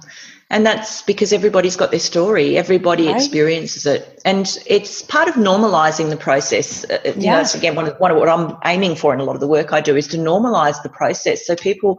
And 0.52 0.66
that's 0.66 1.00
because 1.00 1.32
everybody's 1.32 1.76
got 1.76 1.90
their 1.90 2.00
story. 2.00 2.58
Everybody 2.58 3.06
right. 3.06 3.16
experiences 3.16 3.86
it. 3.86 4.20
And 4.26 4.58
it's 4.66 5.00
part 5.00 5.26
of 5.26 5.36
normalizing 5.36 6.10
the 6.10 6.16
process. 6.16 6.84
Uh, 6.84 6.98
uh, 7.06 7.08
you 7.08 7.22
yeah. 7.22 7.40
know, 7.40 7.48
again 7.54 7.74
one 7.74 7.88
of, 7.88 7.98
one 7.98 8.10
of 8.10 8.18
what 8.18 8.28
I'm 8.28 8.58
aiming 8.66 8.96
for 8.96 9.14
in 9.14 9.20
a 9.20 9.24
lot 9.24 9.34
of 9.34 9.40
the 9.40 9.48
work 9.48 9.72
I 9.72 9.80
do 9.80 9.96
is 9.96 10.06
to 10.08 10.18
normalize 10.18 10.82
the 10.82 10.90
process 10.90 11.46
so 11.46 11.56
people 11.56 11.98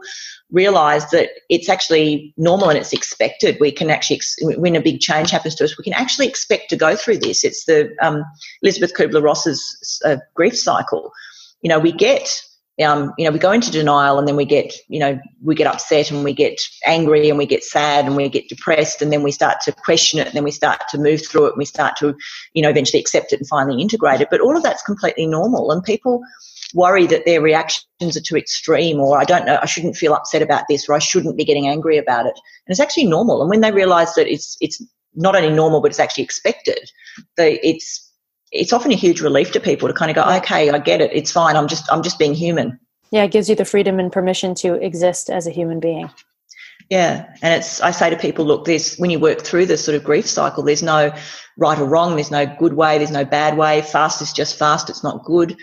realize 0.52 1.10
that 1.10 1.30
it's 1.48 1.68
actually 1.68 2.32
normal 2.36 2.68
and 2.68 2.78
it's 2.78 2.92
expected. 2.92 3.56
We 3.58 3.72
can 3.72 3.90
actually, 3.90 4.20
when 4.40 4.76
a 4.76 4.80
big 4.80 5.00
change 5.00 5.30
happens 5.30 5.56
to 5.56 5.64
us, 5.64 5.76
we 5.76 5.82
can 5.82 5.92
actually 5.92 6.28
expect 6.28 6.70
to 6.70 6.76
go 6.76 6.94
through 6.94 7.18
this. 7.18 7.42
It's 7.42 7.64
the 7.64 7.92
um, 8.00 8.24
Elisabeth 8.62 8.94
Kubler-Ross's 8.94 10.00
uh, 10.04 10.18
grief 10.34 10.56
cycle. 10.56 11.10
You 11.62 11.70
know, 11.70 11.80
we 11.80 11.90
get 11.90 12.40
um, 12.82 13.12
you 13.16 13.24
know, 13.24 13.30
we 13.30 13.38
go 13.38 13.52
into 13.52 13.70
denial 13.70 14.18
and 14.18 14.26
then 14.26 14.34
we 14.34 14.44
get, 14.44 14.74
you 14.88 14.98
know, 14.98 15.20
we 15.42 15.54
get 15.54 15.68
upset 15.68 16.10
and 16.10 16.24
we 16.24 16.32
get 16.32 16.60
angry 16.84 17.28
and 17.28 17.38
we 17.38 17.46
get 17.46 17.62
sad 17.62 18.04
and 18.04 18.16
we 18.16 18.28
get 18.28 18.48
depressed 18.48 19.00
and 19.00 19.12
then 19.12 19.22
we 19.22 19.30
start 19.30 19.60
to 19.60 19.72
question 19.72 20.18
it 20.18 20.26
and 20.26 20.34
then 20.34 20.42
we 20.42 20.50
start 20.50 20.82
to 20.88 20.98
move 20.98 21.24
through 21.24 21.46
it 21.46 21.50
and 21.50 21.58
we 21.58 21.64
start 21.64 21.96
to, 21.96 22.16
you 22.52 22.62
know, 22.62 22.68
eventually 22.68 23.00
accept 23.00 23.32
it 23.32 23.38
and 23.38 23.48
finally 23.48 23.80
integrate 23.80 24.20
it. 24.20 24.28
But 24.28 24.40
all 24.40 24.56
of 24.56 24.64
that's 24.64 24.82
completely 24.82 25.26
normal 25.26 25.70
and 25.70 25.84
people 25.84 26.20
worry 26.74 27.06
that 27.06 27.24
their 27.26 27.40
reactions 27.40 28.16
are 28.16 28.20
too 28.20 28.36
extreme 28.36 28.98
or 28.98 29.20
I 29.20 29.24
don't 29.24 29.46
know, 29.46 29.60
I 29.62 29.66
shouldn't 29.66 29.96
feel 29.96 30.12
upset 30.12 30.42
about 30.42 30.64
this 30.68 30.88
or 30.88 30.94
I 30.94 30.98
shouldn't 30.98 31.36
be 31.36 31.44
getting 31.44 31.68
angry 31.68 31.96
about 31.96 32.26
it. 32.26 32.34
And 32.66 32.72
it's 32.72 32.80
actually 32.80 33.06
normal. 33.06 33.40
And 33.40 33.48
when 33.48 33.60
they 33.60 33.70
realize 33.70 34.14
that 34.14 34.26
it's, 34.26 34.56
it's 34.60 34.82
not 35.14 35.36
only 35.36 35.50
normal, 35.50 35.80
but 35.80 35.92
it's 35.92 36.00
actually 36.00 36.24
expected, 36.24 36.90
they, 37.36 37.60
it's 37.60 38.03
it's 38.54 38.72
often 38.72 38.92
a 38.92 38.96
huge 38.96 39.20
relief 39.20 39.52
to 39.52 39.60
people 39.60 39.88
to 39.88 39.94
kind 39.94 40.10
of 40.10 40.14
go, 40.14 40.36
okay, 40.36 40.70
I 40.70 40.78
get 40.78 41.00
it. 41.00 41.10
It's 41.12 41.30
fine. 41.30 41.56
I'm 41.56 41.68
just 41.68 41.90
I'm 41.92 42.02
just 42.02 42.18
being 42.18 42.34
human. 42.34 42.78
Yeah, 43.10 43.24
it 43.24 43.30
gives 43.30 43.48
you 43.48 43.54
the 43.54 43.64
freedom 43.64 43.98
and 43.98 44.10
permission 44.10 44.54
to 44.56 44.74
exist 44.74 45.30
as 45.30 45.46
a 45.46 45.50
human 45.50 45.80
being. 45.80 46.10
Yeah, 46.90 47.26
and 47.42 47.54
it's 47.54 47.80
I 47.80 47.90
say 47.90 48.10
to 48.10 48.16
people, 48.16 48.44
look, 48.44 48.64
this 48.64 48.96
when 48.98 49.10
you 49.10 49.18
work 49.18 49.42
through 49.42 49.66
this 49.66 49.84
sort 49.84 49.96
of 49.96 50.04
grief 50.04 50.26
cycle, 50.26 50.62
there's 50.62 50.82
no 50.82 51.12
right 51.56 51.78
or 51.78 51.86
wrong, 51.86 52.14
there's 52.14 52.30
no 52.30 52.46
good 52.46 52.74
way, 52.74 52.98
there's 52.98 53.10
no 53.10 53.24
bad 53.24 53.56
way. 53.56 53.82
Fast 53.82 54.22
is 54.22 54.32
just 54.32 54.58
fast, 54.58 54.90
it's 54.90 55.04
not 55.04 55.24
good 55.24 55.56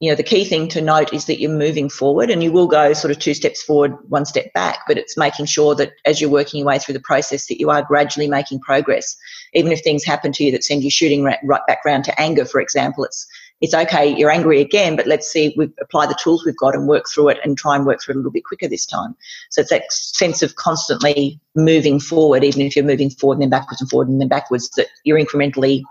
you 0.00 0.10
know, 0.10 0.14
the 0.16 0.22
key 0.22 0.44
thing 0.44 0.68
to 0.68 0.82
note 0.82 1.12
is 1.14 1.24
that 1.24 1.40
you're 1.40 1.50
moving 1.50 1.88
forward 1.88 2.30
and 2.30 2.42
you 2.42 2.52
will 2.52 2.66
go 2.66 2.92
sort 2.92 3.10
of 3.10 3.18
two 3.18 3.32
steps 3.32 3.62
forward, 3.62 3.96
one 4.08 4.26
step 4.26 4.52
back, 4.52 4.80
but 4.86 4.98
it's 4.98 5.16
making 5.16 5.46
sure 5.46 5.74
that 5.74 5.92
as 6.04 6.20
you're 6.20 6.30
working 6.30 6.58
your 6.58 6.66
way 6.66 6.78
through 6.78 6.92
the 6.92 7.00
process 7.00 7.46
that 7.46 7.58
you 7.58 7.70
are 7.70 7.82
gradually 7.82 8.28
making 8.28 8.60
progress. 8.60 9.16
Even 9.54 9.72
if 9.72 9.82
things 9.82 10.04
happen 10.04 10.32
to 10.32 10.44
you 10.44 10.52
that 10.52 10.64
send 10.64 10.82
you 10.84 10.90
shooting 10.90 11.22
right 11.24 11.66
back 11.66 11.84
round 11.84 12.04
to 12.04 12.20
anger, 12.20 12.44
for 12.44 12.60
example, 12.60 13.04
it's, 13.04 13.26
it's 13.60 13.72
okay, 13.72 14.14
you're 14.14 14.30
angry 14.30 14.60
again, 14.60 14.96
but 14.96 15.06
let's 15.06 15.26
see, 15.26 15.54
we 15.56 15.70
apply 15.80 16.06
the 16.06 16.18
tools 16.22 16.44
we've 16.44 16.56
got 16.58 16.74
and 16.74 16.86
work 16.86 17.06
through 17.08 17.30
it 17.30 17.38
and 17.42 17.56
try 17.56 17.74
and 17.74 17.86
work 17.86 18.02
through 18.02 18.12
it 18.12 18.16
a 18.16 18.18
little 18.18 18.32
bit 18.32 18.44
quicker 18.44 18.68
this 18.68 18.84
time. 18.84 19.16
So 19.50 19.62
it's 19.62 19.70
that 19.70 19.90
sense 19.90 20.42
of 20.42 20.56
constantly 20.56 21.40
moving 21.54 21.98
forward, 21.98 22.44
even 22.44 22.60
if 22.62 22.76
you're 22.76 22.84
moving 22.84 23.08
forward 23.08 23.36
and 23.36 23.42
then 23.42 23.50
backwards 23.50 23.80
and 23.80 23.88
forward 23.88 24.08
and 24.08 24.20
then 24.20 24.28
backwards, 24.28 24.68
that 24.76 24.88
you're 25.04 25.18
incrementally, 25.18 25.82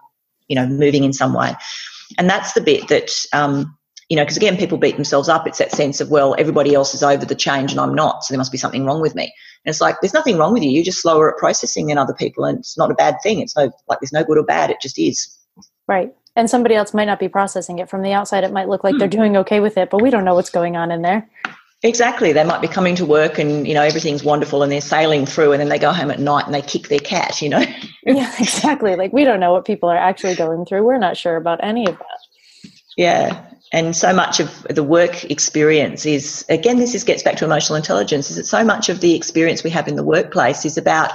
you 0.48 0.56
know, 0.56 0.68
moving 0.68 1.04
in 1.04 1.14
some 1.14 1.34
way. 1.34 1.54
And 2.20 2.30
that's 2.30 2.54
the 2.54 2.62
bit 2.62 2.88
that, 2.90 3.12
um, 3.34 3.76
you 4.10 4.16
know, 4.16 4.22
because 4.22 4.38
again, 4.38 4.58
people 4.58 4.78
beat 4.78 4.96
themselves 4.96 5.28
up. 5.28 5.48
It's 5.48 5.58
that 5.58 5.72
sense 5.72 6.00
of, 6.00 6.12
well, 6.12 6.36
everybody 6.38 6.76
else 6.76 6.94
is 6.94 7.02
over 7.02 7.26
the 7.26 7.34
change 7.34 7.72
and 7.72 7.82
I'm 7.82 7.96
not, 7.96 8.24
so 8.24 8.32
there 8.32 8.38
must 8.38 8.52
be 8.52 8.60
something 8.60 8.86
wrong 8.86 9.02
with 9.02 9.16
me. 9.16 9.34
And 9.66 9.74
it's 9.74 9.82
like, 9.82 9.96
there's 10.02 10.14
nothing 10.14 10.38
wrong 10.38 10.54
with 10.54 10.64
you. 10.64 10.70
You're 10.70 10.84
just 10.84 11.02
slower 11.02 11.32
at 11.32 11.38
processing 11.38 11.88
than 11.88 11.98
other 11.98 12.14
people, 12.14 12.46
and 12.46 12.60
it's 12.60 12.78
not 12.78 12.92
a 12.92 12.94
bad 12.94 13.18
thing. 13.24 13.40
It's 13.40 13.56
no, 13.56 13.72
like, 13.88 14.00
there's 14.00 14.14
no 14.14 14.24
good 14.24 14.38
or 14.38 14.44
bad. 14.44 14.70
It 14.70 14.80
just 14.80 15.00
is. 15.00 15.36
Right. 15.88 16.14
And 16.36 16.50
somebody 16.50 16.76
else 16.76 16.94
might 16.94 17.06
not 17.06 17.20
be 17.20 17.30
processing 17.30 17.80
it. 17.80 17.90
From 17.90 18.04
the 18.04 18.14
outside, 18.14 18.44
it 18.44 18.52
might 18.52 18.70
look 18.70 18.84
like 18.84 18.94
hmm. 18.94 19.00
they're 19.00 19.08
doing 19.08 19.38
okay 19.38 19.60
with 19.60 19.78
it, 19.78 19.90
but 19.90 20.02
we 20.02 20.10
don't 20.12 20.24
know 20.24 20.36
what's 20.36 20.50
going 20.50 20.76
on 20.76 20.92
in 20.92 21.02
there. 21.02 21.28
Exactly. 21.84 22.32
They 22.32 22.44
might 22.44 22.62
be 22.62 22.68
coming 22.68 22.96
to 22.96 23.06
work 23.06 23.38
and, 23.38 23.68
you 23.68 23.74
know, 23.74 23.84
everything's 23.84 24.24
wonderful 24.24 24.64
and 24.64 24.72
they're 24.72 24.82
sailing 24.82 25.26
through 25.26 25.52
and 25.52 25.62
then 25.62 25.70
they 25.70 25.78
go 25.78 25.92
home 25.92 26.10
at 26.10 26.20
night 26.20 26.46
and 26.46 26.54
they 26.54 26.62
kick 26.62 26.88
their 26.88 27.00
cat, 27.00 27.42
you 27.42 27.50
know? 27.50 27.64
yeah, 28.06 28.34
exactly. 28.40 28.96
Like 28.96 29.14
we 29.14 29.24
don't 29.24 29.40
know 29.40 29.52
what 29.52 29.66
people 29.66 29.90
are 29.90 29.98
actually 29.98 30.36
going 30.36 30.66
through. 30.66 30.84
We're 30.84 30.98
not 30.98 31.16
sure 31.16 31.36
about 31.36 31.64
any 31.64 31.88
of 31.88 31.98
that. 31.98 32.72
Yeah 32.98 33.55
and 33.72 33.96
so 33.96 34.14
much 34.14 34.40
of 34.40 34.64
the 34.70 34.84
work 34.84 35.24
experience 35.26 36.06
is 36.06 36.46
again 36.50 36.78
this 36.78 36.94
is 36.94 37.04
gets 37.04 37.24
back 37.24 37.36
to 37.38 37.46
emotional 37.46 37.76
intelligence 37.76 38.30
is 38.30 38.36
that 38.36 38.46
so 38.46 38.64
much 38.64 38.90
of 38.90 39.02
the 39.02 39.16
experience 39.16 39.64
we 39.64 39.70
have 39.70 39.88
in 39.88 39.96
the 39.96 40.04
workplace 40.04 40.66
is 40.66 40.78
about 40.78 41.12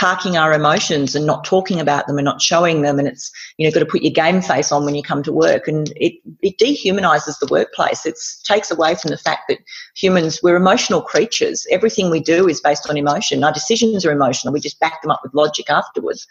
parking 0.00 0.38
our 0.38 0.54
emotions 0.54 1.14
and 1.14 1.26
not 1.26 1.44
talking 1.44 1.78
about 1.78 2.06
them 2.06 2.16
and 2.16 2.24
not 2.24 2.40
showing 2.40 2.80
them. 2.80 2.98
And 2.98 3.06
it's 3.06 3.30
you 3.58 3.66
know 3.66 3.72
got 3.72 3.80
to 3.80 3.86
put 3.86 4.00
your 4.00 4.12
game 4.12 4.40
face 4.40 4.72
on 4.72 4.86
when 4.86 4.94
you 4.94 5.02
come 5.02 5.22
to 5.24 5.32
work. 5.32 5.68
And 5.68 5.92
it 5.96 6.14
it 6.40 6.56
dehumanizes 6.58 7.38
the 7.38 7.48
workplace. 7.50 8.06
It 8.06 8.18
takes 8.44 8.70
away 8.70 8.94
from 8.94 9.10
the 9.10 9.18
fact 9.18 9.42
that 9.48 9.58
humans 9.94 10.40
we're 10.42 10.56
emotional 10.56 11.02
creatures. 11.02 11.66
Everything 11.70 12.08
we 12.08 12.20
do 12.20 12.48
is 12.48 12.62
based 12.62 12.88
on 12.88 12.96
emotion. 12.96 13.44
Our 13.44 13.52
decisions 13.52 14.06
are 14.06 14.10
emotional. 14.10 14.54
We 14.54 14.60
just 14.60 14.80
back 14.80 15.02
them 15.02 15.10
up 15.10 15.20
with 15.22 15.34
logic 15.34 15.68
afterwards. 15.68 16.26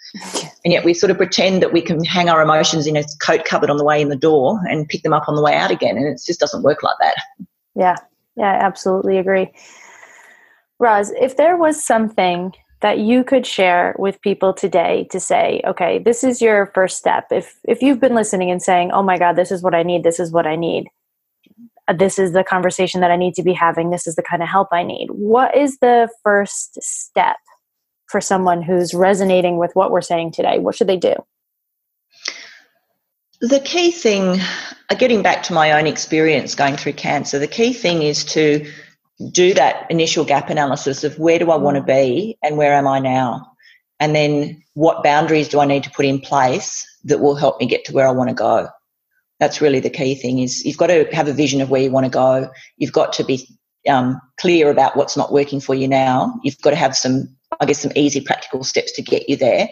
And 0.65 0.73
yet 0.73 0.83
we 0.83 0.95
sort 0.95 1.11
of 1.11 1.17
pretend 1.17 1.61
that 1.61 1.71
we 1.71 1.81
can 1.81 2.03
hang 2.03 2.27
our 2.27 2.41
emotions 2.41 2.87
in 2.87 2.97
a 2.97 3.03
coat 3.21 3.45
cupboard 3.45 3.69
on 3.69 3.77
the 3.77 3.85
way 3.85 4.01
in 4.01 4.09
the 4.09 4.15
door 4.15 4.59
and 4.67 4.89
pick 4.89 5.03
them 5.03 5.13
up 5.13 5.29
on 5.29 5.35
the 5.35 5.43
way 5.43 5.53
out 5.53 5.69
again. 5.69 5.95
And 5.95 6.07
it 6.07 6.19
just 6.25 6.39
doesn't 6.39 6.63
work 6.63 6.81
like 6.81 6.97
that. 7.01 7.15
Yeah. 7.75 7.95
Yeah 8.35 8.51
i 8.51 8.65
absolutely 8.65 9.19
agree. 9.19 9.51
Roz, 10.79 11.11
if 11.11 11.37
there 11.37 11.55
was 11.55 11.83
something 11.83 12.53
that 12.81 12.99
you 12.99 13.23
could 13.23 13.45
share 13.45 13.95
with 13.99 14.21
people 14.21 14.53
today 14.53 15.07
to 15.11 15.19
say 15.19 15.61
okay 15.67 15.99
this 15.99 16.23
is 16.23 16.41
your 16.41 16.71
first 16.73 16.97
step. 16.97 17.27
If 17.31 17.57
if 17.65 17.81
you've 17.81 17.99
been 17.99 18.15
listening 18.15 18.51
and 18.51 18.61
saying 18.61 18.91
oh 18.91 19.03
my 19.03 19.17
god 19.17 19.35
this 19.35 19.51
is 19.51 19.61
what 19.61 19.75
i 19.75 19.83
need 19.83 20.03
this 20.03 20.19
is 20.19 20.31
what 20.31 20.47
i 20.47 20.55
need. 20.55 20.87
This 21.93 22.19
is 22.19 22.33
the 22.33 22.43
conversation 22.43 23.01
that 23.01 23.11
i 23.11 23.15
need 23.15 23.33
to 23.35 23.43
be 23.43 23.53
having 23.53 23.89
this 23.89 24.07
is 24.07 24.15
the 24.15 24.23
kind 24.23 24.41
of 24.41 24.49
help 24.49 24.69
i 24.71 24.83
need. 24.83 25.07
What 25.11 25.55
is 25.55 25.77
the 25.79 26.09
first 26.23 26.81
step 26.81 27.37
for 28.07 28.21
someone 28.21 28.61
who's 28.61 28.93
resonating 28.93 29.57
with 29.57 29.71
what 29.73 29.91
we're 29.91 30.01
saying 30.01 30.31
today? 30.31 30.59
What 30.59 30.75
should 30.75 30.87
they 30.87 30.97
do? 30.97 31.13
The 33.41 33.59
key 33.59 33.91
thing 33.91 34.39
uh, 34.89 34.95
getting 34.95 35.21
back 35.21 35.43
to 35.43 35.53
my 35.53 35.71
own 35.71 35.87
experience 35.87 36.55
going 36.55 36.75
through 36.75 36.93
cancer 36.93 37.39
the 37.39 37.47
key 37.47 37.73
thing 37.73 38.01
is 38.01 38.23
to 38.25 38.65
do 39.31 39.53
that 39.53 39.89
initial 39.89 40.23
gap 40.23 40.49
analysis 40.49 41.03
of 41.03 41.19
where 41.19 41.39
do 41.39 41.51
I 41.51 41.57
want 41.57 41.77
to 41.77 41.83
be 41.83 42.37
and 42.41 42.57
where 42.57 42.73
am 42.73 42.87
I 42.87 42.99
now? 42.99 43.51
And 43.99 44.15
then 44.15 44.63
what 44.75 45.03
boundaries 45.03 45.49
do 45.49 45.59
I 45.59 45.65
need 45.65 45.83
to 45.83 45.91
put 45.91 46.05
in 46.05 46.19
place 46.19 46.85
that 47.03 47.19
will 47.19 47.35
help 47.35 47.59
me 47.59 47.65
get 47.65 47.83
to 47.85 47.93
where 47.93 48.07
I 48.07 48.11
want 48.11 48.29
to 48.29 48.35
go? 48.35 48.69
That's 49.39 49.61
really 49.61 49.79
the 49.79 49.89
key 49.89 50.15
thing 50.15 50.39
is 50.39 50.65
you've 50.65 50.77
got 50.77 50.87
to 50.87 51.07
have 51.11 51.27
a 51.27 51.33
vision 51.33 51.61
of 51.61 51.69
where 51.69 51.81
you 51.81 51.91
want 51.91 52.05
to 52.05 52.11
go. 52.11 52.49
You've 52.77 52.93
got 52.93 53.13
to 53.13 53.23
be 53.23 53.47
um, 53.87 54.19
clear 54.39 54.69
about 54.69 54.95
what's 54.95 55.17
not 55.17 55.33
working 55.33 55.59
for 55.59 55.75
you 55.75 55.87
now. 55.87 56.39
You've 56.43 56.59
got 56.61 56.71
to 56.71 56.75
have 56.75 56.95
some, 56.95 57.35
I 57.59 57.65
guess, 57.65 57.79
some 57.79 57.91
easy 57.95 58.21
practical 58.21 58.63
steps 58.63 58.93
to 58.93 59.01
get 59.01 59.29
you 59.29 59.35
there. 59.35 59.69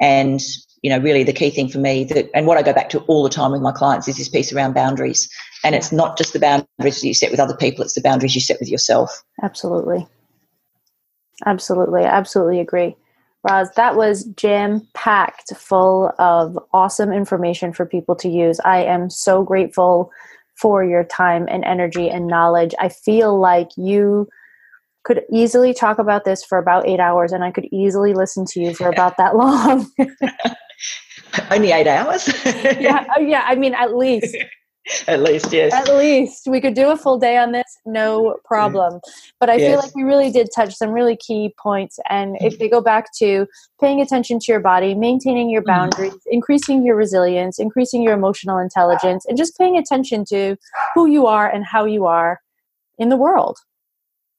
And 0.00 0.40
you 0.84 0.90
know, 0.90 0.98
really 0.98 1.24
the 1.24 1.32
key 1.32 1.48
thing 1.48 1.68
for 1.68 1.78
me 1.78 2.04
that, 2.04 2.28
and 2.34 2.46
what 2.46 2.58
I 2.58 2.62
go 2.62 2.74
back 2.74 2.90
to 2.90 3.00
all 3.00 3.22
the 3.22 3.30
time 3.30 3.52
with 3.52 3.62
my 3.62 3.72
clients 3.72 4.06
is 4.06 4.18
this 4.18 4.28
piece 4.28 4.52
around 4.52 4.74
boundaries. 4.74 5.30
And 5.64 5.74
it's 5.74 5.90
not 5.90 6.16
just 6.18 6.32
the 6.34 6.38
boundaries 6.38 7.00
that 7.00 7.06
you 7.06 7.14
set 7.14 7.30
with 7.30 7.40
other 7.40 7.56
people, 7.56 7.82
it's 7.82 7.94
the 7.94 8.00
boundaries 8.02 8.34
you 8.34 8.40
set 8.40 8.60
with 8.60 8.68
yourself. 8.68 9.24
Absolutely. 9.42 10.06
Absolutely. 11.46 12.04
Absolutely 12.04 12.60
agree. 12.60 12.96
Roz, 13.48 13.70
that 13.76 13.96
was 13.96 14.24
jam 14.36 14.86
packed 14.94 15.54
full 15.56 16.12
of 16.18 16.58
awesome 16.72 17.12
information 17.12 17.72
for 17.72 17.84
people 17.84 18.14
to 18.16 18.28
use. 18.28 18.58
I 18.64 18.84
am 18.84 19.10
so 19.10 19.42
grateful 19.42 20.10
for 20.54 20.84
your 20.84 21.04
time 21.04 21.46
and 21.50 21.64
energy 21.64 22.08
and 22.08 22.26
knowledge. 22.26 22.74
I 22.78 22.88
feel 22.88 23.38
like 23.38 23.68
you 23.76 24.28
could 25.02 25.24
easily 25.30 25.74
talk 25.74 25.98
about 25.98 26.24
this 26.24 26.42
for 26.42 26.56
about 26.56 26.88
eight 26.88 27.00
hours 27.00 27.32
and 27.32 27.44
I 27.44 27.50
could 27.50 27.66
easily 27.70 28.14
listen 28.14 28.46
to 28.46 28.60
you 28.60 28.74
for 28.74 28.88
about 28.92 29.18
that 29.18 29.36
long. 29.36 29.90
Only 31.50 31.72
eight 31.72 31.86
hours? 31.86 32.28
yeah, 32.46 33.04
oh, 33.16 33.20
yeah. 33.20 33.44
I 33.46 33.54
mean, 33.56 33.74
at 33.74 33.94
least. 33.94 34.36
at 35.08 35.20
least, 35.22 35.52
yes. 35.52 35.72
At 35.72 35.88
least 35.96 36.46
we 36.46 36.60
could 36.60 36.74
do 36.74 36.90
a 36.90 36.96
full 36.96 37.18
day 37.18 37.38
on 37.38 37.52
this, 37.52 37.78
no 37.86 38.36
problem. 38.44 39.00
But 39.40 39.50
I 39.50 39.56
yes. 39.56 39.70
feel 39.70 39.78
like 39.80 39.94
we 39.94 40.02
really 40.02 40.30
did 40.30 40.48
touch 40.54 40.74
some 40.74 40.90
really 40.90 41.16
key 41.16 41.54
points. 41.58 41.98
And 42.08 42.36
if 42.40 42.58
they 42.58 42.68
go 42.68 42.80
back 42.80 43.06
to 43.18 43.46
paying 43.80 44.00
attention 44.00 44.38
to 44.40 44.52
your 44.52 44.60
body, 44.60 44.94
maintaining 44.94 45.48
your 45.48 45.62
mm-hmm. 45.62 45.68
boundaries, 45.68 46.12
mm. 46.12 46.20
increasing 46.26 46.84
your 46.84 46.96
resilience, 46.96 47.58
increasing 47.58 48.02
your 48.02 48.14
emotional 48.14 48.58
intelligence, 48.58 49.24
and 49.26 49.38
just 49.38 49.56
paying 49.56 49.76
attention 49.76 50.24
to 50.26 50.56
who 50.94 51.06
you 51.06 51.26
are 51.26 51.48
and 51.50 51.64
how 51.64 51.84
you 51.84 52.06
are 52.06 52.40
in 52.98 53.08
the 53.08 53.16
world. 53.16 53.58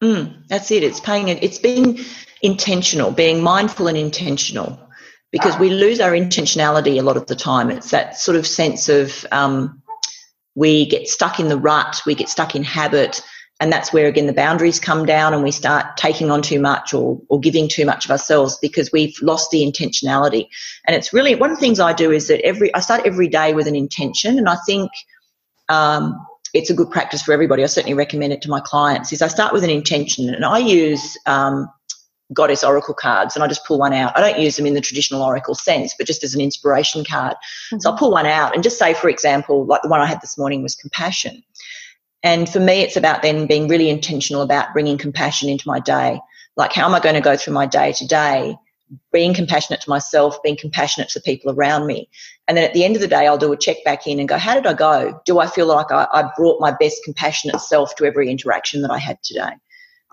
Mm, 0.03 0.47
that's 0.47 0.71
it. 0.71 0.83
It's 0.83 0.99
paying 0.99 1.29
it. 1.29 1.41
It's 1.43 1.57
being 1.57 1.99
intentional, 2.41 3.11
being 3.11 3.41
mindful 3.41 3.87
and 3.87 3.97
intentional 3.97 4.79
because 5.31 5.57
we 5.57 5.69
lose 5.69 5.99
our 5.99 6.11
intentionality 6.11 6.97
a 6.97 7.01
lot 7.01 7.17
of 7.17 7.25
the 7.27 7.35
time. 7.35 7.71
It's 7.71 7.91
that 7.91 8.17
sort 8.17 8.37
of 8.37 8.45
sense 8.45 8.87
of 8.87 9.25
um, 9.31 9.81
we 10.56 10.86
get 10.86 11.08
stuck 11.08 11.39
in 11.39 11.49
the 11.49 11.58
rut, 11.58 12.01
we 12.06 12.16
get 12.16 12.30
stuck 12.30 12.56
in 12.56 12.64
habit, 12.64 13.22
and 13.60 13.72
that's 13.72 13.93
where 13.93 14.08
again 14.08 14.28
the 14.28 14.34
boundaries 14.34 14.80
come 14.80 15.06
down 15.06 15.34
and 15.34 15.43
we 15.43 15.51
start 15.51 15.97
taking 15.97 16.32
on 16.32 16.41
too 16.41 16.60
much 16.60 16.93
or, 16.93 17.22
or 17.30 17.39
giving 17.39 17.70
too 17.70 17.86
much 17.86 18.06
of 18.06 18.12
ourselves 18.12 18.58
because 18.62 18.91
we've 18.91 19.16
lost 19.22 19.51
the 19.51 19.64
intentionality. 19.64 20.47
And 20.86 20.95
it's 20.95 21.14
really 21.14 21.36
one 21.36 21.51
of 21.51 21.58
the 21.58 21.62
things 21.62 21.80
I 21.80 21.93
do 21.93 22.12
is 22.12 22.28
that 22.28 22.43
every 22.45 22.74
I 22.74 22.80
start 22.80 23.06
every 23.06 23.28
day 23.28 23.53
with 23.53 23.68
an 23.68 23.76
intention, 23.76 24.38
and 24.38 24.49
I 24.49 24.58
think. 24.66 24.91
Um, 25.70 26.26
it's 26.53 26.70
a 26.70 26.74
good 26.74 26.89
practice 26.89 27.22
for 27.22 27.34
everybody. 27.34 27.64
I 27.64 27.66
certainly 27.66 27.95
recommend 27.95 28.32
it 28.32 28.41
to 28.43 28.49
my 28.49 28.62
clients. 28.62 29.12
Is 29.12 29.22
I 29.22 29.28
start 29.28 29.51
with 29.51 29.66
an 29.66 29.70
intention, 29.70 30.34
and 30.34 30.45
I 30.45 30.60
use 30.60 31.18
um, 31.26 31.68
goddess 32.34 32.63
oracle 32.63 32.93
cards 32.93 33.36
and 33.36 33.43
I 33.43 33.47
just 33.47 33.65
pull 33.65 33.80
one 33.80 33.93
out. 33.93 34.17
I 34.17 34.21
don't 34.21 34.41
use 34.41 34.55
them 34.55 34.65
in 34.65 34.73
the 34.73 34.82
traditional 34.82 35.21
oracle 35.21 35.55
sense, 35.55 35.93
but 35.97 36.07
just 36.07 36.23
as 36.23 36.34
an 36.34 36.41
inspiration 36.41 37.05
card. 37.05 37.36
Mm-hmm. 37.36 37.80
So 37.80 37.91
I'll 37.91 37.97
pull 37.97 38.11
one 38.11 38.26
out 38.26 38.53
and 38.53 38.63
just 38.63 38.80
say, 38.80 38.93
for 38.93 39.09
example, 39.09 39.65
like 39.65 39.82
the 39.84 39.89
one 39.89 40.01
I 40.01 40.07
had 40.07 40.21
this 40.21 40.38
morning 40.38 40.63
was 40.63 40.76
compassion. 40.76 41.43
And 42.23 42.49
for 42.49 42.59
me, 42.59 42.82
it's 42.82 42.97
about 42.97 43.21
then 43.21 43.45
being 43.45 43.67
really 43.67 43.89
intentional 43.89 44.41
about 44.41 44.73
bringing 44.73 44.97
compassion 44.97 45.47
into 45.47 45.67
my 45.67 45.80
day. 45.80 46.19
Like, 46.57 46.73
how 46.73 46.86
am 46.86 46.95
I 46.95 46.99
going 46.99 47.15
to 47.15 47.21
go 47.21 47.38
through 47.38 47.53
my 47.53 47.67
day 47.67 47.91
today? 47.91 48.55
Being 49.11 49.36
compassionate 49.36 49.82
to 49.82 49.89
myself, 49.89 50.41
being 50.41 50.57
compassionate 50.57 51.09
to 51.09 51.19
the 51.19 51.23
people 51.23 51.51
around 51.51 51.86
me. 51.86 52.09
And 52.47 52.57
then 52.57 52.63
at 52.63 52.73
the 52.73 52.84
end 52.84 52.95
of 52.95 53.01
the 53.01 53.07
day, 53.07 53.28
I'll 53.28 53.38
do 53.38 53.51
a 53.51 53.57
check 53.57 53.78
back 53.86 54.07
in 54.07 54.19
and 54.19 54.28
go, 54.28 54.38
how 54.38 54.55
did 54.55 54.65
I 54.65 54.73
go? 54.73 55.19
Do 55.26 55.39
I 55.39 55.45
feel 55.45 55.67
like 55.67 55.91
I, 55.91 56.07
I 56.13 56.30
brought 56.36 56.59
my 56.59 56.71
best 56.71 57.03
compassionate 57.03 57.61
self 57.61 57.95
to 57.95 58.05
every 58.05 58.30
interaction 58.30 58.82
that 58.82 58.91
I 58.91 58.97
had 58.97 59.21
today? 59.21 59.51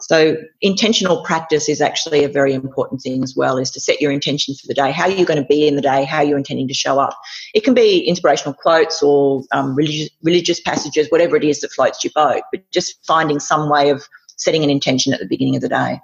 So 0.02 0.36
intentional 0.60 1.22
practice 1.24 1.68
is 1.68 1.80
actually 1.80 2.24
a 2.24 2.28
very 2.28 2.52
important 2.52 3.00
thing 3.00 3.22
as 3.22 3.34
well, 3.36 3.56
is 3.56 3.70
to 3.72 3.80
set 3.80 4.00
your 4.00 4.12
intention 4.12 4.54
for 4.54 4.66
the 4.66 4.74
day, 4.74 4.90
how 4.90 5.04
are 5.04 5.10
you're 5.10 5.26
going 5.26 5.40
to 5.40 5.46
be 5.46 5.66
in 5.66 5.76
the 5.76 5.82
day, 5.82 6.04
how 6.04 6.18
are 6.18 6.24
you're 6.24 6.38
intending 6.38 6.68
to 6.68 6.74
show 6.74 6.98
up. 6.98 7.16
It 7.54 7.64
can 7.64 7.74
be 7.74 8.00
inspirational 8.00 8.54
quotes 8.54 9.02
or 9.02 9.42
um, 9.52 9.74
religious, 9.74 10.10
religious 10.22 10.60
passages, 10.60 11.06
whatever 11.10 11.36
it 11.36 11.44
is 11.44 11.60
that 11.60 11.72
floats 11.72 12.02
your 12.02 12.12
boat, 12.14 12.42
but 12.50 12.68
just 12.72 13.04
finding 13.06 13.38
some 13.38 13.70
way 13.70 13.90
of 13.90 14.02
setting 14.36 14.64
an 14.64 14.70
intention 14.70 15.12
at 15.12 15.20
the 15.20 15.26
beginning 15.26 15.56
of 15.56 15.62
the 15.62 15.68
day. 15.68 16.00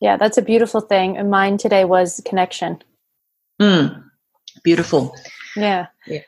Yeah, 0.00 0.16
that's 0.16 0.38
a 0.38 0.42
beautiful 0.42 0.80
thing. 0.80 1.16
And 1.16 1.30
mine 1.30 1.58
today 1.58 1.84
was 1.84 2.20
connection. 2.24 2.82
Mm, 3.60 4.04
beautiful. 4.62 5.14
Yeah. 5.56 5.86
Yeah. 6.06 6.20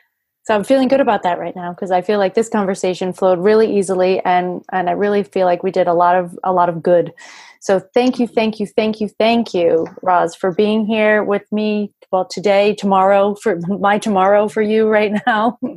So 0.47 0.55
I'm 0.55 0.63
feeling 0.63 0.87
good 0.87 1.01
about 1.01 1.23
that 1.23 1.39
right 1.39 1.53
now 1.57 1.73
because 1.73 1.91
I 1.91 2.01
feel 2.01 2.19
like 2.19 2.33
this 2.33 2.47
conversation 2.47 3.11
flowed 3.11 3.37
really 3.37 3.77
easily 3.77 4.21
and 4.21 4.63
and 4.71 4.89
I 4.89 4.93
really 4.93 5.23
feel 5.23 5.45
like 5.45 5.61
we 5.61 5.71
did 5.71 5.89
a 5.89 5.93
lot 5.93 6.15
of 6.15 6.39
a 6.41 6.53
lot 6.53 6.69
of 6.69 6.81
good. 6.81 7.11
So 7.59 7.81
thank 7.93 8.17
you, 8.17 8.27
thank 8.27 8.57
you, 8.57 8.65
thank 8.65 9.01
you, 9.01 9.09
thank 9.09 9.53
you, 9.53 9.87
Roz, 10.01 10.35
for 10.35 10.53
being 10.53 10.85
here 10.85 11.21
with 11.21 11.43
me. 11.51 11.91
Well, 12.13 12.25
today, 12.25 12.75
tomorrow, 12.75 13.35
for 13.35 13.59
my 13.67 13.97
tomorrow 13.97 14.47
for 14.47 14.61
you 14.61 14.87
right 14.87 15.11
now. 15.27 15.59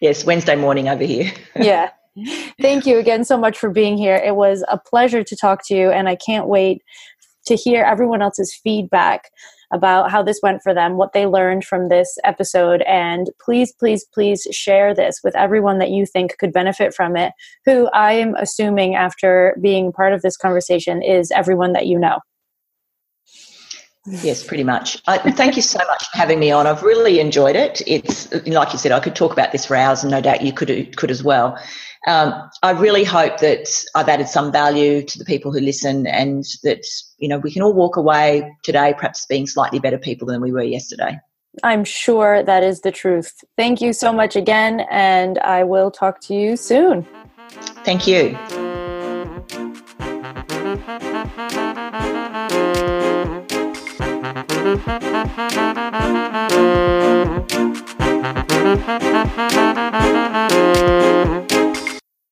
Yes, 0.00 0.26
Wednesday 0.26 0.56
morning 0.56 0.88
over 0.88 1.04
here. 1.04 1.30
yeah. 1.56 1.90
Thank 2.60 2.86
you 2.86 2.98
again 2.98 3.24
so 3.24 3.38
much 3.38 3.56
for 3.56 3.70
being 3.70 3.96
here. 3.96 4.16
It 4.16 4.34
was 4.34 4.64
a 4.68 4.76
pleasure 4.76 5.22
to 5.22 5.36
talk 5.36 5.64
to 5.68 5.76
you, 5.76 5.90
and 5.90 6.08
I 6.08 6.16
can't 6.16 6.48
wait 6.48 6.82
to 7.46 7.54
hear 7.54 7.84
everyone 7.84 8.20
else's 8.20 8.52
feedback 8.52 9.30
about 9.72 10.10
how 10.10 10.22
this 10.22 10.40
went 10.42 10.62
for 10.62 10.74
them, 10.74 10.96
what 10.96 11.12
they 11.12 11.26
learned 11.26 11.64
from 11.64 11.88
this 11.88 12.18
episode. 12.24 12.82
And 12.82 13.30
please, 13.40 13.72
please, 13.72 14.04
please 14.12 14.46
share 14.50 14.94
this 14.94 15.20
with 15.22 15.36
everyone 15.36 15.78
that 15.78 15.90
you 15.90 16.06
think 16.06 16.36
could 16.38 16.52
benefit 16.52 16.94
from 16.94 17.16
it, 17.16 17.32
who 17.64 17.88
I 17.88 18.12
am 18.12 18.34
assuming 18.36 18.94
after 18.94 19.56
being 19.60 19.92
part 19.92 20.12
of 20.12 20.22
this 20.22 20.36
conversation 20.36 21.02
is 21.02 21.30
everyone 21.30 21.72
that 21.72 21.86
you 21.86 21.98
know. 21.98 22.18
Yes, 24.06 24.42
pretty 24.42 24.64
much. 24.64 25.00
I, 25.06 25.18
thank 25.18 25.56
you 25.56 25.62
so 25.62 25.78
much 25.86 26.08
for 26.08 26.18
having 26.18 26.40
me 26.40 26.50
on. 26.50 26.66
I've 26.66 26.82
really 26.82 27.20
enjoyed 27.20 27.54
it. 27.54 27.82
It's 27.86 28.32
like 28.46 28.72
you 28.72 28.78
said, 28.78 28.92
I 28.92 29.00
could 29.00 29.14
talk 29.14 29.32
about 29.32 29.52
this 29.52 29.66
for 29.66 29.76
hours, 29.76 30.02
and 30.02 30.10
no 30.10 30.22
doubt 30.22 30.40
you 30.40 30.52
could 30.52 30.96
could 30.96 31.10
as 31.10 31.22
well. 31.22 31.58
Um, 32.06 32.50
I 32.62 32.70
really 32.70 33.04
hope 33.04 33.38
that 33.40 33.68
I've 33.94 34.08
added 34.08 34.28
some 34.28 34.50
value 34.50 35.02
to 35.02 35.18
the 35.18 35.24
people 35.24 35.52
who 35.52 35.60
listen, 35.60 36.06
and 36.06 36.44
that 36.62 36.86
you 37.18 37.28
know 37.28 37.38
we 37.38 37.52
can 37.52 37.62
all 37.62 37.74
walk 37.74 37.96
away 37.96 38.50
today, 38.62 38.94
perhaps 38.96 39.26
being 39.26 39.46
slightly 39.46 39.78
better 39.78 39.98
people 39.98 40.26
than 40.26 40.40
we 40.40 40.52
were 40.52 40.62
yesterday. 40.62 41.18
I'm 41.62 41.84
sure 41.84 42.42
that 42.42 42.62
is 42.62 42.80
the 42.80 42.92
truth. 42.92 43.44
Thank 43.56 43.80
you 43.80 43.92
so 43.92 44.12
much 44.12 44.36
again, 44.36 44.86
and 44.90 45.38
I 45.40 45.64
will 45.64 45.90
talk 45.90 46.20
to 46.22 46.34
you 46.34 46.56
soon. 46.56 47.06
Thank 47.84 48.06
you. 48.06 48.36